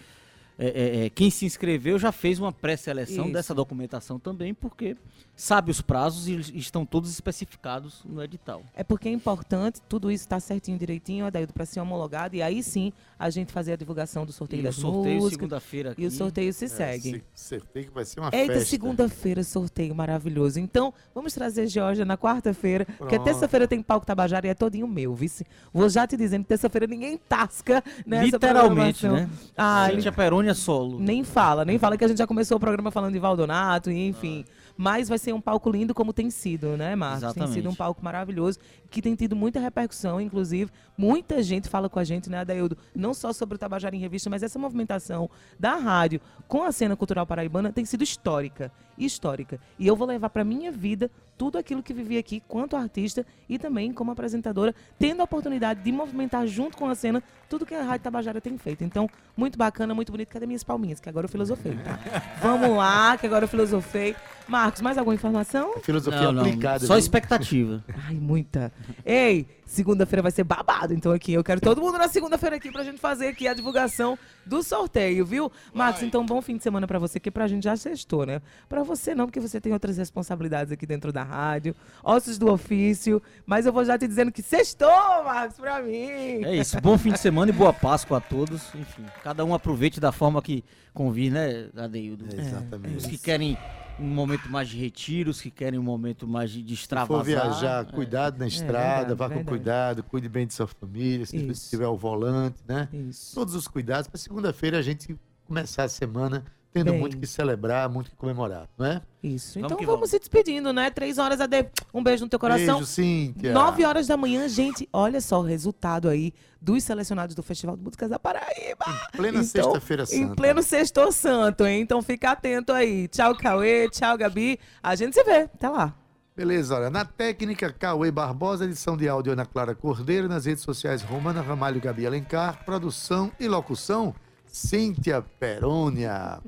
é, 0.58 0.66
é, 0.66 1.06
é, 1.06 1.10
quem 1.10 1.30
se 1.30 1.46
inscreveu 1.46 1.98
já 1.98 2.12
fez 2.12 2.38
uma 2.38 2.52
pré-seleção 2.52 3.32
dessa 3.32 3.54
documentação 3.54 4.18
também, 4.18 4.52
porque 4.52 4.94
sabe 5.36 5.70
os 5.70 5.80
prazos 5.80 6.28
e 6.28 6.32
eles 6.32 6.52
estão 6.54 6.86
todos 6.86 7.10
especificados 7.10 8.02
no 8.04 8.22
edital. 8.22 8.62
É 8.74 8.84
porque 8.84 9.08
é 9.08 9.12
importante, 9.12 9.80
tudo 9.88 10.10
isso 10.10 10.28
tá 10.28 10.38
certinho, 10.38 10.78
direitinho, 10.78 11.26
Adaildo, 11.26 11.52
para 11.52 11.64
ser 11.66 11.80
homologado. 11.80 12.36
E 12.36 12.42
aí 12.42 12.62
sim, 12.62 12.92
a 13.18 13.30
gente 13.30 13.52
fazer 13.52 13.72
a 13.72 13.76
divulgação 13.76 14.24
do 14.24 14.32
sorteio 14.32 14.64
E 14.64 14.68
o 14.68 14.72
sorteio 14.72 15.28
segunda-feira 15.30 15.90
aqui. 15.92 16.02
E 16.02 16.06
o 16.06 16.10
sorteio 16.10 16.52
se 16.52 16.66
É, 16.66 16.68
segue. 16.68 17.10
se- 17.10 17.24
Certei 17.34 17.84
que 17.84 17.90
vai 17.90 18.04
ser 18.04 18.20
uma 18.20 18.30
Eita, 18.32 18.52
festa. 18.54 18.68
segunda-feira, 18.70 19.42
sorteio 19.42 19.94
maravilhoso. 19.94 20.60
Então, 20.60 20.94
vamos 21.14 21.32
trazer 21.34 21.66
Georgia 21.66 22.04
na 22.04 22.16
quarta-feira, 22.16 22.86
porque 22.96 23.18
terça-feira 23.18 23.66
tem 23.66 23.82
palco 23.82 24.06
Tabajara 24.06 24.46
e 24.46 24.50
é 24.50 24.54
todinho 24.54 24.86
meu, 24.86 25.14
vice. 25.14 25.44
Vou 25.72 25.88
já 25.88 26.06
te 26.06 26.16
dizendo 26.16 26.42
que 26.42 26.48
terça-feira 26.48 26.86
ninguém 26.86 27.18
tasca 27.18 27.82
nessa 28.06 28.24
Literalmente, 28.26 29.00
programação. 29.00 29.34
né? 29.34 29.50
Ah, 29.56 29.88
Cíntia 29.90 30.12
Peroni 30.12 30.44
cerimônia 30.44 30.54
solo. 30.54 30.98
Nem 31.00 31.24
fala, 31.24 31.64
nem 31.64 31.78
fala 31.78 31.96
que 31.96 32.04
a 32.04 32.08
gente 32.08 32.18
já 32.18 32.26
começou 32.26 32.56
o 32.56 32.60
programa 32.60 32.90
falando 32.90 33.12
de 33.14 33.18
Valdonato, 33.18 33.90
e 33.90 34.06
enfim. 34.08 34.44
Mas 34.76 35.08
vai 35.08 35.18
ser 35.18 35.32
um 35.32 35.40
palco 35.40 35.70
lindo 35.70 35.94
como 35.94 36.12
tem 36.12 36.30
sido, 36.30 36.76
né, 36.76 36.96
Marcos? 36.96 37.20
Tem 37.20 37.28
Exatamente. 37.28 37.54
sido 37.54 37.70
um 37.70 37.74
palco 37.74 38.04
maravilhoso, 38.04 38.58
que 38.90 39.00
tem 39.00 39.14
tido 39.14 39.36
muita 39.36 39.60
repercussão, 39.60 40.20
inclusive. 40.20 40.70
Muita 40.96 41.42
gente 41.42 41.68
fala 41.68 41.88
com 41.88 41.98
a 41.98 42.04
gente, 42.04 42.28
né, 42.28 42.38
Adaildo? 42.38 42.76
Não 42.94 43.14
só 43.14 43.32
sobre 43.32 43.54
o 43.54 43.58
Tabajara 43.58 43.94
em 43.94 44.00
Revista, 44.00 44.28
mas 44.28 44.42
essa 44.42 44.58
movimentação 44.58 45.30
da 45.58 45.76
rádio 45.76 46.20
com 46.48 46.64
a 46.64 46.72
cena 46.72 46.96
cultural 46.96 47.26
paraibana 47.26 47.72
tem 47.72 47.84
sido 47.84 48.02
histórica. 48.02 48.72
Histórica. 48.98 49.60
E 49.78 49.86
eu 49.86 49.96
vou 49.96 50.06
levar 50.06 50.30
pra 50.30 50.44
minha 50.44 50.70
vida 50.70 51.10
tudo 51.36 51.58
aquilo 51.58 51.82
que 51.82 51.92
vivi 51.92 52.16
aqui 52.18 52.42
quanto 52.46 52.76
artista 52.76 53.26
e 53.48 53.58
também 53.58 53.92
como 53.92 54.10
apresentadora, 54.10 54.74
tendo 54.98 55.20
a 55.20 55.24
oportunidade 55.24 55.82
de 55.82 55.92
movimentar 55.92 56.46
junto 56.46 56.76
com 56.76 56.88
a 56.88 56.94
cena 56.94 57.22
tudo 57.48 57.66
que 57.66 57.74
a 57.74 57.82
Rádio 57.82 58.04
Tabajara 58.04 58.40
tem 58.40 58.56
feito. 58.58 58.82
Então, 58.84 59.08
muito 59.36 59.58
bacana, 59.58 59.94
muito 59.94 60.10
bonito. 60.10 60.28
Cadê 60.28 60.46
minhas 60.46 60.64
palminhas? 60.64 61.00
Que 61.00 61.08
agora 61.08 61.26
eu 61.26 61.28
filosofei, 61.28 61.76
tá? 61.76 61.98
Vamos 62.42 62.76
lá, 62.76 63.16
que 63.16 63.26
agora 63.26 63.44
eu 63.44 63.48
filosofei. 63.48 64.16
Marcos, 64.46 64.82
mais 64.82 64.98
alguma 64.98 65.14
informação? 65.14 65.74
Filosofia 65.82 66.20
Não, 66.22 66.32
não, 66.32 66.42
aplicada. 66.42 66.86
Só 66.86 66.94
viu? 66.94 66.98
expectativa. 66.98 67.82
Ai, 68.06 68.14
muita. 68.14 68.72
Ei, 69.04 69.46
segunda-feira 69.64 70.22
vai 70.22 70.30
ser 70.30 70.44
babado, 70.44 70.92
então 70.92 71.12
aqui. 71.12 71.32
Eu 71.32 71.44
quero 71.44 71.60
todo 71.60 71.80
mundo 71.80 71.96
na 71.96 72.08
segunda-feira 72.08 72.56
aqui 72.56 72.70
pra 72.70 72.84
gente 72.84 72.98
fazer 72.98 73.28
aqui 73.28 73.48
a 73.48 73.54
divulgação 73.54 74.18
do 74.46 74.62
sorteio, 74.62 75.24
viu? 75.24 75.50
Marcos, 75.72 76.02
então 76.02 76.24
bom 76.24 76.40
fim 76.40 76.56
de 76.56 76.62
semana 76.62 76.86
pra 76.86 76.98
você, 76.98 77.18
que 77.18 77.30
pra 77.30 77.46
gente 77.46 77.64
já 77.64 77.76
sextou, 77.76 78.26
né? 78.26 78.40
Pra 78.68 78.82
você 78.82 79.14
não, 79.14 79.26
porque 79.26 79.40
você 79.40 79.60
tem 79.60 79.72
outras 79.72 79.96
responsabilidades 79.96 80.72
aqui 80.72 80.86
dentro 80.86 81.12
da 81.12 81.22
rádio, 81.22 81.74
ossos 82.02 82.38
do 82.38 82.50
ofício, 82.50 83.22
mas 83.46 83.66
eu 83.66 83.72
vou 83.72 83.84
já 83.84 83.98
te 83.98 84.06
dizendo 84.06 84.32
que 84.32 84.42
sextou, 84.42 84.88
Marcos, 85.24 85.56
pra 85.56 85.82
mim. 85.82 86.44
É 86.44 86.56
isso. 86.56 86.80
Bom 86.80 86.96
fim 86.98 87.12
de 87.12 87.18
semana 87.18 87.50
e 87.50 87.54
boa 87.54 87.72
Páscoa 87.72 88.18
a 88.18 88.20
todos. 88.20 88.74
Enfim, 88.74 89.04
cada 89.22 89.44
um 89.44 89.54
aproveite 89.54 90.00
da 90.00 90.12
forma 90.12 90.40
que 90.42 90.64
convir, 90.92 91.32
né, 91.32 91.68
Adeildo? 91.76 92.24
Exatamente. 92.34 92.96
Os 92.96 93.06
que 93.06 93.18
querem 93.18 93.58
um 93.98 94.06
momento 94.06 94.50
mais 94.50 94.68
de 94.68 94.78
retiro, 94.78 95.30
os 95.30 95.40
que 95.40 95.50
querem 95.50 95.78
um 95.78 95.82
momento 95.82 96.26
mais 96.26 96.50
de, 96.50 96.62
de 96.62 96.74
Se 96.76 96.82
for 96.82 96.82
extravasar. 96.82 97.24
viajar, 97.24 97.84
cuidado 97.92 98.38
na 98.38 98.46
estrada, 98.46 99.14
verdade, 99.14 99.14
vá 99.14 99.28
com 99.28 99.34
verdade. 99.36 99.48
cuidado, 99.48 100.02
cuide 100.02 100.28
bem 100.28 100.46
de 100.46 100.54
sua 100.54 100.66
família, 100.66 101.24
se 101.26 101.36
Isso. 101.36 101.70
tiver 101.70 101.86
o 101.86 101.96
volante, 101.96 102.58
né? 102.66 102.88
Isso. 102.92 103.34
Todos 103.34 103.54
os 103.54 103.68
cuidados 103.68 104.08
para 104.08 104.18
segunda-feira 104.18 104.78
a 104.78 104.82
gente 104.82 105.16
começar 105.46 105.84
a 105.84 105.88
semana 105.88 106.44
tendo 106.74 106.90
Bem. 106.90 107.00
muito 107.00 107.16
que 107.16 107.26
celebrar, 107.26 107.88
muito 107.88 108.10
que 108.10 108.16
comemorar, 108.16 108.68
não 108.76 108.84
é? 108.84 109.00
Isso. 109.22 109.60
Vamos 109.60 109.66
Então 109.66 109.78
vamos, 109.78 109.94
vamos. 109.94 110.10
se 110.10 110.18
despedindo, 110.18 110.72
né? 110.72 110.90
Três 110.90 111.18
horas 111.18 111.40
a 111.40 111.46
de... 111.46 111.64
Um 111.94 112.02
beijo 112.02 112.24
no 112.24 112.28
teu 112.28 112.38
coração. 112.38 112.78
Beijo, 112.78 112.90
Cíntia. 112.90 113.52
9 113.52 113.84
horas 113.84 114.08
da 114.08 114.16
manhã, 114.16 114.48
gente, 114.48 114.88
olha 114.92 115.20
só 115.20 115.38
o 115.38 115.44
resultado 115.44 116.08
aí 116.08 116.34
dos 116.60 116.82
selecionados 116.82 117.36
do 117.36 117.44
Festival 117.44 117.76
de 117.76 117.84
Músicas 117.84 118.10
da 118.10 118.18
Paraíba. 118.18 118.84
Plena 119.12 119.38
Então, 119.38 119.44
sexta-feira 119.44 120.04
santa. 120.04 120.20
Em 120.20 120.34
pleno 120.34 120.62
sexto 120.64 121.12
santo, 121.12 121.64
hein? 121.64 121.80
Então 121.80 122.02
fica 122.02 122.32
atento 122.32 122.72
aí. 122.72 123.06
Tchau, 123.06 123.36
Cauê. 123.36 123.88
Tchau, 123.88 124.18
Gabi. 124.18 124.58
A 124.82 124.96
gente 124.96 125.14
se 125.14 125.22
vê. 125.22 125.42
Até 125.42 125.68
lá. 125.68 125.94
Beleza, 126.36 126.74
olha, 126.74 126.90
na 126.90 127.04
técnica, 127.04 127.72
Cauê 127.72 128.10
Barbosa, 128.10 128.64
edição 128.64 128.96
de 128.96 129.08
áudio 129.08 129.32
Ana 129.32 129.46
Clara 129.46 129.72
Cordeiro, 129.72 130.26
nas 130.26 130.46
redes 130.46 130.64
sociais 130.64 131.00
Romana 131.00 131.40
Ramalho 131.40 131.80
Gabi 131.80 132.04
Alencar, 132.04 132.64
produção 132.64 133.30
e 133.38 133.46
locução 133.46 134.12
Cíntia 134.54 135.20
Perônia. 135.40 136.40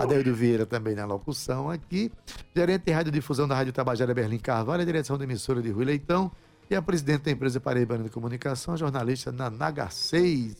Adeildo 0.00 0.34
Vieira 0.34 0.66
também 0.66 0.96
na 0.96 1.06
locução 1.06 1.70
aqui, 1.70 2.10
gerente 2.52 2.86
de 2.86 2.92
radiodifusão 2.92 3.46
da 3.46 3.54
Rádio 3.54 3.72
Tabajara 3.72 4.12
Berlim 4.12 4.40
Carvalho, 4.40 4.82
a 4.82 4.84
direção 4.84 5.16
da 5.16 5.22
emissora 5.22 5.62
de 5.62 5.70
Rui 5.70 5.84
Leitão 5.84 6.28
e 6.68 6.74
a 6.74 6.82
presidente 6.82 7.22
da 7.22 7.30
empresa 7.30 7.60
Paraibana 7.60 8.02
de 8.02 8.10
Comunicação, 8.10 8.74
a 8.74 8.76
jornalista 8.76 9.30
Nanaga 9.30 9.88
6. 9.88 10.56